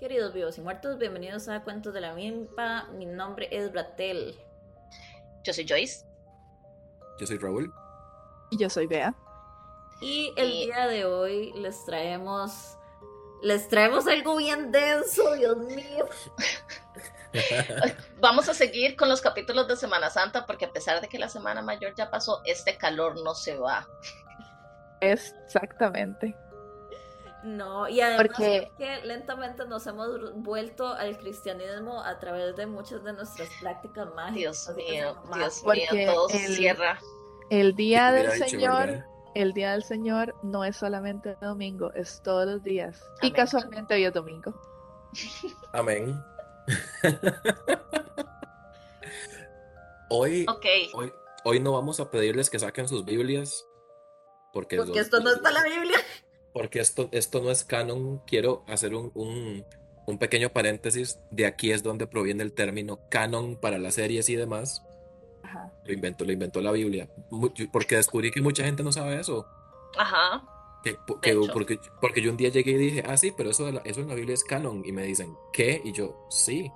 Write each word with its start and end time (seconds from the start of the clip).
Queridos 0.00 0.32
vivos 0.32 0.56
y 0.56 0.62
muertos, 0.62 0.96
bienvenidos 0.96 1.46
a 1.50 1.62
Cuentos 1.62 1.92
de 1.92 2.00
la 2.00 2.14
Mimpa. 2.14 2.88
Mi 2.94 3.04
nombre 3.04 3.48
es 3.50 3.70
Bratel. 3.70 4.34
Yo 5.44 5.52
soy 5.52 5.66
Joyce. 5.68 6.06
Yo 7.18 7.26
soy 7.26 7.36
Raúl. 7.36 7.70
Y 8.50 8.56
yo 8.56 8.70
soy 8.70 8.86
Bea. 8.86 9.14
Y 10.00 10.32
el 10.38 10.52
día 10.52 10.86
de 10.86 11.04
hoy 11.04 11.52
les 11.52 11.84
traemos. 11.84 12.78
Les 13.42 13.68
traemos 13.68 14.06
algo 14.06 14.36
bien 14.36 14.72
denso, 14.72 15.34
Dios 15.34 15.58
mío. 15.58 16.08
Vamos 18.20 18.48
a 18.48 18.54
seguir 18.54 18.96
con 18.96 19.10
los 19.10 19.20
capítulos 19.20 19.68
de 19.68 19.76
Semana 19.76 20.08
Santa 20.08 20.46
porque 20.46 20.64
a 20.64 20.72
pesar 20.72 21.02
de 21.02 21.08
que 21.08 21.18
la 21.18 21.28
Semana 21.28 21.60
Mayor 21.60 21.94
ya 21.94 22.10
pasó, 22.10 22.40
este 22.46 22.78
calor 22.78 23.22
no 23.22 23.34
se 23.34 23.58
va. 23.58 23.86
Exactamente. 25.02 26.34
No, 27.42 27.88
y 27.88 28.00
además 28.00 28.26
porque... 28.26 28.70
que 28.76 29.00
lentamente 29.04 29.64
nos 29.66 29.86
hemos 29.86 30.34
vuelto 30.42 30.88
al 30.88 31.16
cristianismo 31.18 32.02
a 32.02 32.18
través 32.18 32.54
de 32.56 32.66
muchas 32.66 33.02
de 33.02 33.14
nuestras 33.14 33.48
prácticas 33.60 34.12
mágicas. 34.14 34.34
Dios 34.34 34.76
mío, 34.76 35.16
Dios 35.34 35.64
mío, 35.64 36.12
todo 36.12 36.28
se 36.28 36.48
cierra. 36.48 36.98
El 37.48 37.74
día 37.74 38.12
del 38.12 38.30
Señor, 38.32 39.04
el 39.34 39.54
día 39.54 39.72
del 39.72 39.82
Señor 39.82 40.34
no 40.42 40.64
es 40.64 40.76
solamente 40.76 41.36
domingo, 41.40 41.92
es 41.94 42.20
todos 42.22 42.46
los 42.46 42.62
días. 42.62 43.02
Y 43.22 43.32
casualmente 43.32 43.94
hoy 43.94 44.04
es 44.04 44.12
domingo. 44.12 44.54
Amén. 45.72 46.22
hoy, 50.10 50.46
hoy, 50.92 51.12
hoy 51.44 51.60
no 51.60 51.72
vamos 51.72 52.00
a 52.00 52.10
pedirles 52.10 52.50
que 52.50 52.58
saquen 52.58 52.86
sus 52.86 53.04
Biblias. 53.04 53.66
Porque, 54.52 54.76
esto 54.96 55.20
no 55.20 55.30
está 55.30 55.48
en 55.48 55.54
la 55.54 55.62
Biblia. 55.62 55.98
Porque 56.52 56.80
esto, 56.80 57.08
esto 57.12 57.40
no 57.40 57.50
es 57.50 57.64
canon. 57.64 58.20
Quiero 58.26 58.64
hacer 58.66 58.94
un, 58.94 59.12
un, 60.06 60.18
pequeño 60.18 60.50
paréntesis. 60.50 61.18
De 61.30 61.46
aquí 61.46 61.70
es 61.70 61.82
donde 61.82 62.06
proviene 62.06 62.42
el 62.42 62.52
término 62.52 62.98
canon 63.08 63.56
para 63.56 63.78
las 63.78 63.94
series 63.94 64.28
y 64.28 64.36
demás. 64.36 64.82
Lo 65.84 65.92
inventó, 65.92 66.24
lo 66.24 66.32
inventó 66.32 66.60
la 66.60 66.72
Biblia. 66.72 67.08
Porque 67.72 67.96
descubrí 67.96 68.30
que 68.30 68.40
mucha 68.40 68.64
gente 68.64 68.82
no 68.82 68.92
sabe 68.92 69.20
eso. 69.20 69.46
Ajá. 69.96 70.44
Que, 70.82 70.96
porque, 71.06 71.78
porque 72.00 72.22
yo 72.22 72.30
un 72.30 72.36
día 72.36 72.48
llegué 72.48 72.72
y 72.72 72.76
dije, 72.76 73.04
ah, 73.06 73.16
sí, 73.16 73.32
pero 73.36 73.50
eso, 73.50 73.68
eso 73.84 74.00
en 74.00 74.08
la 74.08 74.14
Biblia 74.14 74.34
es 74.34 74.44
canon. 74.44 74.82
Y 74.84 74.92
me 74.92 75.02
dicen, 75.04 75.36
¿qué? 75.52 75.80
Y 75.84 75.92
yo, 75.92 76.26
sí. 76.30 76.70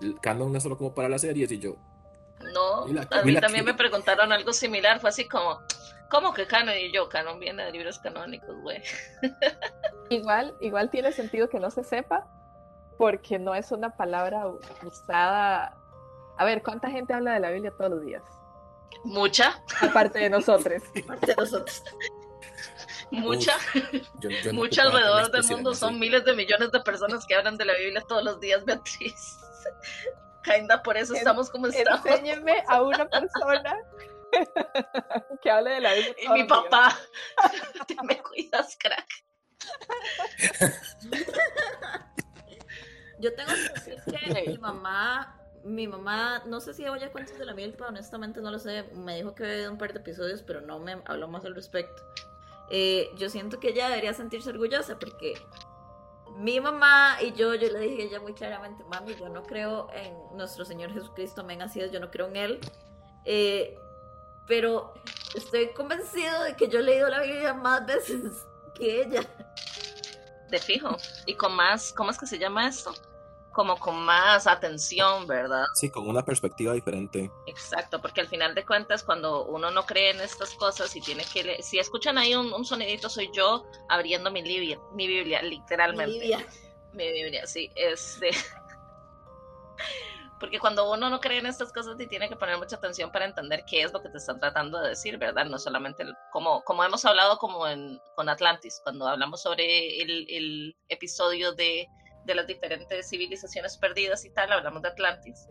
El 0.00 0.20
canon 0.20 0.52
no 0.52 0.58
es 0.58 0.62
solo 0.62 0.76
como 0.76 0.94
para 0.94 1.08
las 1.08 1.22
series. 1.22 1.50
Y 1.50 1.58
yo, 1.58 1.76
no. 2.54 2.84
a 2.84 3.22
mí 3.22 3.34
también 3.34 3.64
me 3.64 3.74
preguntaron 3.74 4.32
algo 4.32 4.52
similar. 4.52 5.00
Fue 5.00 5.10
así 5.10 5.28
como, 5.28 5.60
¿cómo 6.10 6.34
que 6.34 6.46
canon? 6.46 6.76
Y 6.76 6.92
yo, 6.92 7.08
canon 7.08 7.38
viene 7.38 7.64
de 7.64 7.72
libros 7.72 7.98
canónicos, 7.98 8.60
güey. 8.60 8.82
igual, 10.10 10.54
igual 10.60 10.90
tiene 10.90 11.12
sentido 11.12 11.48
que 11.48 11.60
no 11.60 11.70
se 11.70 11.84
sepa, 11.84 12.26
porque 12.98 13.38
no 13.38 13.54
es 13.54 13.72
una 13.72 13.96
palabra 13.96 14.46
usada. 14.82 15.76
A 16.36 16.44
ver, 16.44 16.62
¿cuánta 16.62 16.90
gente 16.90 17.14
habla 17.14 17.32
de 17.32 17.40
la 17.40 17.50
Biblia 17.50 17.72
todos 17.76 17.92
los 17.92 18.04
días? 18.04 18.22
Mucha. 19.04 19.62
Aparte 19.80 20.18
de 20.18 20.30
nosotros. 20.30 20.82
Aparte 21.04 21.26
de 21.26 21.36
nosotros. 21.36 21.82
Mucha, 23.10 23.56
mucha 24.52 24.82
alrededor 24.82 25.32
del 25.32 25.44
mundo, 25.48 25.74
son 25.74 25.98
miles 25.98 26.24
de 26.24 26.32
millones 26.34 26.70
de 26.70 26.78
personas 26.80 27.26
que 27.26 27.34
hablan 27.34 27.56
de 27.56 27.64
la 27.64 27.74
Biblia 27.74 28.04
todos 28.06 28.22
los 28.22 28.38
días, 28.38 28.64
Beatriz. 28.64 29.38
Kinda, 30.44 30.80
por 30.82 30.96
eso 30.96 31.14
estamos 31.14 31.50
como 31.50 31.66
estamos. 31.66 32.06
Enséñeme 32.06 32.62
a 32.68 32.82
una 32.82 33.08
persona 33.08 33.76
que 35.42 35.50
hable 35.50 35.70
de 35.70 35.80
la. 35.80 35.96
Y 35.96 36.28
mi 36.32 36.44
papá. 36.44 36.98
Te 37.86 37.96
me 38.02 38.22
cuidas, 38.22 38.76
crack. 38.78 39.08
Yo 43.18 43.34
tengo 43.34 43.52
que 43.52 43.68
decir 43.74 44.02
que 44.04 44.50
mi 44.50 44.58
mamá 44.58 45.36
mi 45.64 45.86
mamá, 45.86 46.42
no 46.46 46.60
sé 46.60 46.74
si 46.74 46.86
oye 46.88 47.10
cuentos 47.10 47.38
de 47.38 47.44
la 47.44 47.54
milpa, 47.54 47.88
honestamente 47.88 48.40
no 48.40 48.50
lo 48.50 48.58
sé, 48.58 48.84
me 48.94 49.16
dijo 49.16 49.34
que 49.34 49.44
había 49.44 49.70
un 49.70 49.78
par 49.78 49.92
de 49.92 50.00
episodios, 50.00 50.42
pero 50.42 50.60
no 50.60 50.78
me 50.78 51.02
habló 51.04 51.28
más 51.28 51.44
al 51.44 51.54
respecto. 51.54 52.02
Eh, 52.70 53.10
yo 53.16 53.28
siento 53.28 53.58
que 53.58 53.70
ella 53.70 53.88
debería 53.88 54.14
sentirse 54.14 54.50
orgullosa 54.50 54.98
porque 54.98 55.34
mi 56.36 56.60
mamá 56.60 57.16
y 57.20 57.32
yo, 57.32 57.54
yo 57.54 57.68
le 57.68 57.80
dije 57.80 58.02
a 58.02 58.04
ella 58.06 58.20
muy 58.20 58.32
claramente, 58.32 58.84
mami, 58.84 59.14
yo 59.16 59.28
no 59.28 59.42
creo 59.42 59.88
en 59.92 60.14
nuestro 60.36 60.64
Señor 60.64 60.92
Jesucristo, 60.92 61.44
me 61.44 61.68
sido, 61.68 61.88
yo 61.88 62.00
no 62.00 62.10
creo 62.10 62.28
en 62.28 62.36
Él. 62.36 62.60
Eh, 63.24 63.76
pero 64.50 64.92
estoy 65.36 65.72
convencido 65.72 66.42
de 66.42 66.56
que 66.56 66.66
yo 66.66 66.80
he 66.80 66.82
leído 66.82 67.08
la 67.08 67.22
Biblia 67.22 67.54
más 67.54 67.86
veces 67.86 68.48
que 68.74 69.02
ella. 69.02 69.22
De 70.50 70.58
fijo. 70.58 70.96
Y 71.24 71.34
con 71.34 71.54
más, 71.54 71.92
¿cómo 71.92 72.10
es 72.10 72.18
que 72.18 72.26
se 72.26 72.36
llama 72.36 72.68
esto? 72.68 72.92
como 73.52 73.76
con 73.78 74.00
más 74.04 74.46
atención, 74.46 75.26
¿verdad? 75.26 75.64
Sí, 75.74 75.90
con 75.90 76.08
una 76.08 76.24
perspectiva 76.24 76.72
diferente. 76.72 77.32
Exacto, 77.46 78.00
porque 78.00 78.20
al 78.20 78.28
final 78.28 78.54
de 78.54 78.64
cuentas, 78.64 79.02
cuando 79.02 79.44
uno 79.44 79.72
no 79.72 79.84
cree 79.84 80.10
en 80.10 80.20
estas 80.20 80.54
cosas 80.54 80.94
y 80.94 81.00
tiene 81.00 81.24
que... 81.24 81.60
Si 81.60 81.78
escuchan 81.78 82.16
ahí 82.16 82.32
un, 82.34 82.64
sonidito, 82.64 83.08
soy 83.08 83.28
yo 83.32 83.66
abriendo 83.88 84.30
mi, 84.30 84.42
Biblia, 84.42 84.78
mi 84.94 85.08
Biblia, 85.08 85.42
literalmente. 85.42 86.12
Mi 86.12 86.20
Biblia. 86.20 86.46
Mi 86.92 87.12
Biblia, 87.12 87.46
sí. 87.46 87.70
Este... 87.74 88.30
porque 90.40 90.58
cuando 90.58 90.90
uno 90.90 91.10
no 91.10 91.20
cree 91.20 91.38
en 91.38 91.46
estas 91.46 91.72
cosas 91.72 92.00
y 92.00 92.06
tiene 92.06 92.28
que 92.28 92.34
poner 92.34 92.58
mucha 92.58 92.76
atención 92.76 93.12
para 93.12 93.26
entender 93.26 93.62
qué 93.66 93.82
es 93.82 93.92
lo 93.92 94.02
que 94.02 94.08
te 94.08 94.16
están 94.18 94.40
tratando 94.40 94.80
de 94.80 94.88
decir, 94.88 95.18
¿verdad? 95.18 95.44
No 95.44 95.58
solamente 95.58 96.04
como, 96.32 96.62
como 96.64 96.82
hemos 96.82 97.04
hablado 97.04 97.38
como 97.38 97.68
en, 97.68 98.00
con 98.16 98.28
Atlantis, 98.28 98.80
cuando 98.82 99.06
hablamos 99.06 99.42
sobre 99.42 100.00
el, 100.02 100.26
el 100.28 100.76
episodio 100.88 101.52
de 101.52 101.86
de 102.24 102.34
las 102.34 102.46
diferentes 102.46 103.08
civilizaciones 103.08 103.76
perdidas 103.76 104.24
y 104.24 104.30
tal, 104.30 104.52
hablamos 104.52 104.82
de 104.82 104.88
Atlantis, 104.88 105.48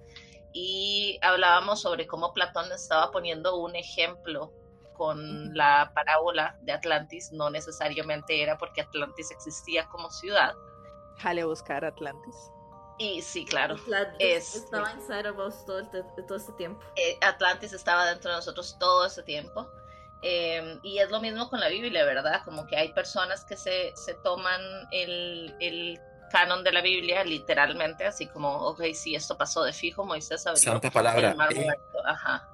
y 0.53 1.19
hablábamos 1.21 1.81
sobre 1.81 2.07
cómo 2.07 2.33
Platón 2.33 2.71
estaba 2.71 3.11
poniendo 3.11 3.57
un 3.57 3.75
ejemplo 3.75 4.51
con 4.94 5.53
la 5.56 5.91
parábola 5.94 6.57
de 6.61 6.73
Atlantis, 6.73 7.31
no 7.31 7.50
necesariamente 7.50 8.41
era 8.41 8.57
porque 8.57 8.81
Atlantis 8.81 9.31
existía 9.31 9.88
como 9.88 10.09
ciudad. 10.09 10.53
Jale 11.17 11.44
buscar 11.45 11.85
Atlantis. 11.85 12.35
Y 12.99 13.21
sí, 13.21 13.45
claro. 13.45 13.75
Atlantis 13.75 14.55
estaba 14.55 14.91
inside 14.91 15.29
of 15.29 15.37
us 15.39 15.65
todo, 15.65 15.89
todo 16.27 16.37
este 16.37 16.51
tiempo. 16.53 16.81
Eh, 16.97 17.17
Atlantis 17.21 17.73
estaba 17.73 18.05
dentro 18.05 18.29
de 18.29 18.37
nosotros 18.37 18.77
todo 18.77 19.05
ese 19.05 19.23
tiempo. 19.23 19.71
Em, 20.21 20.79
y 20.83 20.99
es 20.99 21.09
lo 21.09 21.21
mismo 21.21 21.49
con 21.49 21.61
la 21.61 21.69
Biblia, 21.69 22.03
¿verdad? 22.03 22.41
Como 22.43 22.67
que 22.67 22.75
hay 22.75 22.91
personas 22.91 23.45
que 23.45 23.55
se, 23.55 23.95
se 23.95 24.15
toman 24.15 24.61
el, 24.91 25.55
el 25.61 25.97
canon 26.29 26.63
de 26.63 26.73
la 26.73 26.81
Biblia, 26.81 27.23
literalmente, 27.23 28.05
así 28.05 28.27
como, 28.27 28.53
ok, 28.67 28.83
si 28.93 29.15
esto 29.15 29.38
pasó 29.38 29.63
de 29.63 29.71
fijo, 29.71 30.05
Moisés 30.05 30.45
abrió 30.45 30.61
Santa 30.61 30.91
palabra. 30.91 31.31
el 31.31 31.38
mar 31.38 31.49
ajá, 32.05 32.49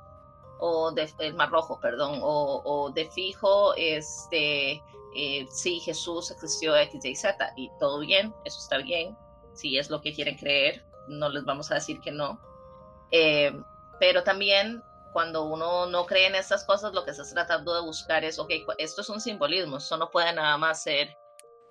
o 0.59 0.91
de, 0.91 1.11
el 1.19 1.33
mar 1.33 1.49
rojo, 1.49 1.79
perdón, 1.79 2.19
o, 2.21 2.61
o 2.63 2.91
de 2.91 3.09
fijo, 3.09 3.73
este, 3.75 4.81
eh, 5.15 5.47
sí, 5.49 5.79
Jesús 5.79 6.31
existió 6.31 6.75
X, 6.75 7.03
Y, 7.03 7.15
Z, 7.15 7.53
y 7.55 7.69
todo 7.79 7.99
bien, 7.99 8.33
eso 8.45 8.59
está 8.59 8.77
bien, 8.77 9.17
si 9.55 9.77
es 9.77 9.89
lo 9.89 10.01
que 10.01 10.13
quieren 10.13 10.37
creer, 10.37 10.85
no 11.07 11.29
les 11.29 11.43
vamos 11.43 11.71
a 11.71 11.75
decir 11.75 11.99
que 11.99 12.11
no, 12.11 12.39
eh, 13.11 13.51
pero 13.99 14.23
también 14.23 14.83
cuando 15.13 15.43
uno 15.45 15.85
no 15.85 16.05
cree 16.05 16.27
en 16.27 16.35
estas 16.35 16.65
cosas, 16.65 16.93
lo 16.93 17.05
que 17.05 17.13
se 17.13 17.21
está 17.21 17.45
tratando 17.45 17.73
de 17.73 17.81
buscar 17.81 18.25
es, 18.25 18.37
ok, 18.37 18.51
esto 18.77 19.01
es 19.01 19.09
un 19.09 19.21
simbolismo, 19.21 19.77
esto 19.77 19.95
no 19.95 20.11
puede 20.11 20.33
nada 20.33 20.57
más 20.57 20.83
ser 20.83 21.15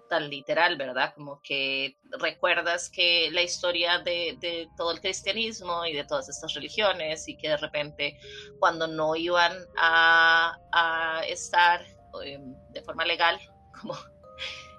tan 0.08 0.30
literal, 0.30 0.76
¿verdad? 0.76 1.12
Como 1.14 1.40
que 1.42 1.98
recuerdas 2.18 2.88
que 2.88 3.30
la 3.32 3.42
historia 3.42 3.98
de, 3.98 4.68
todo 4.76 4.92
el 4.92 5.00
cristianismo 5.00 5.84
y 5.84 5.92
de 5.92 6.04
todas 6.04 6.28
estas 6.28 6.54
religiones 6.54 7.28
y 7.28 7.36
que 7.36 7.50
de 7.50 7.56
repente 7.58 8.18
cuando 8.58 8.86
no 8.86 9.14
iban 9.14 9.52
a, 9.76 11.22
estar 11.28 11.84
em, 12.24 12.54
de 12.70 12.82
forma 12.82 13.04
legal, 13.04 13.38
como, 13.80 13.94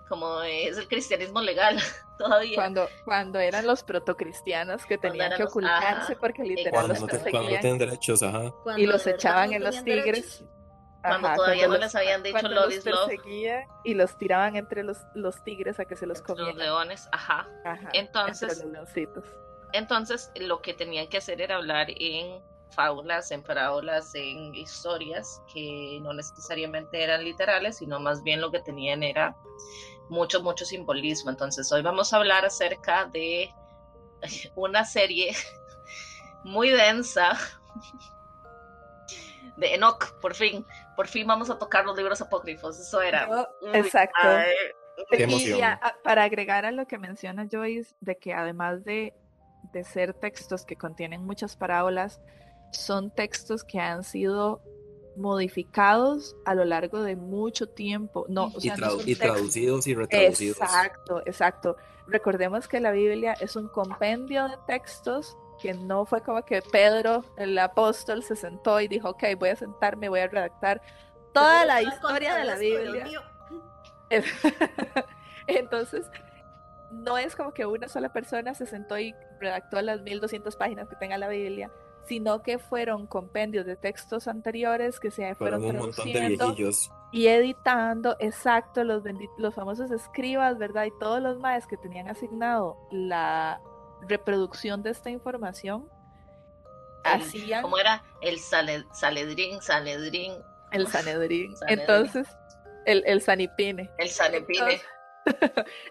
como 0.08 0.42
es 0.42 0.78
el 0.78 0.88
cristianismo 0.88 1.42
legal 1.42 1.78
todavía. 2.18 2.56
Cuando, 2.56 2.88
cuando 3.04 3.40
eran 3.40 3.66
los 3.66 3.84
protocristianos 3.84 4.86
que 4.86 4.98
tenían 4.98 5.36
que 5.36 5.44
ocultarse 5.44 6.16
porque 6.16 6.44
literal 6.44 6.88
los 6.88 7.04
perseguían. 7.04 7.78
derechos, 7.78 8.24
y 8.78 8.86
los 8.86 9.06
echaban 9.08 9.54
en 9.54 9.64
los 9.64 9.84
tigres 9.84 10.44
cuando 11.08 11.34
todavía 11.36 11.68
no 11.68 11.78
les 11.78 11.96
habían 11.96 12.24
dicho 12.24 12.48
Love 12.48 12.72
is 12.72 12.86
Love. 12.86 13.12
Y 13.84 13.94
los 13.94 14.18
tiraban 14.18 14.56
entre 14.56 14.84
los, 14.84 14.98
los 15.14 15.44
tigres 15.44 15.80
a 15.80 15.86
que 15.86 15.96
se 15.96 16.06
los 16.06 16.22
comieran. 16.22 16.58
Los 16.58 16.66
leones, 16.66 17.10
ajá. 17.12 17.48
entonces, 17.94 18.66
entonces, 19.74 20.32
lo 20.36 20.62
que 20.62 20.74
tenían 20.74 21.08
que 21.08 21.18
hacer 21.18 21.42
era 21.42 21.58
hablar 21.58 21.88
en 21.90 22.42
fábulas, 22.72 23.32
en 23.32 23.44
parábolas, 23.44 24.14
en 24.16 24.56
historias 24.56 25.42
que 25.54 26.00
no 26.02 26.14
necesariamente 26.14 27.04
eran 27.04 27.24
literales, 27.24 27.78
sino 27.78 28.00
más 28.00 28.24
bien 28.24 28.42
lo 28.42 28.52
que 28.52 28.60
tenían 28.60 29.04
era 29.04 29.36
mucho, 30.10 30.42
mucho 30.42 30.66
simbolismo. 30.66 31.30
Entonces, 31.32 31.72
hoy 31.72 31.82
vamos 31.82 32.14
a 32.14 32.18
hablar 32.18 32.46
acerca 32.46 33.06
de 33.06 33.54
una 34.56 34.86
serie 34.86 35.36
muy 36.44 36.70
densa 36.70 37.38
de 39.58 39.74
Enoch, 39.76 40.20
por 40.20 40.36
fin, 40.36 40.66
por 40.96 41.08
fin 41.08 41.26
vamos 41.28 41.50
a 41.50 41.58
tocar 41.58 41.86
los 41.86 41.96
libros 41.96 42.22
apócrifos, 42.22 42.80
eso 42.80 43.02
era. 43.02 43.48
exacto. 43.74 44.28
emoción. 45.12 45.80
para 46.04 46.24
agregar 46.24 46.66
a 46.66 46.72
lo 46.72 46.88
que 46.88 46.98
menciona 46.98 47.48
Joyce, 47.50 47.96
de 48.02 48.18
que 48.18 48.34
además 48.34 48.84
de, 48.84 49.14
de 49.72 49.84
ser 49.84 50.14
textos 50.14 50.66
que 50.66 50.76
contienen 50.76 51.24
muchas 51.24 51.56
parábolas, 51.56 52.22
son 52.72 53.12
textos 53.12 53.64
que 53.64 53.80
han 53.80 54.04
sido 54.04 54.62
modificados 55.18 56.36
a 56.46 56.56
lo 56.56 56.66
largo 56.66 57.02
de 57.02 57.16
mucho 57.16 57.68
tiempo. 57.68 58.26
No, 58.30 58.52
y, 58.60 58.70
traducidos 59.16 59.88
y 59.88 59.96
retraducidos. 59.96 60.58
Exacto, 60.58 61.22
exacto. 61.26 61.78
Recordemos 62.08 62.68
que 62.68 62.80
la 62.80 62.92
Biblia 62.92 63.34
es 63.40 63.56
un 63.56 63.68
compendio 63.68 64.48
de 64.48 64.58
textos 64.68 65.38
que 65.62 65.74
no 65.74 66.06
fue 66.06 66.22
como 66.22 66.44
que 66.44 66.62
Pedro, 66.62 67.24
el 67.38 67.58
apóstol, 67.58 68.24
se 68.24 68.36
sentó 68.36 68.80
y 68.80 68.88
dijo, 68.88 69.10
ok, 69.10 69.24
voy 69.38 69.50
a 69.50 69.56
sentarme, 69.56 70.10
voy 70.10 70.20
a 70.20 70.28
redactar 70.28 70.82
toda 71.34 71.66
la 71.66 71.82
historia 71.82 72.36
de 72.36 72.46
la 72.46 72.56
Biblia. 72.56 73.08
Entonces, 75.48 76.06
no 76.92 77.18
es 77.18 77.36
como 77.36 77.54
que 77.54 77.66
una 77.66 77.88
sola 77.88 78.12
persona 78.12 78.54
se 78.54 78.66
sentó 78.66 78.98
y 78.98 79.14
redactó 79.40 79.82
las 79.82 80.02
1200 80.02 80.56
páginas 80.56 80.88
que 80.88 80.96
tenga 80.96 81.18
la 81.18 81.28
Biblia, 81.28 81.72
sino 82.08 82.42
que 82.42 82.60
fueron 82.60 83.08
compendios 83.08 83.66
de 83.66 83.76
textos 83.76 84.28
anteriores 84.28 85.00
que 85.00 85.12
se 85.12 85.34
fueron, 85.36 85.62
traduciendo 85.68 86.56
y 87.12 87.28
editando, 87.28 88.16
exacto, 88.20 88.84
los, 88.84 89.04
los 89.38 89.56
famosos 89.56 89.92
escribas, 89.92 90.58
¿verdad? 90.58 90.86
Y 90.86 90.92
todos 91.00 91.22
los 91.22 91.40
maes 91.40 91.66
que 91.66 91.78
tenían 91.78 92.08
asignado 92.08 92.78
la 92.92 93.62
reproducción 94.08 94.84
de 94.84 94.92
esta 94.92 95.10
información 95.10 95.90
hacían... 97.04 97.62
¿Cómo 97.62 97.78
era? 97.78 98.04
El 98.22 98.40
Saledrín, 98.40 99.62
Saledrín. 99.62 100.34
El 100.72 100.88
Sanedrín. 100.88 101.54
Entonces, 101.68 102.28
el, 102.86 103.04
el 103.06 103.22
Sanipine. 103.22 103.90
El 103.98 104.10
Sanipine. 104.10 104.82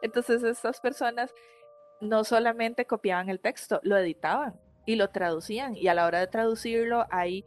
Entonces, 0.03 0.43
estas 0.45 0.81
personas 0.81 1.33
no 2.01 2.23
solamente 2.25 2.87
copiaban 2.87 3.29
el 3.29 3.41
texto, 3.41 3.81
lo 3.83 3.97
editaban 3.97 4.61
y 4.87 4.97
lo 4.97 5.09
traducían. 5.09 5.77
Y 5.77 5.89
a 5.89 5.95
la 5.95 6.07
hora 6.07 6.21
de 6.21 6.27
traducirlo 6.27 7.07
hay, 7.11 7.45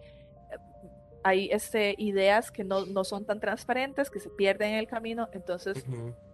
hay 1.23 1.49
este, 1.51 1.95
ideas 1.97 2.51
que 2.51 2.63
no, 2.63 2.85
no 2.85 3.03
son 3.03 3.25
tan 3.25 3.39
transparentes, 3.39 4.09
que 4.09 4.19
se 4.19 4.29
pierden 4.29 4.73
en 4.73 4.79
el 4.79 4.87
camino. 4.87 5.29
Entonces, 5.31 5.85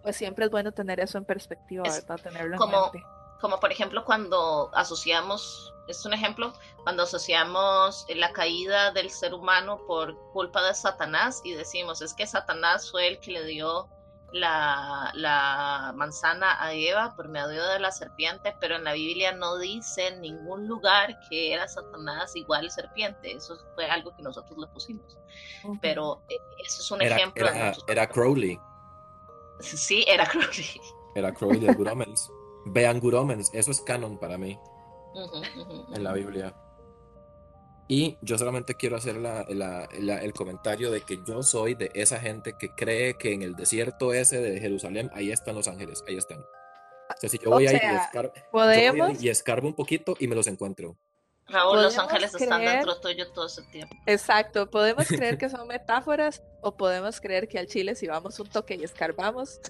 pues 0.02 0.16
siempre 0.16 0.46
es 0.46 0.50
bueno 0.50 0.72
tener 0.72 1.00
eso 1.00 1.18
en 1.18 1.24
perspectiva, 1.24 1.84
¿verdad? 1.84 2.20
Tenerlo 2.22 2.56
como, 2.56 2.76
en 2.76 2.92
mente. 2.92 3.08
Como 3.40 3.60
por 3.60 3.72
ejemplo 3.72 4.04
cuando 4.04 4.70
asociamos, 4.74 5.72
es 5.88 6.04
un 6.06 6.14
ejemplo, 6.14 6.52
cuando 6.82 7.02
asociamos 7.02 8.06
la 8.14 8.32
caída 8.32 8.90
del 8.92 9.10
ser 9.10 9.34
humano 9.34 9.80
por 9.86 10.16
culpa 10.32 10.62
de 10.66 10.74
Satanás 10.74 11.42
y 11.44 11.52
decimos, 11.52 12.00
es 12.00 12.14
que 12.14 12.26
Satanás 12.26 12.90
fue 12.90 13.08
el 13.08 13.20
que 13.20 13.32
le 13.32 13.44
dio 13.44 13.88
la, 14.34 15.12
la, 15.14 15.92
manzana 15.94 16.60
a 16.60 16.74
Eva 16.74 17.14
por 17.14 17.28
medio 17.28 17.64
de 17.68 17.78
la 17.78 17.92
serpiente, 17.92 18.56
pero 18.58 18.74
en 18.76 18.82
la 18.84 18.92
Biblia 18.92 19.30
no 19.30 19.58
dice 19.58 20.08
en 20.08 20.20
ningún 20.20 20.66
lugar 20.66 21.20
que 21.30 21.52
era 21.52 21.68
Satanás 21.68 22.34
igual 22.34 22.68
serpiente. 22.72 23.32
Eso 23.32 23.56
fue 23.76 23.86
algo 23.86 24.14
que 24.16 24.22
nosotros 24.22 24.58
le 24.58 24.66
pusimos. 24.66 25.16
Pero 25.80 26.22
eh, 26.28 26.36
eso 26.64 26.82
es 26.82 26.90
un 26.90 27.02
ejemplo. 27.02 27.46
Era, 27.86 28.08
Crowley. 28.08 28.58
Sí, 29.60 30.04
era 30.08 30.26
Crowley. 30.26 30.80
Era 31.14 31.32
Crowley 31.32 31.60
de 31.60 31.72
Guromens. 31.72 32.28
Vean 32.66 32.98
Guromens, 32.98 33.54
eso 33.54 33.70
es 33.70 33.80
canon 33.82 34.18
para 34.18 34.36
mí 34.36 34.58
en 35.94 36.02
la 36.02 36.12
Biblia. 36.12 36.54
Y 37.86 38.16
yo 38.22 38.38
solamente 38.38 38.74
quiero 38.74 38.96
hacer 38.96 39.16
el 39.16 40.32
comentario 40.32 40.90
de 40.90 41.02
que 41.02 41.18
yo 41.26 41.42
soy 41.42 41.74
de 41.74 41.90
esa 41.94 42.18
gente 42.18 42.54
que 42.58 42.70
cree 42.70 43.14
que 43.18 43.32
en 43.32 43.42
el 43.42 43.54
desierto 43.54 44.14
ese 44.14 44.40
de 44.40 44.58
Jerusalén, 44.58 45.10
ahí 45.14 45.30
están 45.30 45.54
los 45.54 45.68
ángeles, 45.68 46.02
ahí 46.08 46.16
están. 46.16 46.40
O 46.40 47.20
sea, 47.20 47.28
si 47.28 47.38
yo 47.38 47.50
voy, 47.50 47.66
a, 47.66 47.72
ir 47.72 47.80
y 49.20 49.28
escarbo 49.28 49.68
un 49.68 49.74
poquito 49.74 50.16
y 50.18 50.26
me 50.26 50.34
los 50.34 50.46
encuentro. 50.46 50.96
Raúl, 51.46 51.82
los 51.82 51.98
ángeles 51.98 52.34
están 52.34 52.64
dentro 52.64 52.98
tuyo 53.00 53.30
todo 53.32 53.46
ese 53.46 53.62
tiempo. 53.64 53.94
Exacto, 54.06 54.70
podemos 54.70 55.06
creer 55.08 55.36
que 55.36 55.50
son 55.50 55.68
metáforas 55.68 56.42
o 56.62 56.74
podemos 56.74 57.20
creer 57.20 57.48
que 57.48 57.58
al 57.58 57.66
Chile 57.66 57.94
si 57.94 58.06
vamos 58.06 58.40
un 58.40 58.48
toque 58.48 58.76
y 58.76 58.84
escarbamos, 58.84 59.60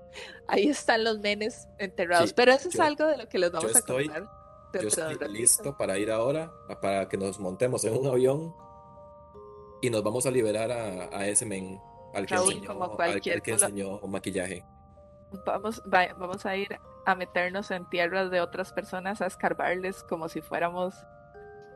ahí 0.48 0.68
están 0.68 1.04
los 1.04 1.18
menes 1.18 1.68
enterrados. 1.78 2.32
Pero 2.32 2.52
eso 2.52 2.70
es 2.70 2.80
algo 2.80 3.06
de 3.06 3.18
lo 3.18 3.28
que 3.28 3.38
les 3.38 3.52
vamos 3.52 3.76
a 3.76 3.82
contar. 3.82 4.37
Yo 4.72 4.88
estoy 4.88 5.16
listo 5.28 5.76
para 5.76 5.98
ir 5.98 6.10
ahora, 6.10 6.52
para 6.80 7.08
que 7.08 7.16
nos 7.16 7.38
montemos 7.38 7.84
en 7.84 7.96
un 7.96 8.06
avión 8.06 8.54
y 9.80 9.90
nos 9.90 10.02
vamos 10.02 10.26
a 10.26 10.30
liberar 10.30 10.70
a, 10.70 11.26
ese 11.26 11.46
men 11.46 11.80
al 12.14 12.26
que, 12.26 12.34
enseñó, 12.34 14.00
maquillaje. 14.00 14.64
Vamos, 15.46 15.82
vamos 15.86 16.46
a 16.46 16.56
ir 16.56 16.78
a 17.06 17.14
meternos 17.14 17.70
en 17.70 17.88
tierras 17.88 18.30
de 18.30 18.40
otras 18.40 18.72
personas 18.72 19.22
a 19.22 19.26
escarbarles 19.26 20.02
como 20.02 20.28
si 20.28 20.42
fuéramos 20.42 20.94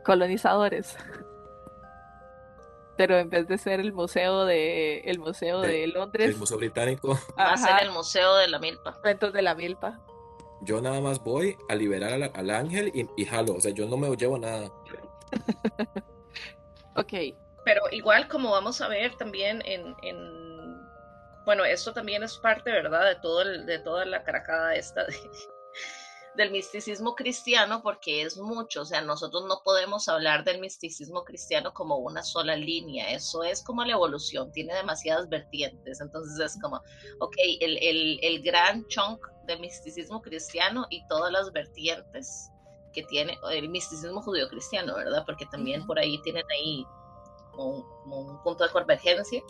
colonizadores. 0.04 0.96
Pero 2.98 3.18
en 3.18 3.30
vez 3.30 3.48
de 3.48 3.56
ser 3.56 3.80
el 3.80 3.94
museo 3.94 4.44
de 4.44 4.98
el 5.00 5.18
museo 5.18 5.62
de, 5.62 5.86
Londres, 5.86 6.28
el 6.28 6.36
museo 6.36 6.58
británico, 6.58 7.18
va 7.38 7.54
a 7.54 7.56
ser 7.56 7.82
el 7.82 7.90
museo 7.90 8.36
de 8.36 8.48
la 8.48 8.58
milpa. 8.58 8.92
Cuentos 9.00 9.32
de 9.32 9.40
la 9.40 9.54
milpa 9.54 9.98
yo 10.62 10.80
nada 10.80 11.00
más 11.00 11.22
voy 11.22 11.56
a 11.68 11.74
liberar 11.74 12.30
al, 12.34 12.50
ángel 12.50 12.92
y, 13.16 13.24
jalo, 13.24 13.54
o 13.54 13.60
sea, 13.60 13.72
yo 13.72 13.86
no 13.86 13.96
me 13.96 14.14
llevo 14.16 14.38
nada. 14.38 14.70
ok. 16.96 17.12
Pero 17.64 17.82
igual 17.92 18.26
como 18.28 18.50
vamos 18.50 18.80
a 18.80 18.88
ver 18.88 19.14
también 19.16 19.62
en, 19.64 19.94
en, 20.02 20.80
bueno, 21.44 21.64
esto 21.64 21.92
también 21.92 22.22
es 22.22 22.36
parte, 22.38 22.70
¿verdad? 22.70 23.06
De 23.06 23.14
todo 23.16 23.42
el, 23.42 23.66
de 23.66 23.78
toda 23.78 24.04
la 24.04 24.24
caracada 24.24 24.74
esta 24.74 25.04
de, 25.04 25.14
del 26.36 26.50
misticismo 26.50 27.14
cristiano 27.14 27.82
porque 27.82 28.22
es 28.22 28.38
mucho, 28.38 28.82
o 28.82 28.84
sea, 28.84 29.02
nosotros 29.02 29.44
no 29.46 29.60
podemos 29.62 30.08
hablar 30.08 30.44
del 30.44 30.60
misticismo 30.60 31.24
cristiano 31.24 31.74
como 31.74 31.98
una 31.98 32.22
sola 32.22 32.56
línea, 32.56 33.10
eso 33.10 33.42
es 33.42 33.62
como 33.62 33.84
la 33.84 33.92
evolución, 33.92 34.50
tiene 34.52 34.74
demasiadas 34.74 35.28
vertientes, 35.28 36.00
entonces 36.00 36.38
es 36.38 36.60
como, 36.60 36.76
ok, 37.20 37.34
el, 37.60 37.78
el, 37.82 38.18
el 38.22 38.42
gran 38.42 38.86
chunk 38.88 39.26
del 39.46 39.60
misticismo 39.60 40.22
cristiano 40.22 40.86
y 40.88 41.06
todas 41.06 41.30
las 41.32 41.52
vertientes 41.52 42.50
que 42.92 43.02
tiene 43.04 43.38
el 43.50 43.68
misticismo 43.68 44.22
judío 44.22 44.48
cristiano, 44.48 44.94
¿verdad? 44.94 45.24
Porque 45.26 45.46
también 45.46 45.86
por 45.86 45.98
ahí 45.98 46.20
tienen 46.22 46.44
ahí 46.50 46.86
como 47.50 47.86
un, 48.04 48.42
punto 48.42 48.64
de 48.64 48.70
convergencia. 48.70 49.42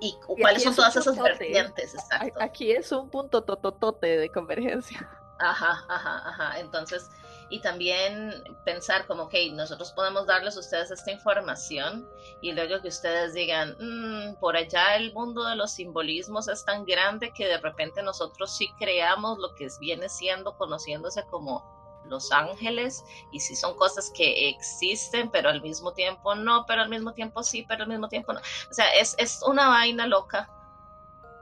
¿Y, 0.00 0.16
cuáles 0.40 0.62
son 0.62 0.74
todas 0.74 0.94
esas 0.96 1.16
vertientes? 1.20 1.94
Exacto. 1.94 2.40
Aquí 2.40 2.72
es 2.72 2.90
un 2.92 3.08
punto 3.08 3.42
tototote 3.42 4.18
de 4.18 4.28
convergencia. 4.30 5.21
Ajá, 5.42 5.84
ajá, 5.88 6.22
ajá. 6.28 6.60
Entonces, 6.60 7.10
y 7.50 7.60
también 7.60 8.42
pensar 8.64 9.06
como, 9.06 9.24
ok, 9.24 9.34
nosotros 9.52 9.92
podemos 9.92 10.26
darles 10.26 10.56
a 10.56 10.60
ustedes 10.60 10.90
esta 10.90 11.10
información 11.10 12.08
y 12.40 12.52
luego 12.52 12.80
que 12.80 12.88
ustedes 12.88 13.34
digan, 13.34 13.76
mm, 13.78 14.36
por 14.36 14.56
allá 14.56 14.96
el 14.96 15.12
mundo 15.12 15.44
de 15.44 15.56
los 15.56 15.72
simbolismos 15.72 16.48
es 16.48 16.64
tan 16.64 16.86
grande 16.86 17.32
que 17.32 17.46
de 17.46 17.58
repente 17.58 18.02
nosotros 18.02 18.56
sí 18.56 18.72
creamos 18.78 19.38
lo 19.38 19.54
que 19.54 19.68
viene 19.80 20.08
siendo, 20.08 20.56
conociéndose 20.56 21.24
como 21.26 21.62
los 22.08 22.32
ángeles 22.32 23.04
y 23.32 23.40
si 23.40 23.54
son 23.54 23.76
cosas 23.76 24.10
que 24.16 24.48
existen, 24.48 25.30
pero 25.30 25.50
al 25.50 25.60
mismo 25.60 25.92
tiempo 25.92 26.34
no, 26.34 26.64
pero 26.66 26.82
al 26.82 26.88
mismo 26.88 27.12
tiempo 27.12 27.42
sí, 27.42 27.66
pero 27.68 27.82
al 27.82 27.90
mismo 27.90 28.08
tiempo 28.08 28.32
no. 28.32 28.40
O 28.40 28.74
sea, 28.74 28.94
es, 28.94 29.14
es 29.18 29.42
una 29.46 29.68
vaina 29.68 30.06
loca. 30.06 30.48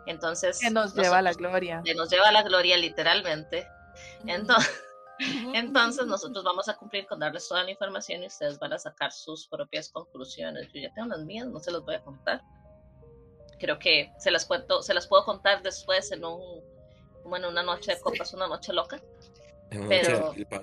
Entonces... 0.06 0.58
Que 0.58 0.70
nos 0.70 0.94
lleva 0.94 1.18
a 1.18 1.22
la 1.22 1.34
gloria. 1.34 1.82
Que 1.84 1.94
nos 1.94 2.10
lleva 2.10 2.28
a 2.28 2.32
la 2.32 2.42
gloria 2.42 2.76
literalmente. 2.76 3.68
Entonces, 4.26 4.82
entonces 5.54 6.06
nosotros 6.06 6.44
vamos 6.44 6.68
a 6.68 6.76
cumplir 6.76 7.06
con 7.06 7.20
darles 7.20 7.46
toda 7.48 7.64
la 7.64 7.70
información 7.70 8.22
y 8.22 8.26
ustedes 8.26 8.58
van 8.58 8.72
a 8.72 8.78
sacar 8.78 9.12
sus 9.12 9.46
propias 9.48 9.90
conclusiones. 9.90 10.68
Yo 10.72 10.80
ya 10.80 10.92
tengo 10.94 11.08
las 11.08 11.20
mías, 11.20 11.46
no 11.46 11.60
se 11.60 11.70
las 11.70 11.82
voy 11.82 11.94
a 11.94 12.02
contar. 12.02 12.42
Creo 13.58 13.78
que 13.78 14.12
se 14.18 14.30
las 14.30 14.46
cuento, 14.46 14.82
se 14.82 14.94
las 14.94 15.06
puedo 15.06 15.24
contar 15.24 15.62
después 15.62 16.10
en 16.12 16.24
un, 16.24 16.40
bueno, 17.24 17.48
una 17.48 17.62
noche 17.62 17.94
de 17.94 18.00
copas, 18.00 18.32
una 18.32 18.48
noche 18.48 18.72
loca. 18.72 19.00
Una 19.70 19.84
noche 19.84 20.12
de 20.12 20.30
milpa. 20.32 20.62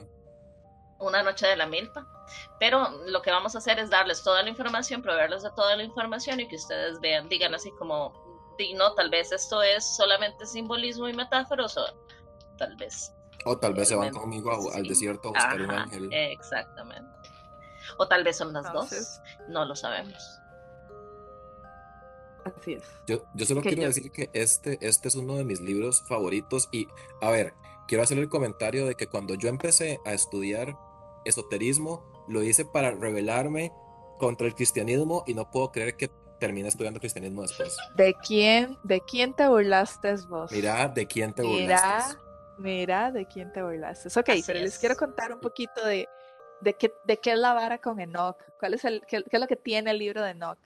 Una 0.99 1.23
noche 1.23 1.47
de 1.47 1.55
la 1.55 1.67
milpa. 1.67 2.07
Pero 2.59 2.89
lo 3.05 3.21
que 3.21 3.29
vamos 3.29 3.53
a 3.53 3.59
hacer 3.59 3.77
es 3.77 3.91
darles 3.91 4.23
toda 4.23 4.41
la 4.41 4.49
información, 4.49 5.03
proveerles 5.03 5.43
de 5.43 5.51
toda 5.51 5.75
la 5.75 5.83
información 5.83 6.39
y 6.39 6.47
que 6.47 6.55
ustedes 6.55 6.99
vean, 6.99 7.29
digan 7.29 7.53
así 7.53 7.71
como, 7.77 8.11
no, 8.75 8.93
tal 8.95 9.09
vez 9.11 9.31
esto 9.31 9.61
es 9.61 9.95
solamente 9.95 10.45
simbolismo 10.45 11.07
y 11.07 11.13
metáforos 11.13 11.77
o 11.77 11.85
tal 12.57 12.75
vez 12.77 13.13
o 13.47 13.57
tal 13.57 13.73
vez 13.73 13.87
se 13.87 13.95
van 13.95 14.11
conmigo 14.11 14.51
al 14.73 14.83
desierto 14.83 15.29
a 15.29 15.31
buscar 15.31 15.61
un 15.61 15.71
ángel. 15.71 16.09
Exactamente. 16.11 17.29
O 17.97 18.07
tal 18.07 18.23
vez 18.23 18.37
son 18.37 18.53
las 18.53 18.71
dos. 18.73 19.21
No 19.47 19.65
lo 19.65 19.75
sabemos. 19.75 20.39
Así 22.45 22.73
es. 22.73 22.83
Yo, 23.07 23.23
yo 23.33 23.45
solo 23.45 23.61
quiero 23.61 23.83
decir 23.83 24.11
que 24.11 24.29
este, 24.33 24.77
este 24.81 25.07
es 25.07 25.15
uno 25.15 25.35
de 25.35 25.43
mis 25.43 25.59
libros 25.59 26.03
favoritos. 26.07 26.69
Y, 26.71 26.87
a 27.21 27.29
ver, 27.29 27.53
quiero 27.87 28.03
hacer 28.03 28.17
el 28.17 28.29
comentario 28.29 28.85
de 28.85 28.95
que 28.95 29.07
cuando 29.07 29.35
yo 29.35 29.49
empecé 29.49 29.99
a 30.05 30.13
estudiar 30.13 30.77
esoterismo, 31.25 32.25
lo 32.27 32.43
hice 32.43 32.65
para 32.65 32.91
rebelarme 32.91 33.71
contra 34.17 34.47
el 34.47 34.55
cristianismo 34.55 35.23
y 35.27 35.33
no 35.33 35.49
puedo 35.49 35.71
creer 35.71 35.95
que 35.95 36.09
termina 36.39 36.67
estudiando 36.67 36.99
cristianismo 36.99 37.41
después. 37.41 37.75
¿De 37.95 38.13
quién, 38.25 38.77
de 38.83 39.01
quién 39.01 39.33
te 39.33 39.47
burlaste 39.47 40.15
vos? 40.29 40.51
Mira, 40.51 40.87
¿de 40.87 41.07
quién 41.07 41.33
te 41.33 41.43
burlaste? 41.43 42.17
Mira, 42.57 43.11
¿de 43.11 43.25
quién 43.25 43.51
te 43.51 43.61
burlaste? 43.61 44.07
Ok, 44.19 44.29
pero 44.45 44.59
les 44.59 44.79
quiero 44.79 44.95
contar 44.95 45.31
un 45.31 45.39
poquito 45.39 45.85
de, 45.85 46.07
de, 46.61 46.73
qué, 46.73 46.91
de 47.05 47.17
qué 47.17 47.33
es 47.33 47.39
la 47.39 47.53
vara 47.53 47.77
con 47.77 47.99
Enoch. 47.99 48.37
¿Cuál 48.59 48.73
es, 48.73 48.85
el, 48.85 49.01
qué, 49.07 49.23
qué 49.23 49.37
es 49.37 49.39
lo 49.39 49.47
que 49.47 49.55
tiene 49.55 49.91
el 49.91 49.99
libro 49.99 50.23
de 50.23 50.31
Enoch? 50.31 50.57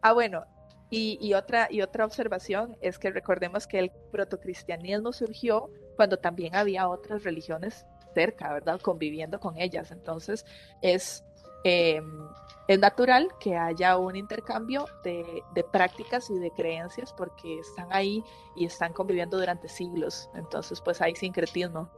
Ah, 0.00 0.12
bueno, 0.12 0.46
y, 0.90 1.34
otra, 1.34 1.68
y 1.70 1.82
otra 1.82 2.06
observación 2.06 2.76
es 2.80 2.98
que 2.98 3.10
recordemos 3.10 3.66
que 3.66 3.78
el 3.78 3.90
protocristianismo 4.10 5.12
surgió 5.12 5.70
cuando 5.96 6.18
también 6.18 6.56
había 6.56 6.88
otras 6.88 7.24
religiones 7.24 7.84
cerca, 8.14 8.52
¿verdad? 8.54 8.80
Conviviendo 8.80 9.38
con 9.38 9.58
ellas. 9.58 9.90
Entonces 9.90 10.46
es, 10.80 11.24
em, 11.64 12.26
es 12.68 12.78
natural 12.78 13.32
que 13.40 13.56
haya 13.56 13.96
un 13.96 14.14
intercambio 14.14 14.84
de, 15.02 15.42
de, 15.54 15.64
prácticas 15.64 16.28
y 16.28 16.38
de 16.38 16.50
creencias 16.50 17.14
porque 17.14 17.58
están 17.58 17.88
ahí 17.90 18.22
y 18.54 18.66
están 18.66 18.92
conviviendo 18.92 19.38
durante 19.38 19.68
siglos. 19.68 20.28
Entonces 20.34 20.80
pues 20.82 21.00
hay 21.00 21.16
sincretismo. 21.16 21.90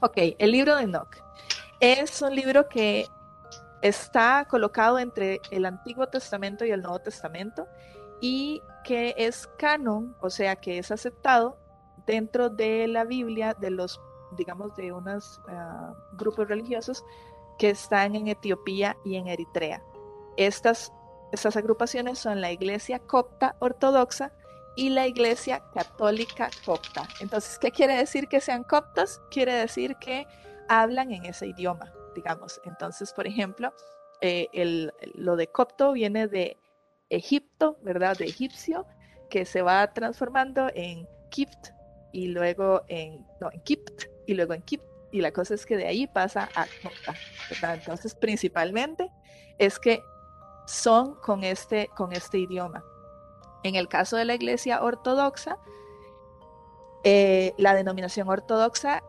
Ok, 0.00 0.16
el 0.38 0.52
libro 0.52 0.74
de 0.74 0.84
Enoch. 0.84 1.16
Es 1.80 2.22
un 2.22 2.34
libro 2.34 2.68
que 2.68 3.06
está 3.82 4.46
colocado 4.48 4.98
entre 4.98 5.40
el 5.50 5.66
Antiguo 5.66 6.06
Testamento 6.08 6.64
y 6.64 6.70
el 6.70 6.80
Nuevo 6.80 7.00
Testamento 7.00 7.66
y 8.20 8.62
que 8.84 9.14
es 9.18 9.46
canon, 9.58 10.16
o 10.20 10.30
sea, 10.30 10.56
que 10.56 10.78
es 10.78 10.90
aceptado 10.90 11.58
dentro 12.06 12.48
de 12.48 12.88
la 12.88 13.04
Biblia 13.04 13.54
de 13.54 13.70
los, 13.70 14.00
digamos, 14.36 14.74
de 14.76 14.92
unos 14.92 15.40
ah, 15.48 15.94
grupos 16.12 16.48
religiosos 16.48 17.04
que 17.58 17.70
están 17.70 18.14
en 18.14 18.28
Etiopía 18.28 18.96
y 19.04 19.16
en 19.16 19.28
Eritrea. 19.28 19.82
Estas, 20.36 20.92
estas 21.32 21.56
agrupaciones 21.56 22.18
son 22.18 22.40
la 22.40 22.52
Iglesia 22.52 22.98
Copta 23.00 23.56
Ortodoxa 23.58 24.32
y 24.76 24.90
la 24.90 25.06
Iglesia 25.06 25.62
Católica 25.74 26.50
Copta. 26.64 27.08
Entonces, 27.20 27.58
¿qué 27.58 27.70
quiere 27.70 27.96
decir 27.96 28.28
que 28.28 28.40
sean 28.40 28.62
coptas? 28.62 29.20
Quiere 29.30 29.54
decir 29.54 29.96
que 29.96 30.26
hablan 30.68 31.12
en 31.12 31.24
ese 31.24 31.48
idioma 31.48 31.92
digamos. 32.18 32.60
Entonces, 32.64 33.12
por 33.12 33.26
ejemplo, 33.26 33.72
eh, 34.20 34.48
el, 34.52 34.92
lo 35.14 35.36
de 35.36 35.46
copto 35.46 35.92
viene 35.92 36.26
de 36.26 36.56
Egipto, 37.10 37.78
¿verdad? 37.82 38.16
De 38.18 38.26
egipcio, 38.26 38.86
que 39.30 39.44
se 39.44 39.62
va 39.62 39.92
transformando 39.92 40.68
en 40.74 41.08
Kipt 41.30 41.68
y 42.12 42.28
luego 42.28 42.82
en, 42.88 43.26
no, 43.40 43.50
en 43.52 43.60
Kipt 43.62 44.04
y 44.26 44.34
luego 44.34 44.54
en 44.54 44.62
Kipt. 44.62 44.87
Y 45.10 45.20
la 45.20 45.32
cosa 45.32 45.54
es 45.54 45.64
que 45.64 45.76
de 45.76 45.86
ahí 45.86 46.06
pasa 46.06 46.48
a. 46.54 46.66
Entonces, 47.74 48.14
principalmente 48.14 49.10
es 49.58 49.78
que 49.78 50.02
son 50.66 51.14
con 51.16 51.44
este, 51.44 51.88
con 51.96 52.12
este 52.12 52.38
idioma. 52.38 52.84
En 53.62 53.74
el 53.74 53.88
caso 53.88 54.16
de 54.16 54.24
la 54.24 54.34
iglesia 54.34 54.82
ortodoxa, 54.82 55.58
eh, 57.04 57.54
la 57.56 57.74
denominación 57.74 58.28
ortodoxa 58.28 59.02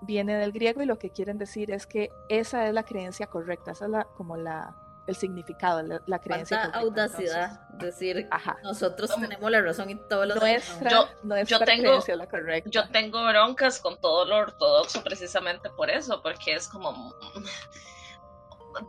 viene 0.00 0.34
del 0.36 0.52
griego 0.52 0.82
y 0.82 0.86
lo 0.86 0.98
que 0.98 1.10
quieren 1.10 1.38
decir 1.38 1.70
es 1.70 1.86
que 1.86 2.10
esa 2.28 2.66
es 2.66 2.74
la 2.74 2.82
creencia 2.82 3.26
correcta, 3.26 3.72
esa 3.72 3.84
es 3.84 3.90
la, 3.90 4.04
como 4.16 4.36
la, 4.36 4.81
el 5.06 5.16
significado, 5.16 5.82
la, 6.06 6.18
creencia 6.20 6.58
correcta. 6.58 6.78
audacidad 6.78 7.60
decir, 7.72 8.28
nosotros 8.62 9.10
tenemos 9.20 9.50
la 9.50 9.60
razón 9.60 9.90
y 9.90 9.96
todos 9.96 10.28
los 10.28 10.38
nuestra, 10.38 10.90
yo, 10.90 11.08
nuestra 11.24 11.58
yo 11.58 11.64
tengo, 11.64 11.82
creencia 11.82 12.12
es 12.12 12.18
la 12.18 12.28
correcta. 12.28 12.70
Yo 12.70 12.88
tengo 12.90 13.24
broncas 13.26 13.80
con 13.80 14.00
todo 14.00 14.24
lo 14.24 14.36
ortodoxo 14.36 15.02
precisamente 15.02 15.70
por 15.70 15.90
eso, 15.90 16.22
porque 16.22 16.54
es 16.54 16.68
como... 16.68 17.14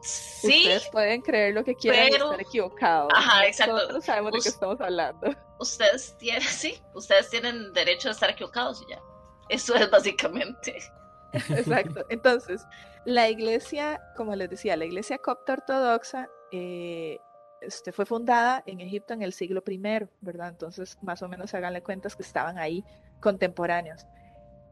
Sí, 0.02 0.62
ustedes 0.62 0.90
pueden 0.92 1.22
creer 1.22 1.54
lo 1.54 1.64
que 1.64 1.76
quieran 1.76 2.08
pero... 2.10 2.28
y 2.28 2.30
estar 2.30 2.42
equivocados. 2.42 3.12
Ajá, 3.14 3.46
exacto. 3.46 3.74
Nosotros 3.74 4.06
sabemos 4.06 4.32
de 4.32 4.40
qué 4.40 4.50
estamos 4.50 4.80
hablando. 4.80 5.36
Ustedes 5.60 6.18
tienen, 6.18 6.42
sí, 6.42 6.82
ustedes 6.94 7.30
tienen 7.30 7.74
derecho 7.74 8.10
a 8.10 8.12
estar 8.12 8.30
equivocados 8.30 8.82
y 8.84 8.92
ya. 8.92 9.02
Eso 9.50 9.76
es 9.76 9.90
básicamente. 9.90 10.78
Exacto. 11.34 12.06
Entonces, 12.10 12.66
la 13.06 13.30
iglesia, 13.30 14.02
como 14.16 14.36
les 14.36 14.50
decía, 14.50 14.78
la 14.78 14.86
iglesia 14.86 15.18
copta 15.18 15.54
ortodoxa 15.54 16.30
eh, 16.52 17.20
este, 17.62 17.92
fue 17.92 18.06
fundada 18.06 18.64
en 18.66 18.82
Egipto 18.82 19.14
en 19.14 19.22
el 19.22 19.34
siglo 19.34 19.64
I, 19.68 19.80
¿verdad? 20.22 20.50
Entonces, 20.50 20.98
más 21.02 21.22
o 21.22 21.30
menos 21.30 21.54
háganle 21.54 21.82
cuentas 21.82 22.16
que 22.16 22.24
estaban 22.24 22.58
ahí 22.58 22.84
contemporáneos. 23.20 24.06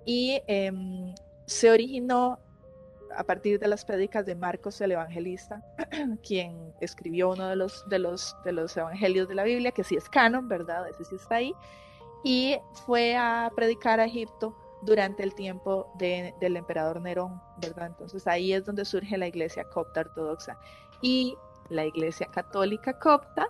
Y 0.06 0.42
em, 0.48 1.14
se 1.46 1.72
originó 1.72 2.40
a 3.16 3.24
partir 3.24 3.60
de 3.60 3.68
las 3.68 3.84
prédicas 3.86 4.26
de 4.26 4.36
Marcos 4.36 4.80
el 4.82 4.92
Evangelista, 4.92 5.64
quien 6.28 6.74
escribió 6.80 7.32
uno 7.32 7.48
de 7.48 7.56
los, 7.56 7.88
de, 7.90 8.00
los, 8.00 8.36
de 8.44 8.52
los 8.54 8.76
evangelios 8.78 9.28
de 9.28 9.36
la 9.36 9.44
Biblia, 9.44 9.72
que 9.72 9.84
sí 9.84 9.96
es 9.96 10.10
canon, 10.10 10.48
¿verdad? 10.48 10.88
Ese 10.90 11.06
sí 11.06 11.16
está 11.16 11.36
ahí. 11.36 11.54
Y 12.24 12.58
fue 12.86 13.16
a 13.16 13.52
predicar 13.56 14.00
a 14.00 14.06
Egipto 14.06 14.56
durante 14.82 15.24
el 15.24 15.36
tiempo 15.36 15.92
del 15.98 16.58
emperador 16.58 17.02
Nerón, 17.02 17.42
¿verdad? 17.58 17.88
Entonces 17.88 18.26
ahí 18.28 18.54
es 18.54 18.66
donde 18.66 18.86
surge 18.86 19.18
la 19.18 19.28
iglesia 19.28 19.64
copta 19.66 20.02
ortodoxa. 20.02 20.58
Y 21.02 21.38
la 21.70 21.86
iglesia 21.86 22.28
católica 22.28 22.98
copta 23.00 23.50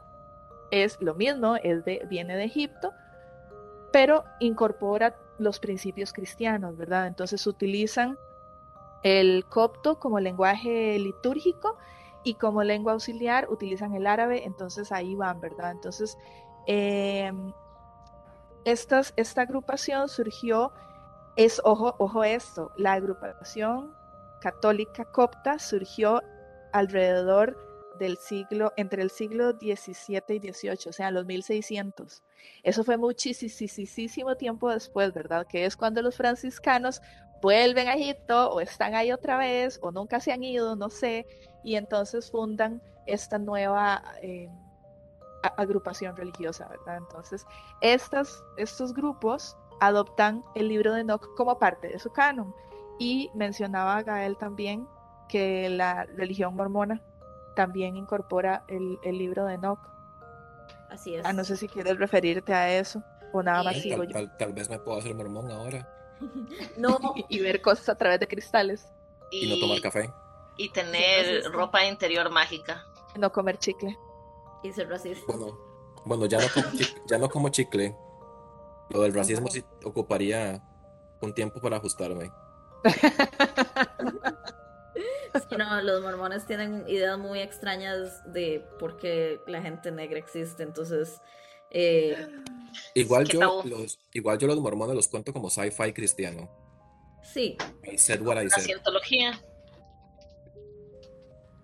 es 0.72 0.98
lo 1.02 1.16
mismo, 1.16 1.56
es 1.56 1.84
de, 1.86 2.06
viene 2.10 2.36
de 2.36 2.46
Egipto, 2.46 2.94
pero 3.92 4.24
incorpora 4.40 5.16
los 5.38 5.60
principios 5.60 6.14
cristianos, 6.14 6.78
¿verdad? 6.78 7.08
Entonces 7.08 7.46
utilizan 7.48 8.18
el 9.04 9.46
copto 9.46 10.00
como 10.00 10.20
lenguaje 10.20 11.00
litúrgico 11.00 11.78
y 12.24 12.36
como 12.36 12.64
lengua 12.64 12.94
auxiliar 12.94 13.50
utilizan 13.50 13.96
el 13.96 14.06
árabe, 14.06 14.46
entonces 14.46 14.92
ahí 14.92 15.16
van, 15.16 15.42
¿verdad? 15.42 15.72
Entonces, 15.72 16.18
em, 16.68 17.52
esta 18.64 19.42
agrupación 19.42 20.08
surgió 20.08 20.72
es, 21.44 21.62
ojo, 21.64 21.96
ojo 22.00 22.24
esto, 22.24 22.72
la 22.78 22.94
agrupación 22.94 23.94
católica 24.42 25.06
copta 25.06 25.60
surgió 25.60 26.22
alrededor 26.74 27.58
del 28.00 28.18
siglo, 28.18 28.74
entre 28.78 29.04
el 29.04 29.12
siglo 29.12 29.52
XVII 29.52 30.36
y 30.36 30.52
XVIII, 30.52 30.90
o 30.90 30.94
sea, 30.94 31.12
los 31.12 31.26
1600. 31.26 32.24
Eso 32.64 32.84
fue 32.84 32.98
muchísimo 32.98 34.36
tiempo 34.36 34.70
después, 34.72 35.14
¿verdad? 35.14 35.46
Que 35.48 35.66
es 35.66 35.78
cuando 35.78 36.02
los 36.02 36.18
franciscanos 36.18 37.02
vuelven 37.42 37.88
a 37.88 37.94
Egipto 37.94 38.52
o 38.52 38.60
están 38.60 38.96
ahí 38.96 39.12
otra 39.12 39.38
vez 39.38 39.80
o 39.84 39.92
nunca 39.92 40.20
se 40.20 40.32
han 40.32 40.44
ido, 40.44 40.76
no 40.76 40.90
sé, 40.90 41.28
y 41.64 41.76
entonces 41.76 42.32
fundan 42.32 42.82
esta 43.06 43.38
nueva 43.38 44.04
eh, 44.22 44.50
agrupación 45.58 46.16
religiosa, 46.16 46.68
¿verdad? 46.68 46.98
Entonces, 46.98 47.46
estos 47.82 48.94
grupos 48.94 49.58
adoptan 49.82 50.46
el 50.56 50.70
libro 50.70 50.94
de 50.94 51.02
Enoch 51.02 51.36
como 51.36 51.60
parte 51.60 51.90
de 51.90 52.00
su 52.00 52.12
canon. 52.12 52.56
Y 53.00 53.32
mencionaba 53.34 53.98
a 53.98 54.04
Gael 54.04 54.38
también 54.38 54.88
que 55.28 55.70
la 55.70 56.06
religión 56.06 56.56
mormona 56.56 57.02
también 57.56 57.98
incorpora 57.98 58.64
el, 58.68 59.00
libro 59.04 59.46
de 59.46 59.56
Enoch. 59.56 59.80
Así 60.90 61.16
es. 61.16 61.26
Ah, 61.26 61.34
no 61.34 61.44
sé 61.44 61.58
si 61.58 61.68
quieres 61.68 61.98
referirte 61.98 62.54
a 62.54 62.78
eso 62.78 63.04
o 63.34 63.42
nada 63.42 63.64
más 63.64 63.82
sigo 63.82 64.04
yo. 64.04 64.30
Tal, 64.38 64.54
vez 64.54 64.70
me 64.70 64.78
puedo 64.78 65.00
hacer 65.00 65.16
mormón 65.16 65.50
ahora. 65.52 65.90
no. 66.78 67.00
y, 67.30 67.40
ver 67.40 67.62
cosas 67.62 67.90
a 67.90 67.96
través 67.96 68.20
de 68.20 68.28
cristales. 68.28 68.88
Y, 69.32 69.50
no 69.50 69.60
tomar 69.60 69.82
café. 69.82 70.14
Y 70.58 70.70
tener 70.70 71.44
ropa 71.52 71.86
interior 71.86 72.30
mágica. 72.30 72.86
No 73.18 73.32
comer 73.32 73.58
chicle. 73.58 73.98
Y 74.64 74.72
ser 74.74 74.90
racista. 74.90 75.26
Bueno, 75.28 75.58
bueno 76.06 76.26
ya, 76.28 76.38
no 76.38 76.46
ya 77.08 77.18
no 77.18 77.30
como 77.30 77.50
chicle, 77.50 77.96
lo 78.92 79.02
del 79.02 79.14
racismo 79.14 79.48
sí 79.50 79.64
ocuparía 79.84 80.62
un 81.22 81.34
tiempo 81.34 81.60
para 81.62 81.78
ajustarme. 81.78 82.32
no, 85.58 85.82
los 85.82 86.02
mormones 86.02 86.46
tienen 86.46 86.86
ideas 86.88 87.18
muy 87.18 87.40
extrañas 87.40 88.22
de 88.32 88.66
por 88.80 88.98
qué 88.98 89.40
la 89.48 89.62
gente 89.62 89.92
negra 89.92 90.20
existe, 90.20 90.64
entonces... 90.64 91.22
Eh, 91.74 92.28
igual, 92.96 93.26
yo 93.28 93.64
los, 93.64 94.00
igual 94.12 94.38
yo 94.38 94.48
los 94.48 94.60
mormones 94.60 94.96
los 94.96 95.08
cuento 95.08 95.32
como 95.32 95.50
sci-fi 95.50 95.94
cristiano. 95.94 96.50
Sí. 97.24 97.58
I 97.90 97.98
said 97.98 98.22
what 98.22 98.42
I 98.42 98.50
said. 98.50 98.64
cientología. 98.64 99.42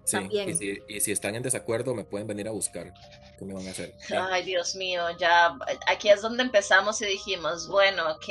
Sí, 0.05 0.17
y 0.31 0.53
si, 0.53 0.79
y 0.87 1.01
si, 1.01 1.11
están 1.11 1.35
en 1.35 1.43
desacuerdo 1.43 1.93
me 1.93 2.05
pueden 2.05 2.27
venir 2.27 2.47
a 2.47 2.51
buscar. 2.51 2.93
¿Qué 3.37 3.45
me 3.45 3.53
van 3.53 3.67
a 3.67 3.71
hacer? 3.71 3.93
Ay, 4.31 4.43
Dios 4.43 4.75
mío, 4.75 5.03
ya 5.17 5.57
aquí 5.87 6.09
es 6.09 6.21
donde 6.21 6.43
empezamos 6.43 7.01
y 7.01 7.05
dijimos, 7.05 7.67
bueno, 7.67 8.11
ok, 8.13 8.27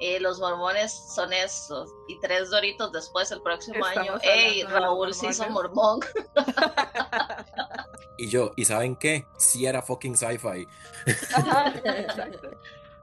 eh, 0.00 0.18
los 0.20 0.38
mormones 0.38 0.92
son 1.14 1.32
estos. 1.32 1.90
Y 2.08 2.18
tres 2.20 2.50
doritos 2.50 2.92
después, 2.92 3.30
el 3.32 3.42
próximo 3.42 3.84
año, 3.84 4.14
hey, 4.22 4.64
Raúl 4.68 5.12
sí 5.12 5.32
son 5.32 5.52
mormón. 5.52 6.00
y 8.18 8.28
yo, 8.28 8.52
¿y 8.56 8.64
saben 8.64 8.96
qué? 8.96 9.26
Sí 9.36 9.66
era 9.66 9.82
fucking 9.82 10.16
sci-fi. 10.16 10.66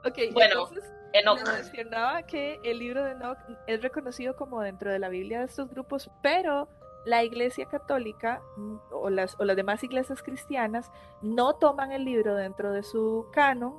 ok, 0.05 0.33
bueno. 0.33 0.69
Enoch. 1.13 1.41
mencionaba 1.41 2.23
que 2.23 2.59
el 2.63 2.79
libro 2.79 3.03
de 3.03 3.11
Enoch 3.11 3.37
es 3.65 3.81
reconocido 3.81 4.35
como 4.35 4.61
dentro 4.61 4.91
de 4.91 4.99
la 4.99 5.09
Biblia 5.09 5.39
de 5.39 5.45
estos 5.45 5.69
grupos, 5.69 6.09
pero 6.21 6.67
la 7.07 7.23
Iglesia 7.23 7.67
Católica 7.67 8.41
mm, 8.57 8.75
o 8.91 9.09
las, 9.09 9.39
o 9.39 9.45
las 9.45 9.55
demás 9.55 9.81
iglesias 9.83 10.21
cristianas 10.21 10.91
no 11.21 11.55
toman 11.55 11.93
el 11.93 12.03
libro 12.03 12.35
dentro 12.35 12.73
de 12.73 12.83
su 12.83 13.27
canon, 13.31 13.75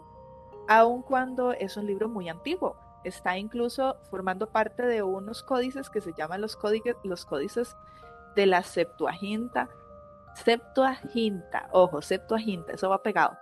aun 0.67 1.03
cuando 1.03 1.53
es 1.53 1.77
un 1.77 1.87
libro 1.87 2.09
muy 2.09 2.31
antiguo. 2.31 2.77
Está 3.05 3.37
incluso 3.37 3.97
formando 4.11 4.51
parte 4.51 4.83
de 4.83 5.03
unos 5.03 5.43
códices 5.43 5.91
que 5.91 6.01
se 6.01 6.15
llaman 6.15 6.41
los, 6.41 6.57
códices, 6.57 6.97
los 7.05 7.27
códices 7.27 7.77
de 8.35 8.47
la 8.47 8.63
Septuaginta. 8.63 9.69
Septuaginta, 10.35 11.69
ojo, 11.73 12.01
Septuaginta, 12.01 12.73
eso 12.73 12.89
va 12.89 13.03
pegado. 13.03 13.37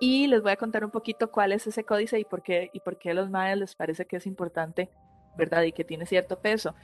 Y 0.00 0.26
les 0.26 0.42
voy 0.42 0.52
a 0.52 0.56
contar 0.56 0.84
un 0.84 0.90
poquito 0.90 1.30
cuál 1.30 1.52
es 1.52 1.66
ese 1.66 1.84
códice 1.84 2.18
y 2.18 2.24
por 2.24 2.42
qué, 2.42 2.68
y 2.74 2.80
por 2.80 2.98
qué 2.98 3.12
a 3.12 3.14
los 3.14 3.30
mayas 3.30 3.58
les 3.58 3.74
parece 3.74 4.04
que 4.06 4.16
es 4.16 4.26
importante, 4.26 4.90
¿verdad? 5.36 5.62
Y 5.62 5.72
que 5.72 5.84
tiene 5.84 6.04
cierto 6.04 6.40
peso. 6.40 6.74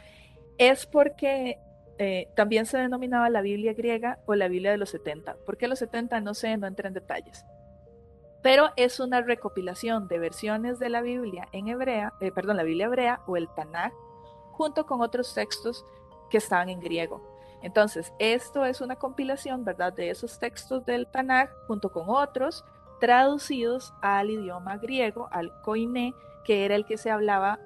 Es 0.57 0.87
porque 0.87 1.59
eh, 2.03 2.31
también 2.35 2.65
se 2.65 2.79
denominaba 2.79 3.29
la 3.29 3.43
Biblia 3.43 3.75
griega 3.75 4.21
o 4.25 4.35
la 4.35 4.49
Biblia 4.49 4.71
de 4.71 4.79
los 4.79 4.89
70. 4.89 5.37
¿Por 5.45 5.59
qué 5.59 5.69
los 5.69 5.81
70? 5.81 6.23
No 6.23 6.33
sé, 6.33 6.57
no 6.57 6.67
entra 6.67 6.89
en 6.89 6.95
detalles. 6.95 7.45
Pero 8.41 8.71
es 8.77 9.01
una 9.01 9.21
recopilación 9.21 10.09
de 10.09 10.19
versiones 10.19 10.79
de 10.79 10.89
la 10.89 11.03
Biblia 11.03 11.47
en 11.53 11.69
hebrea, 11.69 12.15
eh, 12.23 12.33
perdón, 12.33 12.57
la 12.57 12.63
Biblia 12.63 12.87
hebrea 12.87 13.21
o 13.27 13.37
el 13.37 13.51
Tanakh, 13.51 13.93
junto 14.53 14.87
con 14.87 15.03
otros 15.03 15.35
textos 15.35 15.85
que 16.31 16.39
estaban 16.39 16.71
en 16.71 16.81
griego. 16.81 17.21
Entonces, 17.61 18.15
esto 18.19 18.65
es 18.65 18.81
una 18.81 18.97
compilación, 18.97 19.63
¿verdad?, 19.67 19.93
de 19.93 20.09
esos 20.09 20.39
textos 20.39 20.87
del 20.87 21.07
Tanakh 21.07 21.51
junto 21.67 21.93
con 21.93 22.05
otros 22.09 22.65
traducidos 22.99 23.93
al 24.01 24.31
idioma 24.31 24.79
griego, 24.79 25.29
al 25.33 25.53
koiné, 25.61 26.15
que 26.47 26.65
era 26.65 26.77
el 26.77 26.87
que 26.87 26.97
se 26.97 27.11
hablaba 27.11 27.61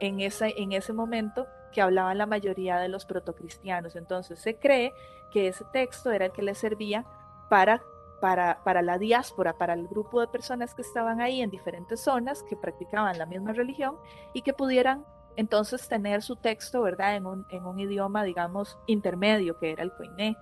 en 0.00 0.20
ese, 0.20 0.54
en 0.56 0.72
ese 0.72 0.94
momento, 0.94 1.46
que 1.74 1.82
hablaban 1.82 2.16
la 2.16 2.26
mayoría 2.26 2.78
de 2.78 2.88
los 2.88 3.04
protocristianos. 3.04 3.96
Entonces 3.96 4.38
se 4.38 4.56
cree 4.56 4.94
que 5.30 5.48
ese 5.48 5.64
texto 5.72 6.10
era 6.12 6.26
el 6.26 6.32
que 6.32 6.42
les 6.42 6.56
servía 6.56 7.04
para, 7.50 7.82
para, 8.20 8.62
para 8.64 8.80
la 8.80 8.96
diáspora, 8.96 9.58
para 9.58 9.74
el 9.74 9.88
grupo 9.88 10.20
de 10.20 10.28
personas 10.28 10.74
que 10.74 10.82
estaban 10.82 11.20
ahí 11.20 11.42
en 11.42 11.50
diferentes 11.50 12.00
zonas, 12.00 12.42
que 12.44 12.56
practicaban 12.56 13.18
la 13.18 13.26
misma 13.26 13.52
religión 13.52 13.96
y 14.32 14.42
que 14.42 14.54
pudieran 14.54 15.04
entonces 15.36 15.88
tener 15.88 16.22
su 16.22 16.36
texto, 16.36 16.80
¿verdad?, 16.82 17.16
en 17.16 17.26
un, 17.26 17.46
en 17.50 17.66
un 17.66 17.80
idioma, 17.80 18.22
digamos, 18.22 18.78
intermedio, 18.86 19.58
que 19.58 19.72
era 19.72 19.82
el 19.82 19.92
koiné. 19.92 20.36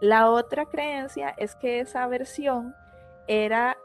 La 0.00 0.28
otra 0.28 0.66
creencia 0.66 1.30
es 1.38 1.54
que 1.54 1.78
esa 1.78 2.04
versión 2.08 2.74
era 3.28 3.78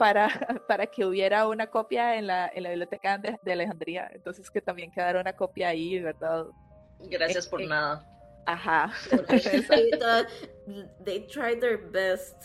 para, 0.00 0.28
para 0.66 0.86
que 0.86 1.04
hubiera 1.04 1.46
una 1.46 1.66
copia 1.66 2.16
en 2.16 2.26
la, 2.26 2.50
en 2.54 2.62
la 2.62 2.70
biblioteca 2.70 3.18
de, 3.18 3.38
de, 3.42 3.52
Alejandría. 3.52 4.10
Entonces 4.14 4.50
que 4.50 4.62
también 4.62 4.90
quedara 4.90 5.20
una 5.20 5.34
copia 5.34 5.68
ahí, 5.68 6.00
¿verdad? 6.00 6.46
Gracias 7.00 7.46
por 7.46 7.60
nada. 7.60 8.02
Ajá. 8.46 8.90
They 11.04 11.26
tried 11.26 11.60
their 11.60 11.76
best. 11.76 12.42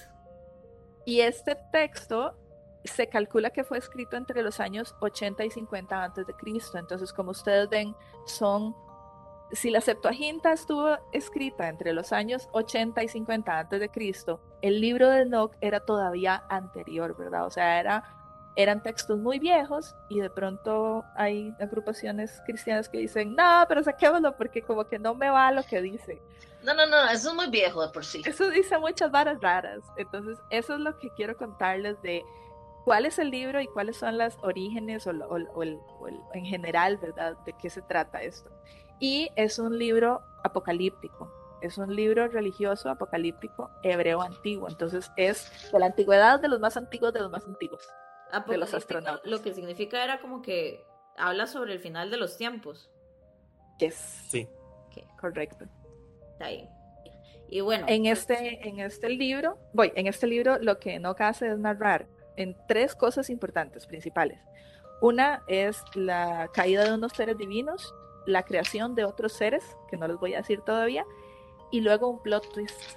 Y 1.05 1.21
este 1.21 1.55
texto 1.71 2.37
se 2.83 3.07
calcula 3.07 3.49
que 3.51 3.63
fue 3.63 3.77
escrito 3.77 4.17
entre 4.17 4.43
los 4.43 4.59
años 4.59 4.93
80 4.99 5.45
y 5.45 5.49
50 5.49 6.03
antes 6.03 6.27
de 6.27 6.33
Cristo. 6.33 6.77
Entonces, 6.77 7.13
como 7.13 7.31
ustedes 7.31 7.69
ven, 7.69 7.95
son 8.25 8.75
si 9.53 9.69
la 9.69 9.79
Septuaginta 9.79 10.51
estuvo 10.51 10.97
escrita 11.13 11.69
entre 11.69 11.93
los 11.93 12.11
años 12.11 12.49
80 12.51 13.01
y 13.03 13.07
50 13.07 13.59
antes 13.59 13.79
de 13.79 13.87
Cristo, 13.87 14.41
el 14.67 14.81
libro 14.81 15.09
de 15.09 15.21
Enoch 15.21 15.53
era 15.61 15.79
todavía 15.79 16.43
anterior, 16.49 17.15
¿verdad? 17.17 17.45
O 17.45 17.49
sea, 17.49 17.79
era, 17.79 18.03
eran 18.55 18.81
textos 18.81 19.19
muy 19.19 19.39
viejos 19.39 19.95
y 20.09 20.19
de 20.19 20.29
pronto 20.29 21.03
hay 21.15 21.53
agrupaciones 21.59 22.41
cristianas 22.45 22.89
que 22.89 22.97
dicen, 22.97 23.35
no, 23.35 23.65
pero 23.67 23.83
saquémoslo 23.83 24.35
porque 24.35 24.61
como 24.61 24.85
que 24.85 24.97
no 24.97 25.13
me 25.13 25.29
va 25.29 25.51
lo 25.51 25.63
que 25.63 25.81
dice. 25.81 26.21
No, 26.63 26.73
no, 26.73 26.87
no, 26.87 27.09
eso 27.09 27.29
es 27.29 27.35
muy 27.35 27.49
viejo 27.49 27.85
de 27.85 27.91
por 27.91 28.03
sí. 28.03 28.23
Eso 28.25 28.49
dice 28.49 28.77
muchas 28.79 29.11
varas 29.11 29.39
raras. 29.39 29.81
Entonces, 29.97 30.39
eso 30.49 30.73
es 30.73 30.79
lo 30.79 30.97
que 30.97 31.09
quiero 31.11 31.37
contarles 31.37 32.01
de 32.01 32.23
cuál 32.85 33.05
es 33.05 33.19
el 33.19 33.29
libro 33.29 33.61
y 33.61 33.67
cuáles 33.67 33.97
son 33.97 34.17
las 34.17 34.37
orígenes 34.41 35.05
o, 35.05 35.11
o 35.11 35.63
en 36.33 36.45
general, 36.45 36.97
¿verdad? 36.97 37.37
De 37.45 37.53
qué 37.53 37.69
se 37.69 37.83
trata 37.83 38.23
esto 38.23 38.49
y 38.99 39.29
es 39.35 39.59
un 39.59 39.77
libro 39.77 40.21
apocalíptico. 40.43 41.31
Es 41.61 41.77
un 41.77 41.95
libro 41.95 42.27
religioso 42.27 42.89
apocalíptico 42.89 43.71
hebreo 43.83 44.21
antiguo. 44.21 44.67
Entonces 44.69 45.11
es 45.17 45.51
de 45.71 45.79
la 45.79 45.87
antigüedad 45.87 46.39
de 46.39 46.47
los 46.47 46.59
más 46.59 46.77
antiguos 46.77 47.13
de 47.13 47.21
los 47.21 47.31
más 47.31 47.45
antiguos. 47.45 47.87
De 48.47 48.57
los 48.57 48.73
astronautas. 48.73 49.25
Lo 49.29 49.41
que 49.41 49.53
significa 49.53 50.03
era 50.03 50.19
como 50.19 50.41
que 50.41 50.83
habla 51.17 51.47
sobre 51.47 51.73
el 51.73 51.79
final 51.79 52.11
de 52.11 52.17
los 52.17 52.37
tiempos. 52.37 52.89
Yes. 53.79 53.95
Sí. 54.29 54.47
Correcto. 55.19 55.65
Está 56.33 56.45
ahí. 56.45 56.69
Y 57.47 57.61
bueno. 57.61 57.85
En 57.87 58.03
pues 58.03 58.19
este, 58.19 58.67
en 58.67 58.79
este 58.79 59.09
libro, 59.09 59.57
voy, 59.73 59.91
en 59.95 60.07
este 60.07 60.27
libro 60.27 60.57
lo 60.59 60.79
que 60.79 60.99
no 60.99 61.15
hace 61.17 61.49
es 61.49 61.57
narrar 61.57 62.07
en 62.35 62.55
tres 62.67 62.95
cosas 62.95 63.29
importantes, 63.29 63.85
principales. 63.87 64.39
Una 65.01 65.43
es 65.47 65.83
la 65.93 66.49
caída 66.53 66.83
de 66.85 66.93
unos 66.93 67.13
seres 67.13 67.37
divinos, 67.37 67.93
la 68.25 68.43
creación 68.43 68.95
de 68.95 69.05
otros 69.05 69.33
seres, 69.33 69.63
que 69.89 69.97
no 69.97 70.07
les 70.07 70.17
voy 70.17 70.33
a 70.33 70.37
decir 70.37 70.61
todavía, 70.61 71.05
y 71.75 71.81
luego 71.81 72.07
un 72.07 72.21
plot 72.21 72.53
twist 72.53 72.95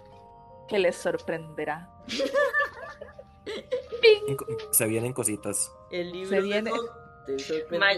que 0.69 0.79
les 0.79 0.95
sorprenderá. 0.95 1.91
Se 4.71 4.87
vienen 4.87 5.13
cositas. 5.13 5.73
El 5.91 6.13
libro 6.13 6.29
se 6.29 6.41
viene... 6.43 6.71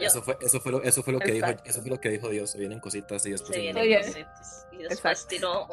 Eso 0.01 0.23
fue, 0.23 0.39
eso 0.41 0.61
fue 0.61 0.73
lo, 0.73 0.83
eso 0.83 1.03
fue 1.03 1.13
lo 1.13 1.21
que 1.21 1.33
dijo, 1.33 1.47
eso 1.65 1.83
fue 1.83 1.91
lo 1.91 2.01
que 2.01 2.09
dijo 2.09 2.31
Dios, 2.31 2.51
se 2.51 2.59
vienen 2.59 2.81
cositas 2.81 3.25
y 3.27 3.31
después 3.31 3.55
se 3.55 3.61
vienen 3.61 4.03
cositas. 4.03 4.67
Y 4.73 4.83
después 4.83 5.27
tiró 5.29 5.67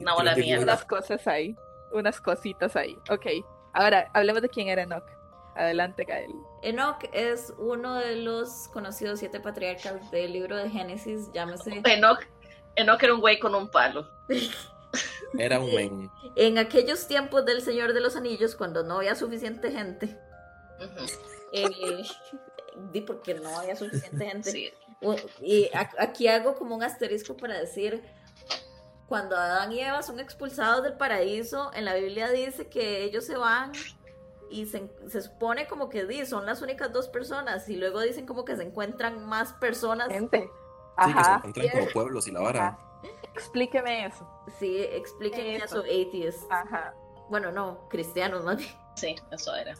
una 0.00 0.14
bola 0.14 0.34
mierda. 0.34 0.64
Unas 0.64 0.84
cosas 0.84 1.24
ahí, 1.28 1.54
unas 1.92 2.20
cositas 2.20 2.74
ahí. 2.74 2.98
Ok. 3.10 3.26
Ahora, 3.72 4.10
hablemos 4.14 4.42
de 4.42 4.48
quién 4.48 4.68
era 4.68 4.82
Enoch. 4.82 5.04
Adelante, 5.54 6.04
Gael. 6.04 6.32
Enoch 6.62 7.04
es 7.12 7.52
uno 7.58 7.96
de 7.96 8.16
los 8.16 8.68
conocidos 8.72 9.20
siete 9.20 9.38
patriarcas 9.38 10.10
del 10.10 10.32
libro 10.32 10.56
de 10.56 10.68
Génesis, 10.68 11.30
llámese. 11.32 11.82
Enoch, 11.84 12.24
Enoch 12.78 13.02
era 13.02 13.14
un 13.14 13.20
güey 13.20 13.38
con 13.38 13.54
un 13.54 13.68
palo. 13.68 14.08
Era 15.38 15.60
un 15.60 15.74
men. 15.74 16.10
En 16.36 16.56
aquellos 16.56 17.06
tiempos 17.06 17.44
del 17.44 17.60
Señor 17.60 17.92
de 17.92 18.00
los 18.00 18.16
Anillos, 18.16 18.56
cuando 18.56 18.82
no 18.82 18.96
había 18.96 19.14
suficiente 19.14 19.70
gente. 19.70 20.18
Eh, 21.52 21.68
di 22.92 23.02
porque 23.02 23.34
no 23.34 23.58
había 23.58 23.76
suficiente 23.76 24.24
gente. 24.24 24.72
Y 25.42 25.70
aquí 25.98 26.28
hago 26.28 26.54
como 26.54 26.74
un 26.74 26.82
asterisco 26.82 27.36
para 27.36 27.60
decir 27.60 28.02
cuando 29.06 29.36
Adán 29.36 29.72
y 29.72 29.80
Eva 29.80 30.02
son 30.02 30.20
expulsados 30.20 30.82
del 30.82 30.94
paraíso, 30.94 31.70
en 31.74 31.84
la 31.84 31.94
Biblia 31.94 32.30
dice 32.30 32.68
que 32.68 33.04
ellos 33.04 33.24
se 33.24 33.36
van 33.36 33.72
y 34.50 34.66
se, 34.66 34.88
supone 35.20 35.66
como 35.66 35.88
que 35.88 36.26
son 36.26 36.46
las 36.46 36.62
únicas 36.62 36.92
dos 36.92 37.08
personas 37.08 37.68
y 37.68 37.76
luego 37.76 38.00
dicen 38.00 38.26
como 38.26 38.44
que 38.44 38.56
se 38.56 38.62
encuentran 38.62 39.26
más 39.26 39.52
personas. 39.54 40.08
Gente. 40.08 40.50
Sí, 41.04 41.14
que 41.14 41.24
se 41.24 41.30
encuentran 41.30 41.68
como 41.68 41.86
pueblos 41.92 42.26
y 42.26 42.32
la 42.32 42.40
vara. 42.40 42.78
Explíqueme 43.34 44.06
eso. 44.06 44.28
Sí, 44.58 44.78
explíqueme 44.78 45.56
eso, 45.56 45.80
atheist. 45.80 46.50
Ajá. 46.50 46.94
Bueno, 47.28 47.52
no, 47.52 47.88
cristianos 47.88 48.44
más 48.44 48.58
bien. 48.58 48.70
Sí, 48.98 49.14
eso 49.30 49.54
era. 49.54 49.76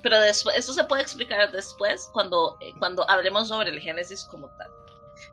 Pero 0.00 0.20
después, 0.20 0.56
eso 0.56 0.72
se 0.72 0.84
puede 0.84 1.02
explicar 1.02 1.50
después 1.50 2.08
cuando, 2.12 2.56
cuando 2.78 3.04
hablemos 3.10 3.48
sobre 3.48 3.70
el 3.70 3.80
Génesis 3.80 4.22
como 4.26 4.48
tal. 4.50 4.70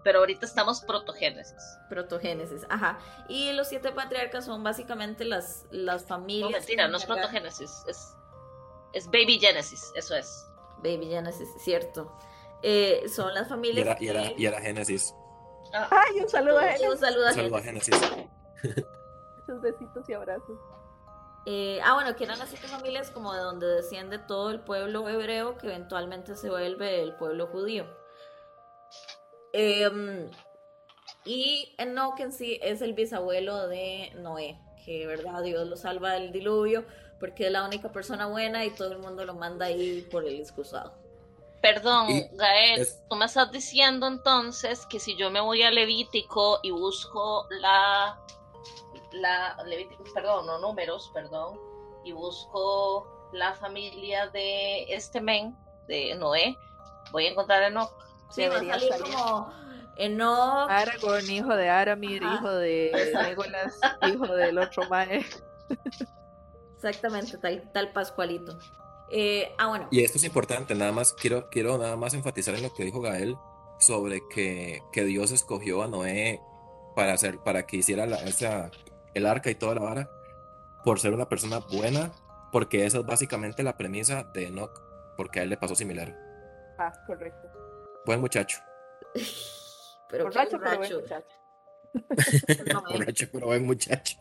Pero 0.03 0.17
ahorita 0.17 0.47
estamos 0.47 0.81
protogénesis. 0.81 1.77
Protogénesis, 1.87 2.65
ajá. 2.67 2.97
Y 3.27 3.51
los 3.51 3.67
siete 3.67 3.91
patriarcas 3.91 4.45
son 4.45 4.63
básicamente 4.63 5.23
las, 5.23 5.67
las 5.69 6.03
familias. 6.03 6.49
No, 6.49 6.57
mentira, 6.57 6.87
no 6.87 6.97
es 6.97 7.05
protogénesis, 7.05 7.83
es 7.87 8.15
es 8.93 9.07
Baby 9.07 9.39
Genesis, 9.39 9.91
eso 9.95 10.15
es. 10.15 10.45
Baby 10.77 11.07
Genesis, 11.07 11.49
cierto. 11.59 12.11
Eh, 12.61 13.03
son 13.13 13.33
las 13.33 13.47
familias. 13.47 13.99
Y 13.99 14.07
era, 14.07 14.31
y 14.37 14.45
era, 14.45 14.61
Genesis. 14.61 15.13
Ah. 15.73 15.87
Ay, 15.91 16.21
un 16.21 16.29
saludo 16.29 16.59
a 16.59 16.63
Genesis. 16.63 16.89
Un 16.89 16.97
saludo 16.97 17.27
a, 17.27 17.33
saludo 17.33 17.55
a 17.55 17.61
Genesis. 17.61 17.95
Muchos 18.63 19.61
besitos 19.61 20.09
y 20.09 20.13
abrazos. 20.13 20.59
Eh, 21.45 21.79
ah, 21.83 21.93
bueno, 21.93 22.15
que 22.15 22.25
eran 22.25 22.37
las 22.37 22.49
siete 22.49 22.67
familias 22.67 23.11
como 23.11 23.33
de 23.33 23.39
donde 23.39 23.67
desciende 23.67 24.19
todo 24.19 24.51
el 24.51 24.59
pueblo 24.59 25.07
hebreo 25.07 25.57
que 25.57 25.67
eventualmente 25.67 26.35
se 26.35 26.49
vuelve 26.49 27.01
el 27.01 27.15
pueblo 27.15 27.47
judío. 27.47 27.85
Eh, 29.53 30.29
y 31.25 31.75
Enoch 31.77 32.19
en 32.19 32.31
sí 32.31 32.59
es 32.61 32.81
el 32.81 32.93
bisabuelo 32.93 33.67
de 33.67 34.11
Noé, 34.17 34.59
que 34.85 35.07
verdad 35.07 35.41
Dios 35.43 35.67
lo 35.67 35.77
salva 35.77 36.13
del 36.13 36.31
diluvio 36.31 36.85
porque 37.19 37.47
es 37.47 37.51
la 37.51 37.65
única 37.65 37.91
persona 37.91 38.27
buena 38.27 38.65
y 38.65 38.71
todo 38.71 38.93
el 38.93 38.99
mundo 38.99 39.25
lo 39.25 39.33
manda 39.33 39.65
ahí 39.65 40.07
por 40.09 40.25
el 40.25 40.39
excusado. 40.39 40.93
Perdón, 41.61 42.07
Gael, 42.33 42.87
tú 43.09 43.15
me 43.15 43.25
estás 43.25 43.51
diciendo 43.51 44.07
entonces 44.07 44.85
que 44.85 44.99
si 44.99 45.17
yo 45.17 45.29
me 45.29 45.41
voy 45.41 45.61
a 45.63 45.71
Levítico 45.71 46.59
y 46.63 46.71
busco 46.71 47.47
la, 47.49 48.17
la 49.11 49.61
Levítico, 49.65 50.03
perdón, 50.13 50.45
no 50.45 50.59
números, 50.59 51.11
perdón, 51.13 51.59
y 52.05 52.13
busco 52.13 53.29
la 53.33 53.53
familia 53.53 54.27
de 54.27 54.83
este 54.93 55.19
men, 55.19 55.55
de 55.87 56.15
Noé, 56.15 56.57
voy 57.11 57.25
a 57.25 57.31
encontrar 57.31 57.63
a 57.63 57.67
Enoch. 57.67 57.91
Sí, 58.29 58.47
va 58.47 58.55
a 58.55 58.59
salir 58.59 58.91
como 59.01 59.51
Enoch. 59.97 60.69
Aragorn, 60.69 61.29
hijo 61.29 61.55
de 61.55 61.67
Aramir, 61.67 62.23
hijo 62.23 62.51
de 62.51 63.11
Legolas, 63.23 63.79
hijo 64.07 64.27
del 64.27 64.59
otro 64.59 64.87
Mae. 64.87 65.25
Exactamente, 66.75 67.37
tal, 67.37 67.69
tal 67.73 67.91
Pascualito. 67.91 68.57
Eh, 69.11 69.53
ah, 69.57 69.67
bueno. 69.67 69.87
Y 69.91 70.03
esto 70.03 70.17
es 70.17 70.23
importante, 70.23 70.75
nada 70.75 70.91
más 70.91 71.13
quiero, 71.13 71.49
quiero 71.49 71.77
nada 71.77 71.95
más 71.95 72.13
enfatizar 72.13 72.55
en 72.55 72.63
lo 72.63 72.73
que 72.73 72.83
dijo 72.83 73.01
Gael 73.01 73.37
sobre 73.79 74.21
que, 74.29 74.83
que 74.91 75.03
Dios 75.05 75.31
escogió 75.31 75.83
a 75.83 75.87
Noé 75.87 76.41
para 76.95 77.13
hacer, 77.13 77.39
para 77.39 77.65
que 77.65 77.77
hiciera 77.77 78.05
la, 78.05 78.17
esa, 78.17 78.69
el 79.13 79.25
arca 79.25 79.49
y 79.49 79.55
toda 79.55 79.75
la 79.75 79.81
vara, 79.81 80.09
por 80.83 80.99
ser 80.99 81.13
una 81.13 81.29
persona 81.29 81.59
buena, 81.59 82.11
porque 82.51 82.85
esa 82.85 82.99
es 82.99 83.05
básicamente 83.05 83.63
la 83.63 83.77
premisa 83.77 84.23
de 84.33 84.47
Enoch, 84.47 84.81
porque 85.17 85.39
a 85.39 85.43
él 85.43 85.49
le 85.49 85.57
pasó 85.57 85.75
similar. 85.75 86.15
Ah, 86.77 86.93
correcto. 87.07 87.47
Buen 88.05 88.21
muchacho. 88.21 88.59
pero 90.09 90.25
borracho, 90.25 90.59
pero 90.59 90.77
buen 90.77 90.93
muchacho. 90.93 91.35
borracho, 92.89 93.27
pero 93.31 93.45
buen 93.47 93.65
muchacho. 93.65 94.17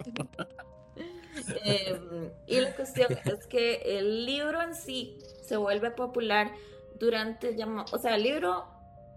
Em, 1.65 2.31
y 2.47 2.61
la 2.61 2.75
cuestión 2.75 3.09
es 3.25 3.47
que 3.47 3.99
el 3.99 4.27
libro 4.27 4.61
en 4.63 4.75
sí 4.75 5.19
se 5.43 5.57
vuelve 5.57 5.91
popular 5.91 6.53
durante, 6.99 7.57
o 7.93 7.99
sea, 7.99 8.17
el 8.17 8.23
libro 8.23 8.67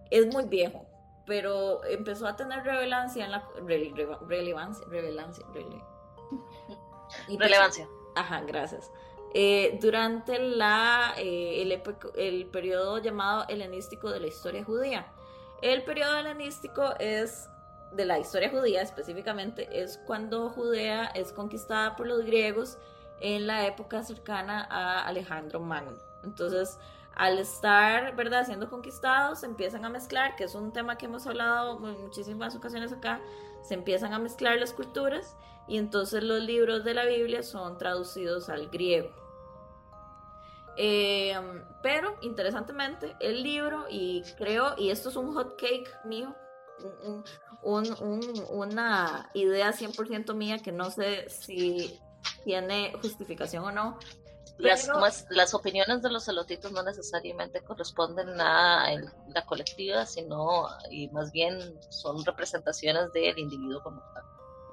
es 0.09 0.27
muy 0.27 0.45
viejo, 0.45 0.85
pero 1.25 1.83
empezó 1.85 2.27
a 2.27 2.35
tener 2.35 2.63
relevancia 2.63 3.25
en 3.25 3.31
la 3.31 3.47
relevancia, 3.65 4.85
relevancia, 4.89 5.45
relevancia. 7.37 7.87
Ajá, 8.15 8.41
gracias. 8.41 8.91
Eh, 9.33 9.77
durante 9.81 10.39
la, 10.39 11.13
eh, 11.17 11.61
el, 11.61 11.81
el 12.15 12.45
periodo 12.47 12.97
llamado 12.97 13.45
helenístico 13.47 14.11
de 14.11 14.19
la 14.19 14.27
historia 14.27 14.63
judía. 14.63 15.07
El 15.61 15.83
periodo 15.83 16.17
helenístico 16.17 16.93
es 16.99 17.47
de 17.91 18.05
la 18.05 18.19
historia 18.19 18.49
judía 18.49 18.81
específicamente 18.81 19.81
es 19.81 19.99
cuando 20.05 20.49
Judea 20.49 21.07
es 21.07 21.31
conquistada 21.33 21.95
por 21.95 22.07
los 22.07 22.25
griegos 22.25 22.77
en 23.19 23.47
la 23.47 23.67
época 23.67 24.03
cercana 24.03 24.67
a 24.69 25.05
Alejandro 25.05 25.59
Magno. 25.59 25.97
Entonces, 26.23 26.79
al 27.15 27.37
estar, 27.39 28.15
¿verdad?, 28.15 28.45
siendo 28.45 28.69
conquistados, 28.69 29.41
se 29.41 29.45
empiezan 29.45 29.85
a 29.85 29.89
mezclar, 29.89 30.35
que 30.35 30.45
es 30.45 30.55
un 30.55 30.71
tema 30.71 30.97
que 30.97 31.05
hemos 31.05 31.27
hablado 31.27 31.77
en 31.87 32.01
muchísimas 32.01 32.55
ocasiones 32.55 32.93
acá, 32.93 33.21
se 33.61 33.73
empiezan 33.73 34.13
a 34.13 34.19
mezclar 34.19 34.57
las 34.57 34.73
culturas 34.73 35.35
y 35.67 35.77
entonces 35.77 36.23
los 36.23 36.41
libros 36.41 36.83
de 36.83 36.93
la 36.93 37.05
Biblia 37.05 37.43
son 37.43 37.77
traducidos 37.77 38.49
al 38.49 38.69
griego. 38.69 39.09
Eh, 40.77 41.35
pero, 41.83 42.15
interesantemente, 42.21 43.15
el 43.19 43.43
libro, 43.43 43.85
y 43.89 44.23
creo, 44.37 44.73
y 44.77 44.89
esto 44.89 45.09
es 45.09 45.15
un 45.15 45.33
hot 45.33 45.59
cake 45.59 45.89
mío, 46.05 46.33
una 47.63 49.29
idea 49.33 49.71
100% 49.71 50.33
mía 50.33 50.59
que 50.59 50.71
no 50.71 50.91
sé 50.91 51.29
si 51.29 51.99
tiene 52.43 52.93
justificación 53.01 53.63
o 53.65 53.71
no. 53.71 53.99
Las, 54.57 55.25
las 55.29 55.53
opiniones 55.55 56.03
de 56.03 56.11
los 56.11 56.25
celotitos 56.25 56.71
no 56.71 56.83
necesariamente 56.83 57.61
corresponden 57.61 58.39
a 58.39 58.89
la 59.33 59.45
colectiva, 59.45 60.05
sino 60.05 60.67
y 60.91 61.07
más 61.09 61.31
bien 61.31 61.79
son 61.89 62.23
representaciones 62.23 63.11
del 63.11 63.39
individuo 63.39 63.81
como 63.81 64.01
tal. 64.13 64.23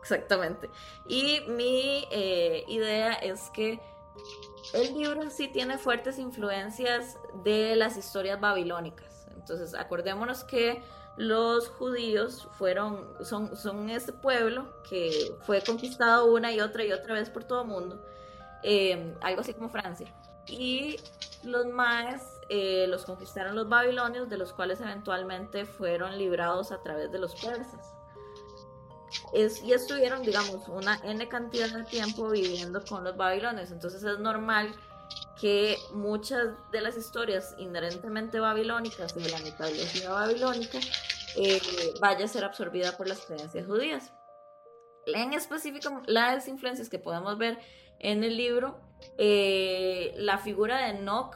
Exactamente. 0.00 0.68
Y 1.08 1.40
mi 1.48 2.06
eh, 2.10 2.64
idea 2.68 3.14
es 3.14 3.50
que 3.50 3.80
el 4.74 4.94
libro 4.94 5.30
sí 5.30 5.48
tiene 5.48 5.78
fuertes 5.78 6.18
influencias 6.18 7.16
de 7.44 7.76
las 7.76 7.96
historias 7.96 8.40
babilónicas. 8.40 9.26
Entonces, 9.34 9.74
acordémonos 9.74 10.44
que 10.44 10.82
los 11.18 11.68
judíos 11.68 12.46
fueron, 12.52 13.08
son, 13.24 13.56
son 13.56 13.90
este 13.90 14.12
pueblo 14.12 14.72
que 14.88 15.36
fue 15.42 15.60
conquistado 15.62 16.32
una 16.32 16.52
y 16.52 16.60
otra 16.60 16.84
y 16.84 16.92
otra 16.92 17.14
vez 17.14 17.28
por 17.28 17.42
todo 17.42 17.62
el 17.62 17.68
mundo, 17.68 18.00
eh, 18.62 19.16
algo 19.20 19.40
así 19.40 19.52
como 19.52 19.68
Francia. 19.68 20.14
Y 20.46 20.96
los 21.42 21.66
maes 21.66 22.22
eh, 22.48 22.86
los 22.88 23.04
conquistaron 23.04 23.56
los 23.56 23.68
babilonios, 23.68 24.28
de 24.28 24.38
los 24.38 24.52
cuales 24.52 24.80
eventualmente 24.80 25.66
fueron 25.66 26.16
librados 26.16 26.70
a 26.70 26.80
través 26.82 27.10
de 27.10 27.18
los 27.18 27.34
persas. 27.34 27.94
Es, 29.32 29.60
y 29.64 29.72
estuvieron, 29.72 30.22
digamos, 30.22 30.68
una 30.68 31.00
n 31.02 31.28
cantidad 31.28 31.68
de 31.68 31.82
tiempo 31.82 32.30
viviendo 32.30 32.80
con 32.84 33.02
los 33.02 33.16
babilonios. 33.16 33.72
Entonces 33.72 34.04
es 34.04 34.20
normal 34.20 34.72
que 35.40 35.76
muchas 35.92 36.48
de 36.72 36.80
las 36.80 36.96
historias 36.96 37.54
inherentemente 37.58 38.40
babilónicas 38.40 39.16
y 39.16 39.22
de 39.22 39.30
la 39.30 39.38
mitología 39.38 40.10
babilónica 40.10 40.78
eh, 41.36 41.60
vaya 42.00 42.24
a 42.24 42.28
ser 42.28 42.44
absorbida 42.44 42.96
por 42.96 43.08
las 43.08 43.20
creencias 43.24 43.66
judías. 43.66 44.12
En 45.06 45.32
específico, 45.32 46.02
las 46.06 46.48
influencias 46.48 46.88
que 46.88 46.98
podemos 46.98 47.38
ver 47.38 47.58
en 47.98 48.24
el 48.24 48.36
libro, 48.36 48.78
eh, 49.16 50.14
la 50.16 50.38
figura 50.38 50.78
de 50.78 50.98
Enoch 50.98 51.34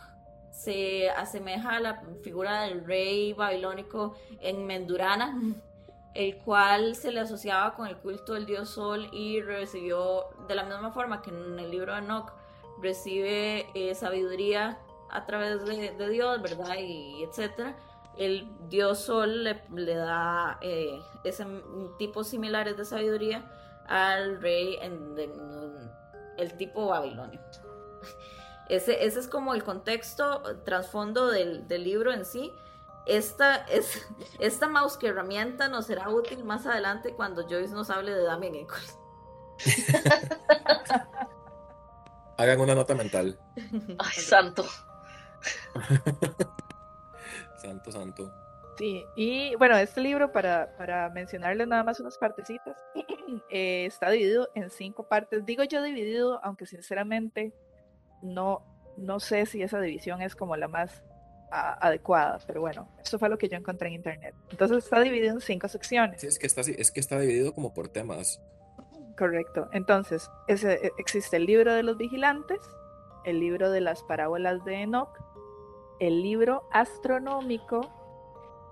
se 0.50 1.08
asemeja 1.10 1.76
a 1.76 1.80
la 1.80 2.02
figura 2.22 2.62
del 2.62 2.84
rey 2.84 3.32
babilónico 3.32 4.14
en 4.40 4.66
Mendurana, 4.66 5.40
el 6.14 6.36
cual 6.38 6.94
se 6.94 7.10
le 7.10 7.20
asociaba 7.20 7.74
con 7.74 7.86
el 7.86 7.96
culto 7.96 8.34
del 8.34 8.46
dios 8.46 8.70
Sol 8.70 9.08
y 9.12 9.40
recibió, 9.40 10.26
de 10.48 10.54
la 10.54 10.64
misma 10.64 10.92
forma 10.92 11.22
que 11.22 11.30
en 11.30 11.58
el 11.58 11.70
libro 11.70 11.94
de 11.94 12.00
Enoch, 12.00 12.32
recibe 12.82 13.66
eh, 13.74 13.94
sabiduría 13.94 14.78
a 15.10 15.24
través 15.26 15.64
de, 15.64 16.08
Dios, 16.08 16.42
¿verdad? 16.42 16.76
Y 16.78 17.22
etcétera. 17.22 17.76
El 18.16 18.48
dios 18.68 18.98
Sol 18.98 19.44
le, 19.44 19.94
da 19.94 20.58
eh, 20.60 21.00
ese 21.24 21.46
tipo 21.98 22.24
similares 22.24 22.76
de 22.76 22.84
sabiduría 22.84 23.50
al 23.86 24.40
rey 24.40 24.76
en, 24.82 25.16
el 26.36 26.56
tipo 26.56 26.86
babilonio. 26.88 27.40
Ese, 28.68 29.04
ese, 29.04 29.18
es 29.20 29.28
como 29.28 29.52
el 29.52 29.64
contexto, 29.64 30.40
trasfondo 30.64 31.26
del, 31.26 31.68
del, 31.68 31.84
libro 31.84 32.10
en 32.10 32.24
sí. 32.24 32.54
Esta, 33.04 33.56
es, 33.56 34.06
esta 34.38 34.66
mouse 34.66 34.96
que 34.96 35.08
herramienta 35.08 35.68
nos 35.68 35.86
será 35.86 36.08
útil 36.08 36.42
más 36.44 36.64
adelante 36.64 37.12
cuando 37.12 37.42
Joyce 37.42 37.74
nos 37.74 37.90
hable 37.90 38.14
de 38.14 38.22
Damien 38.22 38.54
Eccles. 38.54 38.98
Hagan 42.42 42.60
una 42.60 42.74
nota 42.74 42.96
mental. 42.96 43.38
Ay, 43.98 44.20
santo. 44.20 44.64
santo, 47.62 47.92
santo. 47.92 48.34
Sí, 48.76 49.04
y 49.14 49.54
bueno, 49.56 49.76
este 49.76 50.00
libro, 50.00 50.32
para, 50.32 50.74
para 50.76 51.08
mencionarles 51.10 51.68
nada 51.68 51.84
más 51.84 52.00
unas 52.00 52.18
partecitas, 52.18 52.76
eh, 53.50 53.84
está 53.86 54.10
dividido 54.10 54.48
en 54.56 54.70
cinco 54.70 55.06
partes. 55.06 55.46
Digo 55.46 55.62
yo 55.62 55.84
dividido, 55.84 56.44
aunque 56.44 56.66
sinceramente 56.66 57.52
no, 58.22 58.64
no 58.96 59.20
sé 59.20 59.46
si 59.46 59.62
esa 59.62 59.80
división 59.80 60.20
es 60.20 60.34
como 60.34 60.56
la 60.56 60.66
más 60.66 61.04
adecuada, 61.52 62.38
pero 62.46 62.62
bueno, 62.62 62.88
eso 63.04 63.18
fue 63.18 63.28
lo 63.28 63.38
que 63.38 63.48
yo 63.48 63.56
encontré 63.56 63.86
en 63.88 63.94
internet. 63.94 64.34
Entonces 64.50 64.78
está 64.78 65.00
dividido 65.00 65.34
en 65.34 65.40
cinco 65.40 65.68
secciones. 65.68 66.20
Sí, 66.20 66.26
es 66.26 66.38
que 66.40 66.46
está, 66.46 66.62
es 66.62 66.90
que 66.90 66.98
está 66.98 67.20
dividido 67.20 67.54
como 67.54 67.72
por 67.72 67.88
temas. 67.88 68.40
Correcto. 69.16 69.68
Entonces, 69.72 70.30
e, 70.48 70.92
existe 70.98 71.36
el 71.36 71.46
libro 71.46 71.74
de 71.74 71.82
los 71.82 71.96
vigilantes, 71.96 72.60
el 73.24 73.40
libro 73.40 73.70
de 73.70 73.80
las 73.80 74.02
parábolas 74.02 74.64
de 74.64 74.82
Enoch, 74.82 75.18
el 76.00 76.22
libro 76.22 76.64
astronómico, 76.72 77.88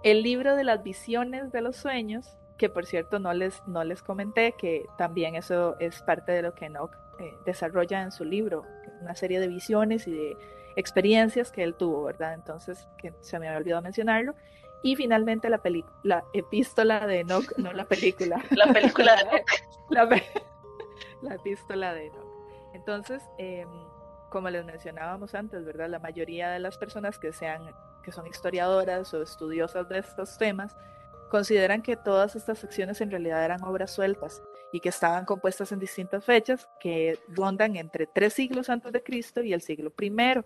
el 0.03 0.23
libro 0.23 0.57
de 0.57 0.65
las 0.65 0.83
visiones 0.83 1.53
de 1.53 1.61
los 1.61 1.77
sueños, 1.77 2.37
que 2.57 2.69
por 2.69 2.87
cierto 2.87 3.19
no 3.19 3.33
les, 3.33 3.67
no 3.67 3.85
les 3.85 4.03
comenté 4.03 4.53
que 4.53 4.87
también 4.99 5.35
eso 5.35 5.79
es 5.79 6.03
parte 6.03 6.33
de 6.33 6.43
lo 6.43 6.55
que 6.55 6.67
Enoch 6.67 6.93
eh, 7.19 7.35
desarrolla 7.45 8.03
en 8.03 8.13
su 8.13 8.25
libro, 8.25 8.65
una 9.01 9.15
serie 9.15 9.41
de 9.41 9.49
visiones 9.49 10.07
y 10.07 10.13
de 10.13 10.37
experiencias 10.77 11.53
que 11.53 11.63
él 11.63 11.75
tuvo, 11.75 12.05
¿verdad? 12.05 12.35
Entonces, 12.35 12.89
que 12.97 13.13
se 13.21 13.39
me 13.39 13.49
había 13.49 13.59
olvidado 13.59 13.83
mencionarlo. 13.83 14.35
Y 14.83 14.97
finalmente 14.97 15.51
la, 15.51 15.61
la 16.03 16.25
epístola 16.33 17.07
de 17.07 17.21
Enoch, 17.21 17.57
no 17.59 17.73
la 17.73 17.85
película. 17.85 18.43
La 18.51 18.73
película 18.73 19.15
de 19.17 19.23
Enoch. 19.23 19.47
la, 19.91 20.23
la, 21.23 21.35
epístola 21.35 21.93
de 21.93 22.07
Enoch. 22.07 22.27
Entonces, 22.73 23.23
em, 23.39 23.69
como 24.31 24.49
les 24.49 24.65
mencionábamos 24.65 25.35
antes, 25.35 25.65
¿verdad? 25.65 25.91
La 25.91 25.99
mayoría 25.99 26.51
de 26.51 26.61
las 26.61 26.79
personas 26.79 27.19
que, 27.19 27.33
sean, 27.33 27.75
que 28.03 28.13
son 28.13 28.27
historiadoras 28.27 29.13
o 29.13 29.23
estudiosas 29.23 29.89
de 29.89 29.99
estos 29.99 30.39
temas 30.39 30.75
consideran 31.31 31.83
que 31.83 31.97
todas 31.97 32.37
estas 32.37 32.59
secciones 32.59 33.01
en 33.01 33.11
realidad 33.11 33.45
eran 33.45 33.63
obras 33.63 33.91
sueltas 33.91 34.43
y 34.73 34.81
que 34.81 34.89
estaban 34.89 35.25
compuestas 35.25 35.73
en 35.73 35.79
distintas 35.79 36.25
fechas 36.25 36.69
que 36.79 37.19
rondan 37.29 37.77
entre 37.77 38.07
tres 38.07 38.35
siglos 38.35 38.69
antes 38.69 38.93
de 38.93 39.03
Cristo 39.03 39.43
y 39.43 39.53
el 39.53 39.63
siglo 39.63 39.91
primero 39.91 40.45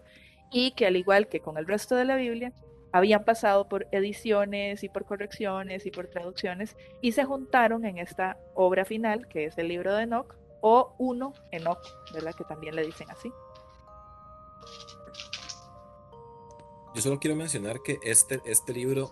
y 0.53 0.73
que 0.73 0.87
al 0.87 0.97
igual 0.97 1.29
que 1.29 1.40
con 1.40 1.57
el 1.57 1.66
resto 1.66 1.97
de 1.97 2.05
la 2.05 2.16
Biblia 2.16 2.53
habían 2.94 3.24
pasado 3.24 3.68
por 3.68 3.88
ediciones 3.90 4.85
y 4.85 4.88
por 4.88 5.04
correcciones 5.04 5.85
y 5.85 5.90
por 5.90 6.07
traducciones 6.07 6.76
y 7.00 7.11
se 7.11 7.24
juntaron 7.24 7.85
en 7.85 7.98
esta 7.98 8.38
obra 8.54 8.85
final 8.85 9.26
que 9.26 9.46
es 9.46 9.59
el 9.59 9.66
libro 9.66 9.92
de 9.96 10.04
Enoch 10.04 10.37
o 10.61 10.94
uno 10.98 11.35
Enoch, 11.50 11.80
¿verdad? 12.12 12.33
Que 12.37 12.44
también 12.44 12.76
le 12.76 12.87
dicen 12.87 13.11
así. 13.11 13.33
Yo 16.94 17.02
solo 17.02 17.18
quiero 17.18 17.35
mencionar 17.35 17.83
que 17.83 17.98
este, 18.04 18.40
este 18.44 18.72
libro 18.72 19.11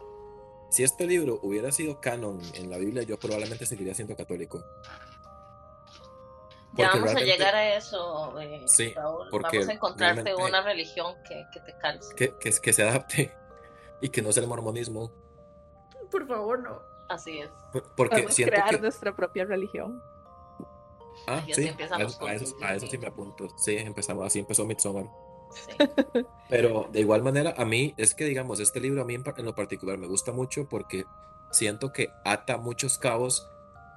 si 0.71 0.85
este 0.85 1.05
libro 1.05 1.41
hubiera 1.43 1.73
sido 1.73 2.01
canon 2.01 2.41
en 2.55 2.71
la 2.71 2.79
Biblia, 2.79 3.03
yo 3.03 3.19
probablemente 3.19 3.67
seguiría 3.67 3.95
siendo 3.95 4.15
católico. 4.15 4.65
ya 6.75 6.89
vamos 6.89 7.17
a 7.17 7.21
llegar 7.21 7.57
a 7.57 7.75
eso, 7.75 8.41
eh, 8.41 8.63
sí, 8.67 8.95
Porque 9.33 9.59
vamos 9.59 9.71
a 9.71 9.73
encontrarte 9.73 10.37
una 10.37 10.63
religión 10.63 11.17
que, 11.29 11.45
que 11.53 11.59
te 11.61 11.77
calce. 11.79 12.15
Que, 12.15 12.33
que, 12.39 12.53
que, 12.53 12.73
se 12.73 12.83
adapte 12.85 13.42
y 14.03 14.11
que 14.11 14.21
no 14.21 14.33
sea 14.33 14.43
el 14.43 14.49
mormonismo. 14.49 15.11
Por 16.11 16.27
favor, 16.27 16.59
no. 16.59 16.81
Así 17.09 17.39
es. 17.39 17.51
Porque 17.97 18.23
Vamos 18.23 18.37
crear 18.37 18.81
nuestra 18.81 19.15
propia 19.15 19.45
religión. 19.45 20.03
Ah, 21.27 21.43
sí, 21.47 21.69
a 21.69 22.75
eso, 22.75 22.87
sí 22.87 22.99
me 22.99 23.07
apunto. 23.07 23.49
Sí, 23.57 23.77
empezamos, 23.77 24.27
así 24.27 24.41
empezó 24.41 24.67
Midsommar. 24.67 25.07
Pero 26.49 26.89
de 26.91 27.01
igual 27.01 27.23
manera, 27.23 27.55
a 27.57 27.65
mí 27.65 27.95
es 27.97 28.15
que, 28.15 28.25
digamos, 28.25 28.61
este 28.61 28.81
libro 28.81 29.03
a 29.03 29.05
mí 29.05 29.15
en 29.15 29.45
lo 29.45 29.55
particular 29.55 29.99
me 29.99 30.07
gusta 30.07 30.33
mucho 30.33 30.69
porque 30.69 31.05
siento 31.51 31.93
que 31.93 32.09
ata 32.25 32.57
muchos 32.57 32.99
cabos 32.99 33.47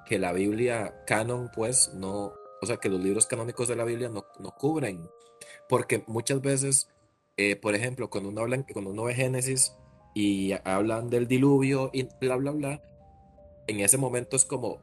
que 0.04 0.18
la 0.18 0.32
Biblia 0.32 1.02
canon, 1.06 1.50
pues, 1.54 1.92
no, 1.94 2.34
o 2.60 2.66
sea, 2.66 2.76
que 2.76 2.88
los 2.88 3.00
libros 3.00 3.26
canónicos 3.26 3.66
de 3.66 3.76
la 3.76 3.84
Biblia 3.84 4.08
no, 4.08 4.26
no 4.38 4.52
cubren. 4.52 5.10
Porque 5.68 6.04
muchas 6.06 6.40
veces, 6.42 6.88
eh, 7.36 7.56
por 7.56 7.74
ejemplo, 7.74 8.08
cuando 8.08 8.28
uno, 8.28 8.42
habla, 8.42 8.64
cuando 8.72 8.90
uno 8.90 9.04
ve 9.04 9.14
Génesis 9.14 9.74
y 10.16 10.54
hablan 10.64 11.10
del 11.10 11.28
diluvio 11.28 11.90
y 11.92 12.08
bla, 12.18 12.36
bla, 12.36 12.50
bla, 12.50 12.80
en 13.66 13.80
ese 13.80 13.98
momento 13.98 14.34
es 14.34 14.46
como, 14.46 14.80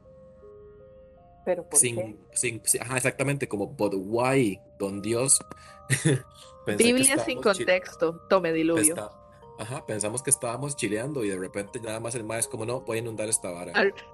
¿Pero 1.44 1.68
por 1.68 1.80
sin, 1.80 2.20
Sin, 2.34 2.62
ajá, 2.80 2.98
exactamente, 2.98 3.48
como, 3.48 3.66
but 3.66 3.96
why, 3.96 4.62
don 4.78 5.02
Dios. 5.02 5.44
Biblia 6.78 7.18
sin 7.26 7.42
contexto, 7.42 8.22
tome 8.30 8.54
diluvio. 8.54 9.12
Ajá, 9.60 9.86
pensamos 9.86 10.24
que 10.24 10.30
estábamos 10.30 10.76
chileando 10.76 11.24
y 11.24 11.30
de 11.30 11.38
repente 11.38 11.80
nada 11.80 12.00
más 12.00 12.16
el 12.16 12.24
maestro 12.24 12.52
como, 12.52 12.66
no, 12.66 12.82
voy 12.82 12.98
a 12.98 13.02
inundar 13.02 13.30
esta 13.30 13.52
vara. 13.52 13.74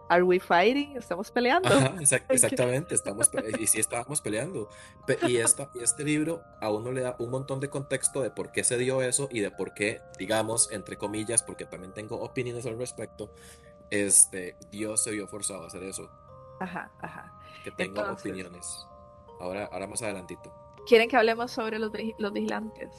Are, 0.10 0.24
we 0.24 0.40
fighting? 0.40 0.96
¿Estamos 0.98 1.32
peleando? 1.32 1.70
Ajá, 1.70 1.96
exactamente, 2.30 2.96
estamos, 2.96 3.30
y 3.60 3.68
sí 3.68 3.80
estábamos 3.80 4.22
peleando. 4.22 4.70
Y, 5.28 5.38
esta, 5.38 5.70
y 5.74 5.84
este 5.84 6.04
libro 6.04 6.42
a 6.62 6.70
uno 6.72 6.92
le 6.92 7.02
da 7.02 7.16
un 7.20 7.30
montón 7.30 7.60
de 7.60 7.70
contexto 7.70 8.22
de 8.22 8.32
por 8.32 8.52
qué 8.52 8.64
se 8.64 8.78
dio 8.78 9.02
eso 9.02 9.28
y 9.32 9.40
de 9.40 9.52
por 9.52 9.74
qué, 9.74 10.02
digamos, 10.18 10.72
entre 10.72 10.98
comillas, 10.98 11.44
porque 11.44 11.66
también 11.66 11.94
tengo 11.94 12.20
opiniones 12.22 12.66
al 12.66 12.78
respecto, 12.78 13.32
este, 13.90 14.56
Dios 14.72 15.04
se 15.04 15.12
vio 15.12 15.28
forzado 15.28 15.64
a 15.64 15.68
hacer 15.68 15.84
eso. 15.84 16.10
Ajá, 16.60 16.92
ajá. 17.00 17.34
Que 17.64 17.72
tengo 17.72 18.02
opiniones. 18.02 18.86
Ahora, 19.40 19.70
ahora 19.72 19.88
más 19.88 20.02
adelantito. 20.02 20.54
¿Quieren 20.88 21.10
que 21.10 21.16
hablemos 21.16 21.52
sobre 21.52 21.80
los, 21.80 21.92
los 22.18 22.34
vigilantes? 22.34 22.90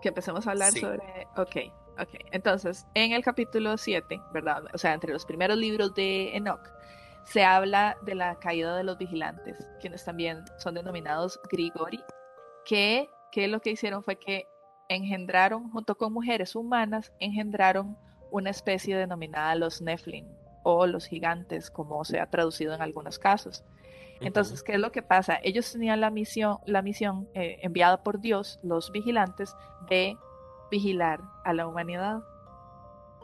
Que 0.00 0.08
empecemos 0.08 0.46
a 0.46 0.52
hablar 0.52 0.72
sobre... 0.72 1.26
Ok, 1.36 1.56
ok. 1.98 2.08
Entonces, 2.32 2.86
en 2.94 3.12
el 3.12 3.22
capítulo 3.22 3.76
7, 3.76 4.20
¿verdad? 4.32 4.64
O 4.72 4.78
sea, 4.78 4.94
entre 4.94 5.12
los 5.12 5.24
primeros 5.24 5.56
libros 5.56 5.94
de 5.94 6.36
Enoch, 6.36 6.70
se 7.24 7.44
habla 7.44 7.96
de 8.02 8.14
la 8.14 8.38
caída 8.38 8.76
de 8.76 8.84
los 8.84 8.96
vigilantes, 8.96 9.56
quienes 9.80 10.04
también 10.04 10.44
son 10.56 10.74
denominados 10.74 11.38
Grigori, 11.50 12.02
que, 12.64 13.10
que 13.30 13.48
lo 13.48 13.60
que 13.60 13.70
hicieron 13.70 14.02
fue 14.02 14.16
que 14.18 14.46
engendraron, 14.88 15.70
junto 15.70 15.96
con 15.96 16.12
mujeres 16.12 16.54
humanas, 16.54 17.12
engendraron 17.20 17.98
una 18.30 18.50
especie 18.50 18.96
denominada 18.96 19.54
los 19.56 19.82
Nephilim, 19.82 20.26
o 20.62 20.86
los 20.86 21.06
gigantes, 21.06 21.70
como 21.70 22.04
se 22.04 22.20
ha 22.20 22.30
traducido 22.30 22.74
en 22.74 22.82
algunos 22.82 23.18
casos. 23.18 23.64
Entonces, 24.20 24.62
¿qué 24.62 24.72
es 24.72 24.80
lo 24.80 24.90
que 24.90 25.02
pasa? 25.02 25.38
Ellos 25.42 25.70
tenían 25.70 26.00
la 26.00 26.10
misión, 26.10 26.58
la 26.66 26.82
misión 26.82 27.28
eh, 27.34 27.58
enviada 27.62 28.02
por 28.02 28.20
Dios, 28.20 28.58
los 28.62 28.90
vigilantes, 28.90 29.54
de 29.88 30.16
vigilar 30.70 31.20
a 31.44 31.52
la 31.52 31.66
humanidad. 31.66 32.22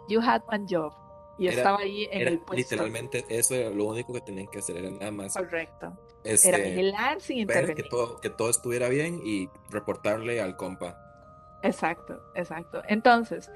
You 0.09 0.21
had 0.21 0.43
one 0.47 0.67
job. 0.69 0.93
Y 1.39 1.49
estaba 1.49 1.79
ahí 1.79 2.09
en 2.11 2.29
el 2.29 2.39
puesto. 2.39 2.55
Literalmente, 2.55 3.25
eso 3.29 3.55
era 3.55 3.71
lo 3.71 3.87
único 3.87 4.13
que 4.13 4.21
tenían 4.21 4.47
que 4.47 4.61
hacer, 4.61 4.77
era 4.77 4.91
nada 4.91 5.11
más. 5.11 5.35
Correcto. 5.35 5.93
Este, 6.23 6.49
era 6.49 6.59
vigilar 6.59 7.21
sin 7.21 7.39
intervenir. 7.39 7.83
Que 7.83 7.89
todo, 7.89 8.21
que 8.21 8.31
todo 8.31 8.51
estuviera 8.51 8.89
bien 8.89 9.21
y 9.25 9.49
reportarle 9.71 10.41
al 10.41 10.57
compa. 10.57 10.97
Exacto, 11.63 12.21
exacto. 12.35 12.83
Entonces, 12.87 13.51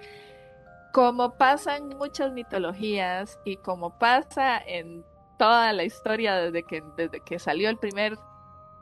como 0.92 1.36
pasa 1.36 1.76
en 1.76 1.88
muchas 1.88 2.32
mitologías 2.32 3.38
y 3.44 3.56
como 3.58 3.98
pasa 3.98 4.58
en 4.58 5.04
toda 5.38 5.72
la 5.72 5.84
historia 5.84 6.34
desde 6.36 6.64
que, 6.64 6.82
desde 6.96 7.20
que 7.20 7.38
salió 7.38 7.68
el 7.68 7.78
primer, 7.78 8.18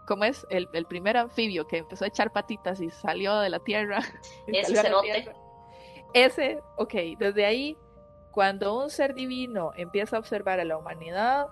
¿cómo 0.06 0.24
es? 0.24 0.46
El, 0.50 0.68
primer 0.86 1.16
anfibio 1.16 1.66
que 1.66 1.78
empezó 1.78 2.04
a 2.04 2.08
echar 2.08 2.32
patitas 2.32 2.80
y 2.80 2.90
salió 2.90 3.38
de 3.38 3.50
la 3.50 3.58
tierra. 3.58 4.00
Ese 4.46 4.76
cerote. 4.76 5.28
Ese, 6.14 6.60
ok, 6.76 6.94
desde 7.18 7.44
ahí, 7.44 7.76
cuando 8.30 8.78
un 8.78 8.90
ser 8.90 9.14
divino 9.14 9.72
empieza 9.76 10.16
a 10.16 10.20
observar 10.20 10.60
a 10.60 10.64
la 10.64 10.78
humanidad, 10.78 11.48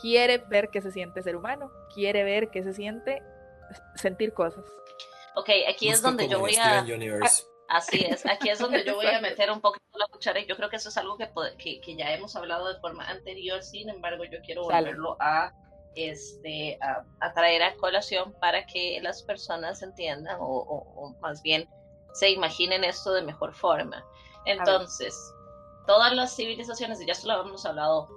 quiere 0.00 0.38
ver 0.38 0.70
qué 0.70 0.80
se 0.80 0.90
siente 0.90 1.22
ser 1.22 1.36
humano, 1.36 1.70
quiere 1.94 2.24
ver 2.24 2.50
qué 2.50 2.62
se 2.62 2.72
siente 2.72 3.22
sentir 3.94 4.32
cosas. 4.32 4.64
Ok, 5.36 5.50
aquí 5.68 5.88
es 5.88 6.02
donde 6.02 6.28
yo 6.28 6.40
voy 6.40 6.56
a... 6.56 6.84
Así 7.66 8.04
es, 8.04 8.26
aquí 8.26 8.50
es 8.50 8.58
donde 8.58 8.84
yo 8.84 8.94
voy 8.94 9.06
a 9.06 9.20
meter 9.20 9.50
un 9.50 9.60
poquito 9.60 9.84
la 9.98 10.06
cuchara 10.06 10.38
y 10.38 10.46
yo 10.46 10.54
creo 10.54 10.68
que 10.68 10.76
eso 10.76 10.90
es 10.90 10.96
algo 10.98 11.16
que, 11.16 11.80
que, 11.80 11.96
ya 11.96 12.12
hemos 12.12 12.36
hablado 12.36 12.72
de 12.72 12.78
forma 12.78 13.08
anterior, 13.08 13.62
sin 13.62 13.88
embargo 13.88 14.24
yo 14.24 14.38
quiero 14.44 14.64
volverlo 14.64 15.16
a, 15.18 15.52
este, 15.96 16.78
a, 16.80 17.32
traer 17.32 17.62
a 17.62 17.76
colación 17.76 18.32
para 18.40 18.66
que 18.66 19.00
las 19.02 19.22
personas 19.22 19.82
entiendan 19.82 20.36
o, 20.40 21.14
más 21.20 21.42
bien 21.42 21.68
se 22.12 22.30
imaginen 22.30 22.84
esto 22.84 23.12
de 23.12 23.22
mejor 23.22 23.54
forma. 23.54 24.04
Entonces, 24.46 25.34
todas 25.86 26.12
las 26.14 26.34
civilizaciones, 26.34 27.00
y 27.00 27.06
ya 27.06 27.12
esto 27.12 27.28
lo 27.28 27.40
hemos 27.42 27.64
hablado 27.66 28.08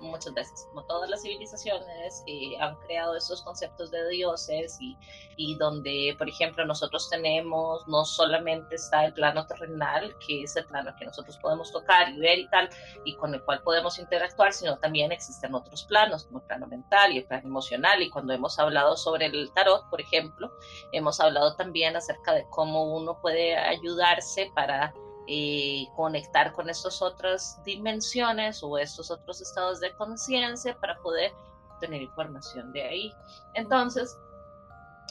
muchas 0.00 0.34
veces, 0.34 0.66
como 0.68 0.84
todas 0.84 1.08
las 1.08 1.22
civilizaciones, 1.22 2.22
eh, 2.26 2.56
han 2.60 2.76
creado 2.76 3.16
esos 3.16 3.42
conceptos 3.42 3.90
de 3.90 4.08
dioses 4.08 4.78
y, 4.80 4.96
y, 5.36 5.56
donde, 5.56 6.14
por 6.18 6.28
ejemplo, 6.28 6.64
nosotros 6.64 7.08
tenemos, 7.10 7.86
no 7.86 8.04
solamente 8.04 8.76
está 8.76 9.04
el 9.04 9.12
plano 9.12 9.46
terrenal, 9.46 10.16
que 10.26 10.42
es 10.42 10.56
el 10.56 10.64
plano 10.66 10.94
que 10.98 11.04
nosotros 11.04 11.38
podemos 11.38 11.72
tocar 11.72 12.10
y 12.10 12.18
ver 12.18 12.38
y 12.38 12.48
tal, 12.48 12.68
y 13.04 13.14
con 13.16 13.34
el 13.34 13.42
cual 13.44 13.62
podemos 13.62 13.98
interactuar, 13.98 14.52
sino 14.52 14.78
también 14.78 15.12
existen 15.12 15.54
otros 15.54 15.84
planos, 15.84 16.24
como 16.24 16.38
el 16.38 16.46
plano 16.46 16.66
mental 16.66 17.12
y 17.12 17.18
el 17.18 17.26
plano 17.26 17.48
emocional. 17.48 18.02
Y 18.02 18.10
cuando 18.10 18.32
hemos 18.32 18.58
hablado 18.58 18.96
sobre 18.96 19.26
el 19.26 19.52
tarot, 19.52 19.88
por 19.90 20.00
ejemplo, 20.00 20.52
hemos 20.92 21.20
hablado 21.20 21.56
también 21.56 21.96
acerca 21.96 22.32
de 22.32 22.46
cómo 22.50 22.94
uno 22.94 23.20
puede 23.20 23.56
ayudarse 23.56 24.50
para 24.54 24.94
conectar 25.94 26.52
con 26.52 26.68
estas 26.68 27.00
otras 27.02 27.62
dimensiones 27.64 28.62
o 28.62 28.78
estos 28.78 29.10
otros 29.10 29.40
estados 29.40 29.80
de 29.80 29.92
conciencia 29.94 30.76
para 30.80 30.98
poder 31.02 31.32
tener 31.80 32.02
información 32.02 32.72
de 32.72 32.82
ahí. 32.82 33.12
Entonces, 33.54 34.16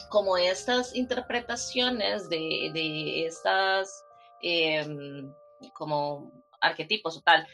como 0.08 0.36
estas 0.36 0.94
interpretaciones 0.94 2.28
de, 2.28 3.26
estas 3.26 4.04
em, 4.42 5.32
como 5.74 6.30
arquetipos 6.60 7.18
o 7.18 7.20
tal, 7.22 7.46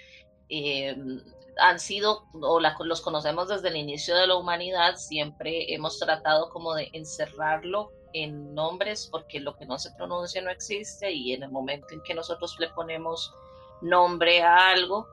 em, 0.49 1.23
han 1.59 1.81
sido 1.81 2.25
o 2.35 2.61
los 2.61 3.01
conocemos 3.01 3.49
desde 3.49 3.69
el 3.69 3.77
inicio 3.77 4.17
de 4.17 4.27
la 4.27 4.37
humanidad, 4.37 4.97
siempre 4.97 5.73
hemos 5.73 5.99
tratado 5.99 6.51
como 6.51 6.75
de 6.75 6.91
encerrarlo 6.93 7.93
en 8.23 8.55
nombres 8.55 9.09
porque 9.11 9.41
lo 9.41 9.55
que 9.57 9.67
no 9.67 9.79
se 9.79 9.93
pronuncia 9.93 10.41
no 10.41 10.51
existe 10.51 11.13
y 11.13 11.35
en 11.35 11.43
el 11.43 11.51
momento 11.51 11.89
en 11.91 12.03
que 12.03 12.15
nosotros 12.15 12.57
le 12.59 12.71
ponemos 12.71 13.35
nombre 13.83 14.43
a 14.43 14.71
algo, 14.71 15.07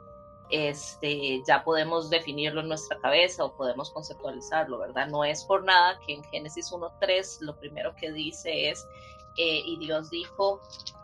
este, 0.49 1.41
ya 1.45 1.63
podemos 1.65 2.09
definirlo 2.09 2.61
en 2.61 2.69
nuestra 2.69 2.97
cabeza 2.99 3.43
o 3.43 3.57
podemos 3.57 3.89
conceptualizarlo, 3.91 4.77
¿verdad? 4.77 5.07
No 5.07 5.25
es 5.25 5.43
por 5.43 5.65
nada 5.65 5.99
que 6.05 6.13
en 6.13 6.23
Génesis 6.25 6.71
1.3 6.71 7.41
lo 7.41 7.57
primero 7.57 7.93
que 7.95 8.11
dice 8.13 8.69
es, 8.69 8.87
eh, 9.37 9.61
y 9.65 9.77
Dios 9.79 10.09
dijo, 10.09 10.61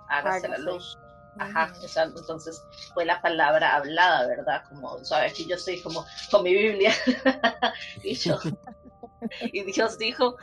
hágase 0.08 0.48
la 0.48 0.58
luz. 0.58 0.98
Ajá, 1.38 1.74
entonces 2.16 2.64
fue 2.94 3.06
la 3.06 3.22
palabra 3.22 3.76
hablada, 3.76 4.28
¿verdad? 4.28 4.64
Como, 4.70 5.04
¿sabes? 5.04 5.32
Aquí 5.32 5.46
yo 5.46 5.56
estoy 5.56 5.82
como 5.82 6.06
con 6.32 6.44
mi 6.44 6.54
Biblia. 6.54 6.94
y, 8.04 8.18
y 9.54 9.64
Dios 9.64 9.98
dijo, 9.98 10.36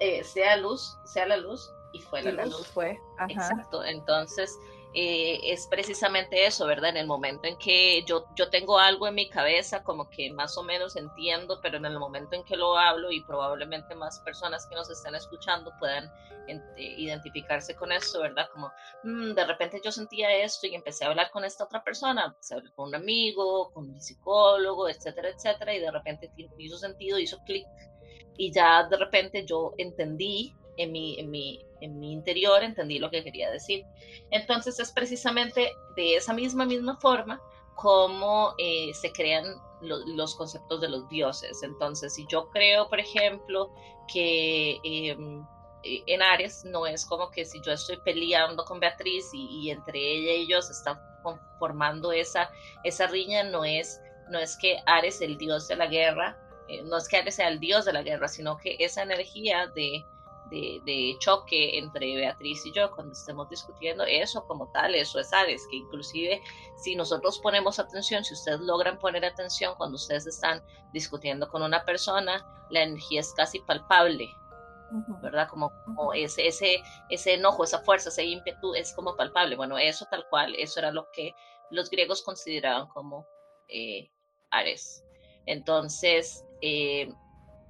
eh, 0.00 0.24
sea 0.24 0.56
luz, 0.56 0.96
sea 1.04 1.26
la 1.26 1.36
luz, 1.36 1.70
y 1.92 2.00
fue 2.00 2.22
la, 2.22 2.44
luz. 2.44 2.66
Fue. 2.68 3.00
Exacto, 3.28 3.84
entonces 3.84 4.58
eh, 4.96 5.40
es 5.52 5.66
precisamente 5.66 6.46
eso, 6.46 6.66
¿verdad? 6.66 6.90
En 6.90 6.98
el 6.98 7.06
momento 7.06 7.48
en 7.48 7.56
que 7.56 8.04
yo, 8.04 8.26
yo 8.36 8.48
tengo 8.50 8.78
algo 8.78 9.08
en 9.08 9.14
mi 9.14 9.28
cabeza, 9.28 9.82
como 9.82 10.08
que 10.08 10.32
más 10.32 10.56
o 10.56 10.62
menos 10.62 10.94
entiendo, 10.96 11.60
pero 11.62 11.78
en 11.78 11.84
el 11.84 11.98
momento 11.98 12.36
en 12.36 12.44
que 12.44 12.56
lo 12.56 12.76
hablo 12.76 13.10
y 13.10 13.20
probablemente 13.22 13.94
más 13.94 14.20
personas 14.20 14.66
que 14.66 14.76
nos 14.76 14.90
estén 14.90 15.14
escuchando 15.16 15.72
puedan 15.80 16.04
eh, 16.46 16.94
identificarse 16.98 17.74
con 17.74 17.90
eso, 17.90 18.20
¿verdad? 18.20 18.48
Como 18.52 18.70
mm, 19.02 19.32
de 19.32 19.46
repente 19.46 19.80
yo 19.82 19.90
sentía 19.90 20.32
esto 20.32 20.66
y 20.66 20.74
empecé 20.76 21.04
a 21.04 21.08
hablar 21.08 21.30
con 21.32 21.44
esta 21.44 21.64
otra 21.64 21.82
persona, 21.82 22.26
empecé 22.26 22.54
a 22.54 22.58
hablar 22.58 22.72
con 22.74 22.88
un 22.88 22.94
amigo, 22.94 23.72
con 23.72 23.90
un 23.90 24.00
psicólogo, 24.00 24.88
etcétera, 24.88 25.30
etcétera, 25.30 25.74
y 25.74 25.80
de 25.80 25.90
repente 25.90 26.30
hizo 26.58 26.78
sentido, 26.78 27.18
hizo 27.18 27.42
clic 27.44 27.66
y 28.36 28.52
ya 28.52 28.84
de 28.84 28.96
repente 28.96 29.44
yo 29.46 29.72
entendí 29.78 30.54
en 30.76 30.92
mi, 30.92 31.18
en 31.18 31.30
mi, 31.30 31.64
en 31.80 31.98
mi 31.98 32.12
interior, 32.12 32.62
entendí 32.62 32.98
lo 32.98 33.10
que 33.10 33.22
quería 33.22 33.50
decir. 33.50 33.84
Entonces 34.30 34.78
es 34.80 34.92
precisamente 34.92 35.70
de 35.96 36.16
esa 36.16 36.32
misma, 36.32 36.64
misma 36.64 36.96
forma 36.96 37.40
cómo 37.74 38.54
eh, 38.58 38.92
se 38.94 39.12
crean 39.12 39.44
los 39.80 40.34
conceptos 40.34 40.80
de 40.80 40.88
los 40.88 41.08
dioses. 41.08 41.62
Entonces, 41.62 42.14
si 42.14 42.26
yo 42.26 42.48
creo, 42.50 42.88
por 42.88 43.00
ejemplo, 43.00 43.70
que 44.12 44.78
eh, 44.82 45.16
en 45.84 46.22
Ares 46.22 46.64
no 46.64 46.86
es 46.86 47.04
como 47.04 47.30
que 47.30 47.44
si 47.44 47.60
yo 47.60 47.72
estoy 47.72 47.98
peleando 48.04 48.64
con 48.64 48.80
Beatriz 48.80 49.28
y, 49.32 49.70
entre 49.70 49.98
ella 49.98 50.32
y 50.32 50.48
yo 50.48 50.62
se 50.62 50.72
está 50.72 51.00
formando 51.58 52.12
esa, 52.12 52.50
esa 52.82 53.06
riña, 53.06 53.44
no 53.44 53.64
es, 53.64 54.00
no 54.30 54.38
es 54.38 54.56
que 54.56 54.78
Ares, 54.86 55.20
el 55.20 55.36
dios 55.36 55.68
de 55.68 55.76
la 55.76 55.86
guerra, 55.86 56.38
eh, 56.68 56.82
no 56.82 56.96
es 56.96 57.08
que 57.08 57.18
Ares 57.18 57.36
sea 57.36 57.48
el 57.48 57.60
dios 57.60 57.84
de 57.84 57.92
la 57.92 58.02
guerra, 58.02 58.28
sino 58.28 58.56
que 58.56 58.76
esa 58.78 59.02
energía 59.02 59.66
de, 59.68 60.04
de, 60.50 61.16
choque 61.18 61.78
entre 61.78 62.16
Beatriz 62.16 62.64
y 62.66 62.72
yo 62.72 62.90
cuando 62.92 63.12
estemos 63.12 63.48
discutiendo 63.48 64.04
eso 64.04 64.46
como 64.46 64.70
tal, 64.72 64.94
eso 64.94 65.18
es 65.18 65.32
Ares, 65.32 65.66
que 65.70 65.76
inclusive 65.76 66.40
si 66.76 66.94
nosotros 66.94 67.38
ponemos 67.40 67.78
atención, 67.78 68.24
si 68.24 68.34
ustedes 68.34 68.60
logran 68.60 68.98
poner 68.98 69.24
atención 69.24 69.74
cuando 69.76 69.96
ustedes 69.96 70.26
están 70.26 70.62
discutiendo 70.92 71.48
con 71.48 71.62
una 71.62 71.84
persona, 71.84 72.46
la 72.70 72.82
energía 72.82 73.20
es 73.20 73.32
casi 73.32 73.60
palpable, 73.60 74.28
¿verdad? 75.22 75.48
Como, 75.48 75.72
como 75.84 76.12
ese, 76.12 76.46
ese, 76.46 76.82
ese 77.08 77.34
enojo, 77.34 77.64
esa 77.64 77.80
fuerza, 77.80 78.10
ese 78.10 78.24
ímpetu 78.24 78.74
es 78.74 78.92
como 78.94 79.16
palpable. 79.16 79.56
Bueno, 79.56 79.76
eso 79.78 80.06
tal 80.10 80.26
cual, 80.28 80.54
eso 80.56 80.78
era 80.78 80.92
lo 80.92 81.10
que 81.10 81.34
los 81.70 81.90
griegos 81.90 82.22
consideraban 82.22 82.86
como 82.88 83.26
eh, 83.68 84.10
Ares. 84.50 85.04
Entonces, 85.46 86.44
eh, 86.66 87.12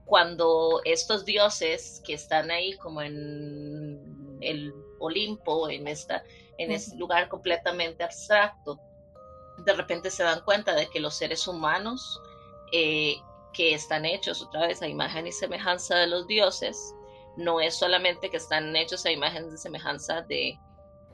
cuando 0.04 0.80
estos 0.84 1.24
dioses 1.24 2.00
que 2.06 2.14
están 2.14 2.52
ahí 2.52 2.76
como 2.76 3.02
en 3.02 4.38
el 4.40 4.72
Olimpo, 5.00 5.68
en, 5.68 5.88
esta, 5.88 6.22
en 6.58 6.70
este 6.70 6.96
lugar 6.96 7.28
completamente 7.28 8.04
abstracto, 8.04 8.78
de 9.58 9.72
repente 9.72 10.10
se 10.10 10.22
dan 10.22 10.42
cuenta 10.42 10.76
de 10.76 10.88
que 10.90 11.00
los 11.00 11.14
seres 11.14 11.48
humanos 11.48 12.20
eh, 12.70 13.16
que 13.52 13.74
están 13.74 14.04
hechos 14.04 14.40
otra 14.42 14.68
vez 14.68 14.80
a 14.80 14.86
imagen 14.86 15.26
y 15.26 15.32
semejanza 15.32 15.96
de 15.96 16.06
los 16.06 16.28
dioses, 16.28 16.94
no 17.36 17.60
es 17.60 17.74
solamente 17.74 18.30
que 18.30 18.36
están 18.36 18.76
hechos 18.76 19.04
a 19.06 19.10
imagen 19.10 19.52
y 19.52 19.56
semejanza 19.56 20.22
de 20.22 20.56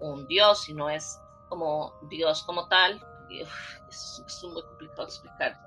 un 0.00 0.26
dios, 0.26 0.64
sino 0.64 0.90
es 0.90 1.18
como 1.48 1.94
Dios 2.10 2.42
como 2.42 2.68
tal. 2.68 3.00
es, 3.30 4.22
es 4.26 4.44
muy 4.44 4.62
complicado 4.62 5.04
explicar, 5.04 5.58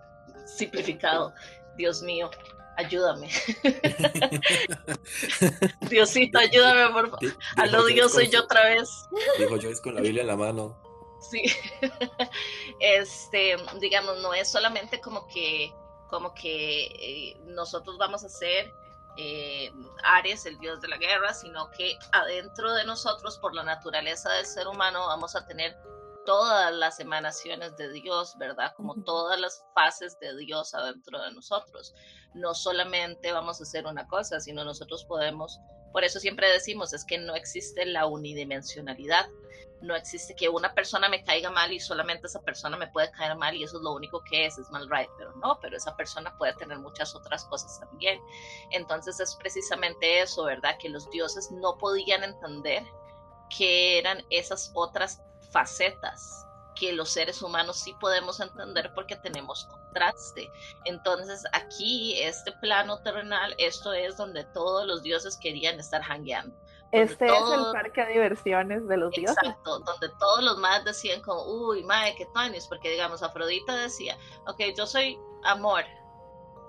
simplificado, 0.45 1.33
Dios 1.75 2.01
mío 2.01 2.29
ayúdame. 2.75 3.29
Diosito, 5.89 6.39
ayúdame, 6.39 6.89
por 6.91 7.09
favor. 7.09 7.37
A 7.57 7.65
lo 7.67 7.85
Dios 7.85 8.13
soy 8.13 8.29
yo 8.29 8.43
otra 8.43 8.63
vez. 8.65 8.89
Dijo 9.37 9.57
Joyce 9.61 9.81
con 9.81 9.95
la 9.95 10.01
Biblia 10.01 10.21
en 10.21 10.27
la 10.27 10.35
mano. 10.35 10.77
Sí. 11.31 11.43
Este, 12.79 13.55
digamos, 13.79 14.19
no 14.19 14.33
es 14.33 14.51
solamente 14.51 14.99
como 14.99 15.27
que, 15.27 15.73
como 16.09 16.33
que 16.33 16.85
eh, 16.85 17.37
nosotros 17.45 17.97
vamos 17.97 18.25
a 18.25 18.29
ser 18.29 18.73
eh, 19.15 19.71
Ares, 20.03 20.45
el 20.45 20.59
dios 20.59 20.81
de 20.81 20.89
la 20.89 20.97
guerra, 20.97 21.33
sino 21.33 21.71
que 21.71 21.97
adentro 22.11 22.73
de 22.73 22.83
nosotros, 22.83 23.37
por 23.37 23.53
la 23.53 23.63
naturaleza 23.63 24.31
del 24.33 24.45
ser 24.45 24.67
humano, 24.67 25.07
vamos 25.07 25.35
a 25.35 25.45
tener 25.45 25.77
todas 26.25 26.73
las 26.73 26.99
emanaciones 26.99 27.75
de 27.77 27.91
Dios, 27.91 28.35
¿verdad? 28.37 28.73
Como 28.75 28.95
todas 29.03 29.39
las 29.39 29.63
fases 29.73 30.17
de 30.19 30.35
Dios 30.37 30.73
adentro 30.73 31.21
de 31.21 31.31
nosotros. 31.33 31.93
No 32.33 32.53
solamente 32.53 33.31
vamos 33.31 33.59
a 33.59 33.63
hacer 33.63 33.85
una 33.85 34.07
cosa, 34.07 34.39
sino 34.39 34.63
nosotros 34.63 35.05
podemos, 35.05 35.59
por 35.91 36.03
eso 36.03 36.19
siempre 36.19 36.51
decimos, 36.51 36.93
es 36.93 37.05
que 37.05 37.17
no 37.17 37.35
existe 37.35 37.85
la 37.85 38.05
unidimensionalidad. 38.05 39.27
No 39.81 39.95
existe 39.95 40.33
que 40.33 40.47
una 40.47 40.73
persona 40.73 41.09
me 41.09 41.25
caiga 41.25 41.49
mal 41.49 41.73
y 41.73 41.79
solamente 41.79 42.27
esa 42.27 42.41
persona 42.41 42.77
me 42.77 42.87
puede 42.87 43.11
caer 43.11 43.35
mal 43.35 43.53
y 43.53 43.65
eso 43.65 43.77
es 43.77 43.83
lo 43.83 43.91
único 43.91 44.23
que 44.23 44.45
es, 44.45 44.57
es 44.57 44.69
mal 44.71 44.89
right, 44.89 45.09
pero 45.17 45.35
no, 45.35 45.59
pero 45.61 45.75
esa 45.75 45.93
persona 45.97 46.33
puede 46.37 46.53
tener 46.53 46.79
muchas 46.79 47.13
otras 47.13 47.43
cosas 47.45 47.81
también. 47.81 48.17
Entonces 48.71 49.19
es 49.19 49.35
precisamente 49.35 50.21
eso, 50.21 50.45
¿verdad? 50.45 50.77
Que 50.79 50.87
los 50.87 51.09
dioses 51.09 51.51
no 51.51 51.77
podían 51.77 52.23
entender 52.23 52.83
que 53.49 53.99
eran 53.99 54.23
esas 54.29 54.71
otras 54.73 55.21
facetas 55.53 56.47
que 56.75 56.91
los 56.91 57.09
seres 57.09 57.41
humanos 57.41 57.77
sí 57.77 57.95
podemos 57.99 58.39
entender 58.39 58.91
porque 58.93 59.15
tenemos 59.15 59.65
contraste. 59.65 60.51
Entonces 60.85 61.45
aquí, 61.53 62.19
este 62.19 62.51
plano 62.53 62.99
terrenal, 63.01 63.55
esto 63.57 63.93
es 63.93 64.17
donde 64.17 64.43
todos 64.45 64.85
los 64.87 65.03
dioses 65.03 65.37
querían 65.37 65.79
estar 65.79 66.01
hangueando. 66.01 66.55
Este 66.91 67.25
es 67.25 67.31
el 67.31 67.71
parque 67.71 68.05
de 68.05 68.13
diversiones 68.13 68.87
de 68.87 68.97
los 68.97 69.11
dioses. 69.11 69.35
Exacto, 69.37 69.79
donde 69.79 70.09
todos 70.19 70.43
los 70.43 70.57
más 70.57 70.83
decían 70.85 71.21
como, 71.21 71.43
uy, 71.45 71.83
madre, 71.83 72.13
qué 72.17 72.27
tonis, 72.33 72.67
porque 72.67 72.91
digamos, 72.91 73.23
Afrodita 73.23 73.75
decía, 73.75 74.15
ok, 74.45 74.61
yo 74.77 74.85
soy 74.85 75.17
amor, 75.43 75.83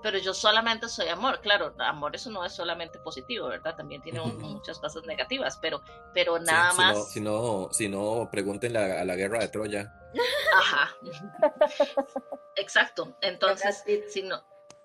pero 0.05 0.19
yo 0.19 0.35
solamente 0.35 0.87
soy 0.87 1.07
amor. 1.07 1.41
Claro, 1.41 1.73
amor 1.79 2.15
eso 2.15 2.29
no 2.29 2.45
es 2.45 2.53
solamente 2.53 2.99
positivo, 2.99 3.47
¿verdad? 3.47 3.75
También 3.75 4.03
tiene 4.03 4.21
muchas 4.21 4.77
cosas 4.77 5.03
negativas, 5.07 5.57
pero, 5.59 5.81
pero 6.13 6.37
nada 6.37 6.73
más. 6.73 7.11
Si 7.11 7.19
no, 7.19 7.69
si 7.71 7.89
no, 7.89 8.29
pregúntenle 8.31 8.77
a, 8.77 9.03
la 9.03 9.15
guerra 9.15 9.39
de 9.39 9.47
Troya. 9.47 9.91
Ajá. 10.55 10.95
Exacto. 12.55 13.17
Entonces, 13.21 13.83
si 14.07 14.21
no, 14.21 14.43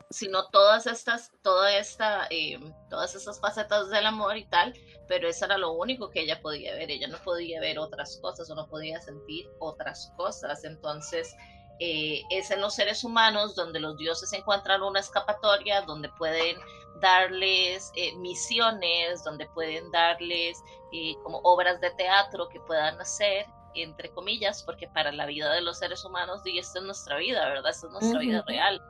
sino 0.08 0.48
todas 0.48 0.86
estas, 0.86 1.32
toda 1.42 1.76
esta, 1.76 2.26
eh, 2.30 2.58
todas 2.88 3.14
estas 3.14 3.38
facetas 3.40 3.90
del 3.90 4.06
amor 4.06 4.38
y 4.38 4.46
tal, 4.46 4.72
pero 5.06 5.28
eso 5.28 5.44
era 5.44 5.58
lo 5.58 5.72
único 5.72 6.08
que 6.08 6.22
ella 6.22 6.40
podía 6.40 6.74
ver, 6.76 6.90
ella 6.90 7.08
no 7.08 7.18
podía 7.18 7.60
ver 7.60 7.78
otras 7.78 8.16
cosas 8.22 8.50
o 8.50 8.54
no 8.54 8.66
podía 8.68 8.98
sentir 9.02 9.50
otras 9.58 10.14
cosas, 10.16 10.64
entonces 10.64 11.36
eh, 11.82 12.24
es 12.28 12.50
en 12.50 12.60
los 12.60 12.74
seres 12.74 13.04
humanos 13.04 13.54
donde 13.54 13.80
los 13.80 13.96
dioses 13.96 14.30
encuentran 14.34 14.82
una 14.82 15.00
escapatoria, 15.00 15.80
donde 15.80 16.10
pueden 16.10 16.58
darles 17.00 17.90
eh, 17.96 18.14
misiones, 18.16 19.24
donde 19.24 19.46
pueden 19.54 19.90
darles 19.90 20.62
eh, 20.92 21.14
como 21.22 21.38
obras 21.38 21.80
de 21.80 21.90
teatro 21.92 22.50
que 22.50 22.60
puedan 22.60 23.00
hacer, 23.00 23.46
entre 23.74 24.10
comillas, 24.10 24.62
porque 24.62 24.88
para 24.88 25.10
la 25.10 25.24
vida 25.24 25.50
de 25.54 25.62
los 25.62 25.78
seres 25.78 26.04
humanos, 26.04 26.42
y 26.44 26.58
esta 26.58 26.80
es 26.80 26.84
nuestra 26.84 27.16
vida, 27.16 27.48
¿verdad? 27.48 27.70
Esta 27.70 27.86
es 27.86 27.92
nuestra 27.94 28.20
vida 28.20 28.44
real. 28.46 28.82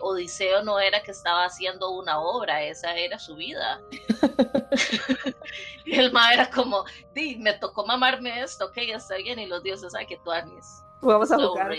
Odiseo 0.00 0.62
no 0.62 0.78
era 0.78 1.02
que 1.02 1.10
estaba 1.10 1.44
haciendo 1.44 1.90
una 1.90 2.20
obra, 2.20 2.62
esa 2.62 2.94
era 2.94 3.18
su 3.18 3.34
vida. 3.34 3.80
y 5.84 5.98
el 5.98 6.12
ma 6.12 6.32
era 6.32 6.48
como, 6.50 6.84
di, 7.14 7.36
me 7.36 7.54
tocó 7.54 7.84
mamarme 7.84 8.42
esto, 8.42 8.66
ok, 8.66 8.76
está 8.76 9.16
bien, 9.16 9.40
y 9.40 9.46
los 9.46 9.62
dioses, 9.64 9.92
ay, 9.96 10.06
que 10.06 10.18
tú 10.18 10.30
Vamos 11.00 11.32
a 11.32 11.36
jugar. 11.36 11.74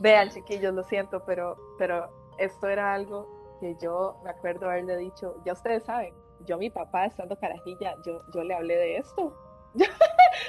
Vean, 0.00 0.30
chiquillos, 0.30 0.74
lo 0.74 0.82
siento, 0.84 1.22
pero, 1.24 1.56
pero 1.78 2.08
esto 2.38 2.68
era 2.68 2.94
algo 2.94 3.58
que 3.60 3.76
yo 3.80 4.16
me 4.24 4.30
acuerdo 4.30 4.66
haberle 4.66 4.96
dicho, 4.96 5.36
ya 5.44 5.52
ustedes 5.52 5.84
saben, 5.84 6.14
yo 6.46 6.54
a 6.54 6.58
mi 6.58 6.70
papá 6.70 7.06
estando 7.06 7.38
carajilla, 7.38 7.94
yo, 8.04 8.22
yo 8.32 8.42
le 8.42 8.54
hablé 8.54 8.76
de 8.76 8.96
esto. 8.98 9.36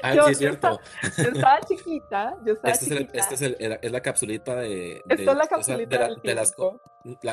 Ah, 0.04 0.14
sí, 0.14 0.32
es 0.32 0.38
cierto. 0.38 0.80
Yo 1.18 1.24
estaba, 1.24 1.60
chiquita, 1.62 2.38
yo 2.46 2.54
estaba 2.54 2.74
este 2.74 2.86
chiquita. 2.86 3.12
Es 3.14 3.24
este 3.24 3.36
es, 3.36 3.42
el, 3.42 3.80
es 3.82 3.92
la 3.92 4.02
capsulita 4.02 4.56
de... 4.56 4.68
de 4.68 5.02
Esto 5.10 5.32
es 5.32 5.38
la 5.38 5.48
capsulita 5.48 6.10
de, 6.24 6.36
las... 6.36 6.56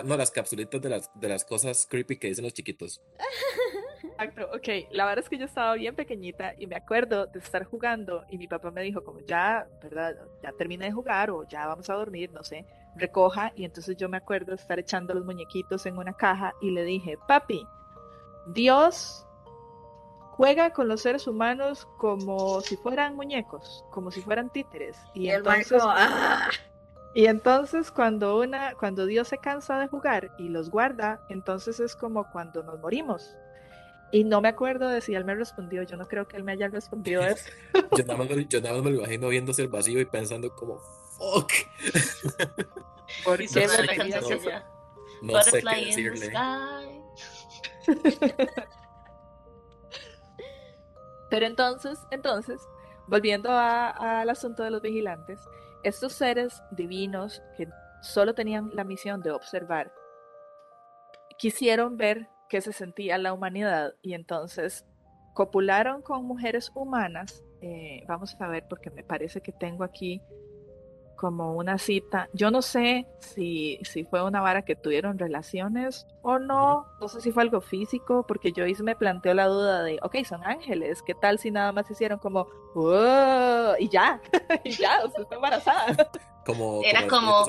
no, 0.05 0.16
las 0.16 0.31
capsulitas 0.31 0.83
de 0.83 0.88
las, 0.88 1.11
de 1.14 1.29
las 1.29 1.44
cosas 1.44 1.87
creepy 1.87 2.18
que 2.18 2.29
dicen 2.29 2.44
los 2.44 2.53
chiquitos. 2.53 3.01
Exacto, 4.02 4.48
ok. 4.54 4.90
La 4.90 5.04
verdad 5.04 5.24
es 5.24 5.28
que 5.28 5.38
yo 5.38 5.46
estaba 5.46 5.74
bien 5.74 5.94
pequeñita 5.94 6.54
y 6.58 6.66
me 6.66 6.76
acuerdo 6.76 7.26
de 7.26 7.38
estar 7.38 7.64
jugando 7.64 8.24
y 8.30 8.38
mi 8.38 8.46
papá 8.46 8.70
me 8.70 8.82
dijo 8.82 9.02
como 9.02 9.20
ya, 9.20 9.66
¿verdad? 9.82 10.16
Ya 10.42 10.52
terminé 10.52 10.87
de 10.87 10.92
jugar 10.92 11.30
o 11.30 11.44
ya 11.44 11.66
vamos 11.66 11.88
a 11.90 11.94
dormir, 11.94 12.30
no 12.32 12.42
sé, 12.42 12.64
recoja 12.96 13.52
y 13.56 13.64
entonces 13.64 13.96
yo 13.96 14.08
me 14.08 14.16
acuerdo 14.16 14.52
de 14.52 14.56
estar 14.56 14.78
echando 14.78 15.14
los 15.14 15.24
muñequitos 15.24 15.87
en 15.87 15.98
una 15.98 16.12
caja 16.12 16.54
y 16.61 16.70
le 16.70 16.84
dije, 16.84 17.18
papi, 17.26 17.66
Dios 18.46 19.26
juega 20.38 20.70
con 20.72 20.87
los 20.87 21.02
seres 21.02 21.26
humanos 21.26 21.88
como 21.96 22.61
si 22.61 22.76
fueran 22.76 23.16
muñecos, 23.16 23.84
como 23.90 24.12
si 24.12 24.22
fueran 24.22 24.50
títeres. 24.50 24.96
Y, 25.12 25.28
entonces, 25.28 25.82
¡ah! 25.84 26.48
y 27.12 27.26
entonces 27.26 27.90
cuando 27.90 28.38
una, 28.38 28.74
cuando 28.74 29.06
Dios 29.06 29.26
se 29.26 29.38
cansa 29.38 29.80
de 29.80 29.88
jugar 29.88 30.31
y 30.38 30.48
los 30.48 30.70
guarda, 30.70 31.20
entonces 31.29 31.81
es 31.81 31.96
como 31.96 32.31
cuando 32.31 32.62
nos 32.62 32.79
morimos. 32.79 33.37
Y 34.11 34.25
no 34.25 34.40
me 34.40 34.48
acuerdo 34.48 34.88
de 34.88 35.02
si 35.02 35.15
él 35.15 35.25
me 35.25 35.35
respondió, 35.35 35.83
yo 35.83 35.96
no 35.96 36.09
creo 36.09 36.27
que 36.27 36.37
él 36.37 36.44
me 36.44 36.52
haya 36.52 36.69
respondido 36.69 37.23
eso. 37.23 37.50
yo, 37.96 38.04
nada 38.04 38.17
más, 38.19 38.29
yo 38.48 38.61
nada 38.61 38.75
más 38.75 38.85
me 38.85 38.90
lo 38.90 38.98
imagino 38.98 39.29
viéndose 39.29 39.63
el 39.63 39.69
vacío 39.69 40.00
y 40.00 40.06
pensando 40.06 40.50
como, 40.54 40.79
fuck. 41.19 41.52
¿Por 43.25 43.38
qué 43.38 43.46
me 43.54 43.67
No 45.23 45.42
sé 45.42 45.63
qué 45.63 45.87
decirle. 45.87 46.33
Pero 51.31 51.46
entonces, 51.46 51.98
entonces, 52.11 52.61
volviendo 53.06 53.50
al 53.50 54.31
asunto 54.31 54.63
de 54.63 54.71
los 54.71 54.81
vigilantes, 54.81 55.40
estos 55.83 56.15
seres 56.15 56.63
divinos 56.71 57.42
que 57.56 57.69
solo 58.02 58.35
tenían 58.35 58.71
la 58.75 58.85
misión 58.85 59.21
de 59.21 59.33
observar, 59.33 59.92
quisieron 61.37 61.98
ver 61.98 62.29
que 62.49 62.61
se 62.61 62.73
sentía 62.73 63.19
la 63.19 63.33
humanidad 63.33 63.94
y 64.03 64.15
entonces 64.15 64.85
copularon 65.35 66.03
con 66.03 66.25
mujeres 66.25 66.73
humanas. 66.75 67.44
Eh, 67.61 68.05
vamos 68.09 68.37
a 68.40 68.49
ver 68.49 68.67
porque 68.69 68.90
me 68.90 69.05
parece 69.05 69.40
que 69.40 69.53
tengo 69.53 69.85
aquí 69.85 70.21
como 71.19 71.55
una 71.55 71.79
cita. 71.79 72.29
Yo 72.33 72.51
no 72.51 72.63
sé 72.63 73.07
si, 73.19 73.79
si 73.83 74.05
fue 74.05 74.23
una 74.23 74.40
vara 74.40 74.63
que 74.63 74.77
tuvieron 74.77 75.19
relaciones 75.19 76.07
o 76.23 76.38
no. 76.38 76.87
No 77.01 77.09
sé 77.09 77.21
si 77.21 77.33
fue 77.33 77.42
algo 77.42 77.61
físico, 77.61 78.25
porque 78.27 78.53
Joyce 78.57 78.83
me 78.83 78.96
planteó 78.96 79.35
la 79.35 79.46
duda 79.46 79.83
de, 79.83 79.99
ok, 80.03 80.25
son 80.25 80.44
ángeles, 80.44 81.03
¿qué 81.03 81.15
tal 81.15 81.38
si 81.38 81.51
nada 81.51 81.73
más 81.73 81.90
hicieron 81.90 82.19
como, 82.21 82.46
y 83.79 83.88
ya, 83.88 84.21
y 84.65 84.71
ya, 84.71 85.01
o 85.05 85.11
sea, 85.11 85.23
está 85.23 85.35
embarazada? 85.35 86.11
Como, 86.46 86.83
Era 86.83 87.07
como, 87.09 87.44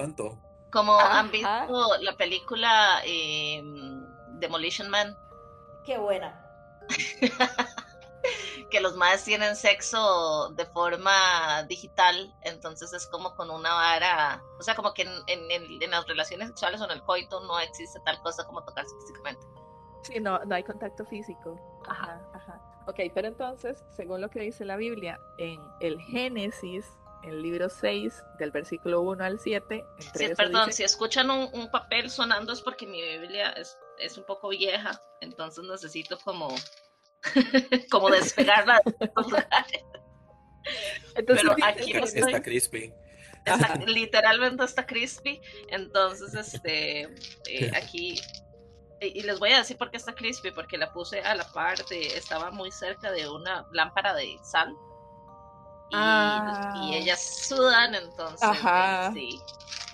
como 0.72 1.00
han 1.00 1.32
visto 1.32 1.98
la 2.02 2.18
película 2.18 3.02
eh, 3.06 3.62
Demolition 4.40 4.90
Man. 4.90 5.18
Qué 5.84 5.98
buena. 5.98 6.46
que 8.70 8.80
los 8.82 8.96
madres 8.96 9.24
tienen 9.24 9.56
sexo 9.56 10.50
de 10.50 10.66
forma 10.66 11.64
digital, 11.64 12.34
entonces 12.42 12.94
es 12.94 13.08
como 13.08 13.36
con 13.36 13.50
una 13.50 13.74
vara, 13.74 14.44
o 14.60 14.64
sea, 14.64 14.76
como 14.76 14.94
que 14.94 15.04
en, 15.04 15.90
las 15.90 16.08
relaciones 16.08 16.50
sexuales 16.50 16.82
o 16.82 16.86
en 16.86 16.92
el 16.92 17.02
coito 17.04 17.40
no 17.42 17.60
existe 17.60 18.00
tal 18.06 18.22
cosa 18.22 18.46
como 18.46 18.64
tocarse 18.64 18.94
físicamente. 19.02 19.42
Sí, 20.04 20.20
no, 20.20 20.40
no 20.46 20.56
hay 20.56 20.64
contacto 20.64 21.06
físico. 21.06 21.60
Ajá, 21.88 22.22
ajá. 22.34 22.62
Ok, 22.88 23.00
pero 23.14 23.28
entonces, 23.28 23.84
según 23.96 24.22
lo 24.22 24.30
que 24.30 24.40
dice 24.40 24.66
la 24.66 24.76
Biblia, 24.76 25.20
en 25.38 25.62
el 25.80 26.00
Génesis, 26.02 26.86
el 27.24 27.42
libro 27.42 27.70
6, 27.70 28.24
del 28.40 28.52
versículo 28.52 29.02
1 29.02 29.24
al 29.24 29.40
7. 29.40 29.86
Sí, 30.16 30.30
perdón, 30.36 30.72
si 30.72 30.84
escuchan 30.84 31.30
un, 31.30 31.70
papel 31.72 32.10
sonando 32.10 32.54
es 32.54 32.62
porque 32.62 32.88
mi 32.88 33.02
Biblia 33.20 33.52
es, 33.52 33.78
es 34.00 34.18
un 34.18 34.26
poco 34.26 34.50
vieja, 34.50 35.02
entonces 35.22 35.64
necesito 35.66 36.18
como 36.20 36.50
como 37.92 38.10
despegarla 38.10 38.82
Entonces, 41.16 41.50
Pero 41.56 41.66
aquí 41.66 41.94
está 41.94 42.42
crispy. 42.42 42.94
literalmente 43.88 44.64
está 44.64 44.86
crispy. 44.86 45.42
Entonces, 45.70 46.34
este, 46.36 47.02
eh, 47.48 47.72
aquí, 47.76 48.20
y, 49.02 49.22
les 49.22 49.40
voy 49.40 49.52
a 49.52 49.60
decir 49.60 49.78
por 49.78 49.90
qué 49.90 49.98
está 49.98 50.14
crispy, 50.14 50.52
porque 50.52 50.78
la 50.78 50.92
puse 50.94 51.22
a 51.22 51.36
la 51.36 51.50
parte, 51.52 52.16
estaba 52.18 52.52
muy 52.52 52.72
cerca 52.72 53.12
de 53.12 53.28
una 53.28 53.66
lámpara 53.72 54.14
de 54.14 54.38
sal. 54.44 54.70
Y, 55.92 55.96
ah. 55.96 56.92
ellas 56.94 57.48
sudan, 57.48 57.96
entonces, 57.96 58.48
eh, 58.48 59.10
sí, 59.14 59.40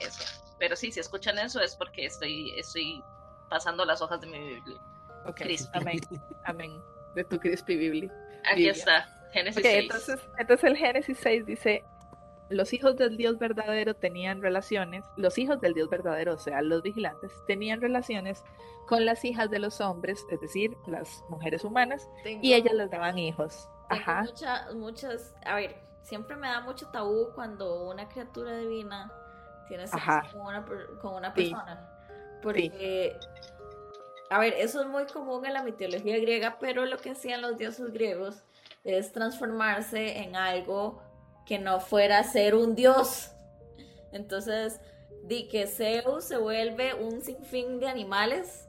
eso. 0.01 0.23
Pero 0.59 0.75
sí, 0.75 0.91
si 0.91 0.99
escuchan 0.99 1.37
eso 1.39 1.61
es 1.61 1.75
porque 1.75 2.05
estoy, 2.05 2.51
estoy 2.57 3.01
pasando 3.49 3.85
las 3.85 4.01
hojas 4.01 4.21
de 4.21 4.27
mi 4.27 4.39
Biblia. 4.39 4.79
Amén. 5.73 6.01
Amén 6.43 6.81
de 7.15 7.23
tu 7.23 7.39
Crispy 7.39 7.77
Biblia. 7.77 8.11
Aquí 8.51 8.69
está, 8.69 9.07
Génesis 9.31 9.63
6. 9.63 9.83
Entonces, 9.83 10.29
entonces 10.37 10.69
el 10.69 10.77
Génesis 10.77 11.17
6 11.19 11.45
dice, 11.45 11.83
los 12.49 12.73
hijos 12.73 12.95
del 12.97 13.17
Dios 13.17 13.39
verdadero 13.39 13.95
tenían 13.95 14.41
relaciones, 14.41 15.03
los 15.15 15.37
hijos 15.37 15.59
del 15.61 15.73
Dios 15.73 15.89
verdadero, 15.89 16.33
o 16.33 16.37
sea, 16.37 16.61
los 16.61 16.83
vigilantes, 16.83 17.31
tenían 17.47 17.81
relaciones 17.81 18.43
con 18.87 19.05
las 19.05 19.25
hijas 19.25 19.49
de 19.49 19.59
los 19.59 19.81
hombres, 19.81 20.23
es 20.29 20.39
decir, 20.41 20.77
las 20.85 21.23
mujeres 21.29 21.63
humanas, 21.63 22.07
y 22.23 22.53
ellas 22.53 22.73
les 22.73 22.91
daban 22.91 23.17
hijos. 23.17 23.67
Ajá. 23.89 24.23
Muchas, 24.23 24.75
muchas, 24.75 25.35
a 25.43 25.55
ver, 25.55 25.75
siempre 26.03 26.35
me 26.35 26.47
da 26.47 26.61
mucho 26.61 26.87
tabú 26.89 27.31
cuando 27.33 27.89
una 27.89 28.07
criatura 28.09 28.57
divina 28.57 29.11
tiene 29.67 29.87
sexo 29.87 30.11
con 30.33 30.41
una, 30.41 30.65
con 31.01 31.15
una 31.15 31.33
persona. 31.33 31.94
Porque 32.45 33.17
a 34.29 34.39
ver, 34.39 34.53
eso 34.57 34.81
es 34.81 34.87
muy 34.87 35.05
común 35.05 35.45
en 35.45 35.53
la 35.53 35.63
mitología 35.63 36.17
griega, 36.17 36.57
pero 36.59 36.85
lo 36.85 36.97
que 36.97 37.11
hacían 37.11 37.41
los 37.41 37.57
dioses 37.57 37.91
griegos 37.91 38.43
es 38.83 39.11
transformarse 39.11 40.19
en 40.19 40.35
algo 40.35 41.01
que 41.45 41.59
no 41.59 41.79
fuera 41.79 42.23
ser 42.23 42.55
un 42.55 42.75
dios. 42.75 43.31
Entonces, 44.11 44.81
di 45.23 45.47
que 45.47 45.67
Zeus 45.67 46.25
se 46.25 46.37
vuelve 46.37 46.93
un 46.95 47.21
sinfín 47.21 47.79
de 47.79 47.87
animales 47.87 48.67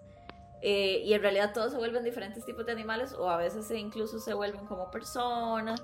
eh, 0.61 1.03
y 1.05 1.15
en 1.15 1.23
realidad 1.23 1.53
todos 1.53 1.73
se 1.73 1.79
vuelven 1.79 2.05
diferentes 2.05 2.45
tipos 2.45 2.67
de 2.67 2.73
animales 2.73 3.13
o 3.15 3.29
a 3.29 3.37
veces 3.37 3.71
incluso 3.71 4.19
se 4.19 4.35
vuelven 4.35 4.67
como 4.67 4.91
personas 4.91 5.81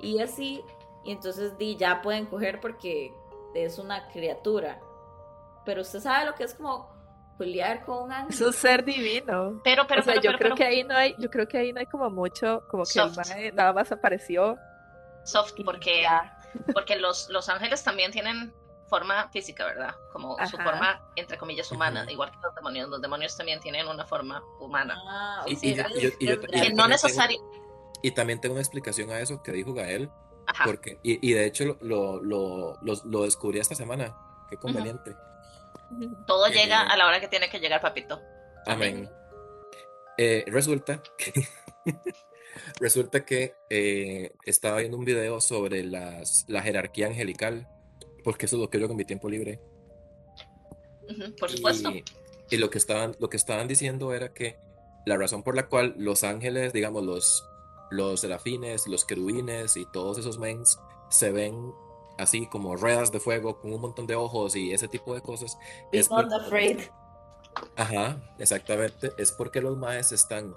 y 0.00 0.20
así. 0.20 0.62
Y 1.04 1.12
entonces 1.12 1.56
di 1.58 1.76
ya 1.76 2.00
pueden 2.02 2.26
coger 2.26 2.60
porque 2.60 3.12
es 3.54 3.78
una 3.78 4.08
criatura. 4.08 4.80
Pero 5.64 5.82
usted 5.82 6.00
sabe 6.00 6.26
lo 6.26 6.34
que 6.34 6.44
es 6.44 6.54
como 6.54 6.95
Juliar 7.36 7.84
con 7.84 8.04
un 8.04 8.12
ángel. 8.12 8.34
Es 8.34 8.40
un 8.40 8.52
ser 8.52 8.84
divino. 8.84 9.60
Pero, 9.62 9.86
pero, 9.86 10.02
yo 10.20 10.32
creo 10.38 10.54
que 10.54 10.64
ahí 10.64 10.84
no 10.84 10.96
hay, 10.96 11.14
yo 11.18 11.30
creo 11.30 11.46
que 11.46 11.58
ahí 11.58 11.72
no 11.72 11.80
hay 11.80 11.86
como 11.86 12.08
mucho, 12.10 12.64
como 12.68 12.84
que 12.84 13.52
nada 13.52 13.72
más 13.72 13.92
apareció. 13.92 14.56
Soft, 15.24 15.52
porque, 15.64 16.06
porque 16.72 16.96
los, 16.96 17.28
los 17.30 17.48
ángeles 17.48 17.82
también 17.82 18.12
tienen 18.12 18.54
forma 18.88 19.28
física, 19.30 19.64
¿verdad? 19.66 19.94
Como 20.12 20.36
su 20.46 20.56
forma, 20.56 21.00
entre 21.16 21.36
comillas, 21.36 21.70
humana, 21.72 22.06
igual 22.10 22.30
que 22.30 22.38
los 22.42 22.54
demonios. 22.54 22.88
Los 22.88 23.02
demonios 23.02 23.36
también 23.36 23.60
tienen 23.60 23.86
una 23.88 24.06
forma 24.06 24.42
humana. 24.60 24.96
Ah, 25.06 25.44
y, 25.46 25.74
no 26.74 26.88
necesario. 26.88 27.38
y 28.02 28.10
también 28.12 28.40
tengo 28.40 28.54
una 28.54 28.62
explicación 28.62 29.10
a 29.10 29.20
eso 29.20 29.42
que 29.42 29.52
dijo 29.52 29.74
Gael. 29.74 30.10
Porque, 30.64 31.00
y, 31.02 31.32
de 31.32 31.44
hecho 31.44 31.76
lo, 31.80 32.22
lo, 32.22 32.78
lo, 32.80 33.22
descubrí 33.22 33.58
esta 33.58 33.74
semana. 33.74 34.16
Qué 34.48 34.56
conveniente. 34.56 35.16
Todo 36.26 36.48
llega 36.48 36.82
a 36.82 36.96
la 36.96 37.06
hora 37.06 37.20
que 37.20 37.28
tiene 37.28 37.48
que 37.48 37.60
llegar, 37.60 37.80
papito. 37.80 38.20
Amén. 38.66 39.08
Eh, 40.18 40.44
resulta 40.46 41.02
que, 41.18 41.32
resulta 42.80 43.24
que 43.24 43.54
eh, 43.68 44.32
estaba 44.44 44.78
viendo 44.78 44.96
un 44.96 45.04
video 45.04 45.40
sobre 45.40 45.84
las, 45.84 46.44
la 46.48 46.62
jerarquía 46.62 47.06
angelical, 47.06 47.68
porque 48.24 48.46
eso 48.46 48.56
es 48.56 48.62
lo 48.62 48.70
que 48.70 48.80
yo 48.80 48.88
con 48.88 48.96
mi 48.96 49.04
tiempo 49.04 49.28
libre. 49.28 49.60
por 51.38 51.50
supuesto. 51.50 51.92
Y, 52.50 52.56
lo, 52.56 52.70
que 52.70 52.78
estaban, 52.78 53.14
lo 53.18 53.28
que 53.28 53.36
estaban 53.36 53.68
diciendo 53.68 54.14
era 54.14 54.32
que 54.32 54.58
la 55.04 55.16
razón 55.16 55.42
por 55.42 55.54
la 55.54 55.68
cual 55.68 55.94
los 55.98 56.24
ángeles, 56.24 56.72
digamos, 56.72 57.04
los, 57.04 57.44
los 57.90 58.20
serafines, 58.20 58.86
los 58.86 59.04
querubines 59.04 59.76
y 59.76 59.84
todos 59.92 60.18
esos 60.18 60.38
mens 60.38 60.78
se 61.10 61.30
ven 61.30 61.72
así 62.18 62.46
como 62.46 62.76
ruedas 62.76 63.12
de 63.12 63.20
fuego 63.20 63.60
con 63.60 63.72
un 63.72 63.80
montón 63.80 64.06
de 64.06 64.14
ojos 64.14 64.56
y 64.56 64.72
ese 64.72 64.88
tipo 64.88 65.14
de 65.14 65.20
cosas. 65.20 65.58
es 65.92 66.10
not 66.10 66.32
afraid. 66.32 66.80
Ajá, 67.76 68.18
exactamente. 68.38 69.12
Es 69.18 69.32
porque 69.32 69.60
los 69.60 69.76
maes 69.76 70.12
están, 70.12 70.54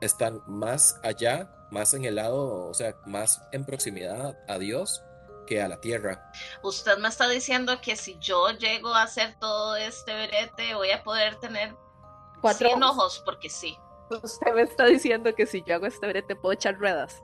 están 0.00 0.42
más 0.46 0.98
allá, 1.02 1.50
más 1.70 1.94
en 1.94 2.04
el 2.04 2.16
lado, 2.16 2.68
o 2.68 2.74
sea, 2.74 2.96
más 3.06 3.42
en 3.52 3.64
proximidad 3.64 4.38
a 4.48 4.58
Dios 4.58 5.02
que 5.46 5.60
a 5.60 5.68
la 5.68 5.80
tierra. 5.80 6.30
Usted 6.62 6.98
me 6.98 7.08
está 7.08 7.28
diciendo 7.28 7.80
que 7.80 7.96
si 7.96 8.18
yo 8.18 8.50
llego 8.50 8.94
a 8.94 9.02
hacer 9.02 9.36
todo 9.38 9.76
este 9.76 10.14
verete, 10.14 10.74
voy 10.74 10.90
a 10.90 11.02
poder 11.02 11.36
tener 11.36 11.74
cuatro 12.40 12.70
ojos, 12.74 13.22
porque 13.24 13.50
sí. 13.50 13.76
Usted 14.22 14.54
me 14.54 14.62
está 14.62 14.86
diciendo 14.86 15.34
que 15.34 15.46
si 15.46 15.62
yo 15.66 15.74
hago 15.74 15.86
este 15.86 16.06
verete 16.06 16.36
puedo 16.36 16.52
echar 16.52 16.76
ruedas. 16.78 17.22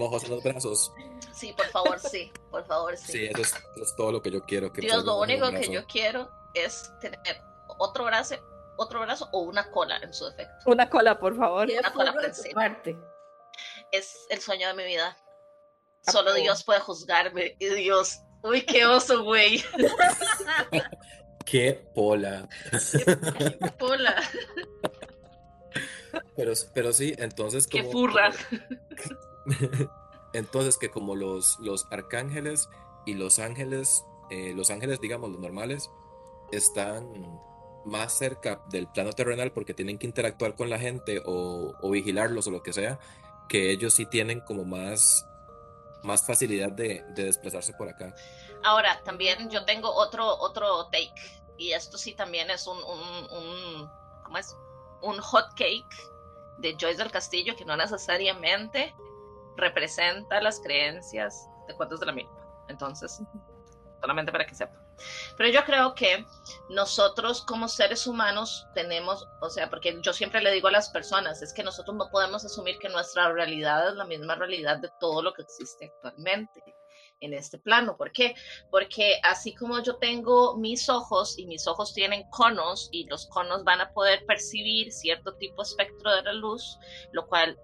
ojos 0.00 0.24
en 0.24 0.30
los 0.30 0.42
brazos. 0.42 0.92
Sí, 1.32 1.52
por 1.52 1.66
favor, 1.66 1.98
sí, 2.00 2.32
por 2.50 2.64
favor, 2.66 2.96
sí. 2.96 3.12
Sí, 3.12 3.26
eso 3.26 3.42
es, 3.42 3.96
todo 3.96 4.12
lo 4.12 4.22
que 4.22 4.30
yo 4.30 4.42
quiero. 4.42 4.72
Que 4.72 4.80
Dios, 4.80 5.04
lo 5.04 5.20
único 5.20 5.50
que 5.50 5.68
yo 5.70 5.86
quiero 5.86 6.28
es 6.54 6.90
tener 7.00 7.20
otro 7.78 8.04
brazo, 8.04 8.36
otro 8.76 9.00
brazo 9.00 9.28
o 9.32 9.40
una 9.40 9.70
cola 9.70 9.98
en 9.98 10.12
su 10.12 10.24
defecto. 10.26 10.54
Una 10.66 10.88
cola, 10.88 11.18
por 11.18 11.36
favor. 11.36 11.68
Una 11.70 11.92
cola 11.92 12.14
parte. 12.54 12.98
Es 13.92 14.26
el 14.30 14.40
sueño 14.40 14.68
de 14.68 14.74
mi 14.74 14.84
vida. 14.84 15.16
Solo 16.02 16.34
Dios 16.34 16.64
puede 16.64 16.80
juzgarme. 16.80 17.56
Y 17.58 17.66
Dios, 17.68 18.20
uy, 18.42 18.62
qué 18.62 18.86
oso, 18.86 19.24
güey. 19.24 19.62
qué 21.44 21.88
pola. 21.94 22.48
qué 22.92 23.70
pola. 23.78 24.16
Pero, 26.38 26.52
pero 26.72 26.92
sí, 26.92 27.16
entonces 27.18 27.66
como... 27.66 27.82
Qué 27.82 27.90
furra. 27.90 28.30
Entonces 30.32 30.78
que 30.78 30.88
como 30.88 31.16
los, 31.16 31.58
los 31.58 31.88
arcángeles 31.90 32.70
y 33.04 33.14
los 33.14 33.40
ángeles, 33.40 34.04
eh, 34.30 34.52
los 34.54 34.70
ángeles 34.70 35.00
digamos 35.00 35.30
los 35.30 35.40
normales, 35.40 35.90
están 36.52 37.40
más 37.84 38.16
cerca 38.16 38.62
del 38.70 38.86
plano 38.86 39.12
terrenal 39.14 39.50
porque 39.50 39.74
tienen 39.74 39.98
que 39.98 40.06
interactuar 40.06 40.54
con 40.54 40.70
la 40.70 40.78
gente 40.78 41.20
o, 41.24 41.74
vigilarlos 41.90 42.46
o 42.46 42.52
lo 42.52 42.62
que 42.62 42.72
sea, 42.72 43.00
que 43.48 43.72
ellos 43.72 43.94
sí 43.94 44.06
tienen 44.06 44.38
como 44.40 44.64
más, 44.64 45.26
más 46.04 46.24
facilidad 46.24 46.70
de, 46.70 47.04
desplazarse 47.16 47.72
por 47.72 47.88
acá. 47.88 48.14
Ahora, 48.62 49.02
también 49.02 49.50
yo 49.50 49.64
tengo 49.64 49.92
otro, 49.92 50.38
otro 50.38 50.86
take, 50.86 51.42
y 51.56 51.72
esto 51.72 51.98
sí 51.98 52.12
también 52.12 52.48
es 52.48 52.68
un, 52.68 52.78
un, 52.78 53.32
un 53.32 53.90
¿cómo 54.22 54.38
es? 54.38 54.54
Un 55.02 55.18
hot 55.18 55.54
cake 55.56 55.84
de 56.58 56.76
Joyce 56.78 57.02
del 57.02 57.10
Castillo, 57.10 57.56
que 57.56 57.64
no 57.64 57.76
necesariamente 57.76 58.94
representa 59.56 60.40
las 60.40 60.60
creencias 60.60 61.48
de 61.66 61.74
cuentos 61.74 62.00
de 62.00 62.06
la 62.06 62.12
misma. 62.12 62.38
Entonces, 62.68 63.20
solamente 64.00 64.32
para 64.32 64.46
que 64.46 64.54
sepan. 64.54 64.88
Pero 65.36 65.50
yo 65.50 65.64
creo 65.64 65.94
que 65.94 66.24
nosotros 66.70 67.42
como 67.42 67.68
seres 67.68 68.06
humanos 68.06 68.66
tenemos, 68.74 69.26
o 69.40 69.48
sea, 69.48 69.70
porque 69.70 69.98
yo 70.02 70.12
siempre 70.12 70.40
le 70.40 70.50
digo 70.52 70.68
a 70.68 70.72
las 70.72 70.90
personas, 70.90 71.40
es 71.42 71.52
que 71.52 71.62
nosotros 71.62 71.96
no 71.96 72.08
podemos 72.10 72.44
asumir 72.44 72.78
que 72.78 72.88
nuestra 72.88 73.32
realidad 73.32 73.88
es 73.88 73.94
la 73.94 74.04
misma 74.04 74.34
realidad 74.34 74.78
de 74.78 74.90
todo 75.00 75.22
lo 75.22 75.32
que 75.32 75.42
existe 75.42 75.86
actualmente. 75.86 76.62
En 77.20 77.34
este 77.34 77.58
plano. 77.58 77.96
¿Por 77.96 78.12
qué? 78.12 78.34
Porque 78.70 79.20
así 79.22 79.54
como 79.54 79.82
yo 79.82 79.96
tengo 79.96 80.56
mis 80.56 80.88
ojos 80.88 81.38
y 81.38 81.46
mis 81.46 81.66
ojos 81.66 81.94
tienen 81.94 82.28
conos 82.30 82.88
y 82.92 83.04
los 83.04 83.26
conos 83.26 83.64
van 83.64 83.80
a 83.80 83.92
poder 83.92 84.24
percibir 84.26 84.92
cierto 84.92 85.34
tipo 85.34 85.62
de 85.62 85.68
espectro 85.68 86.14
de 86.14 86.22
la 86.22 86.32
luz, 86.32 86.78
lo 87.12 87.26
cual 87.26 87.58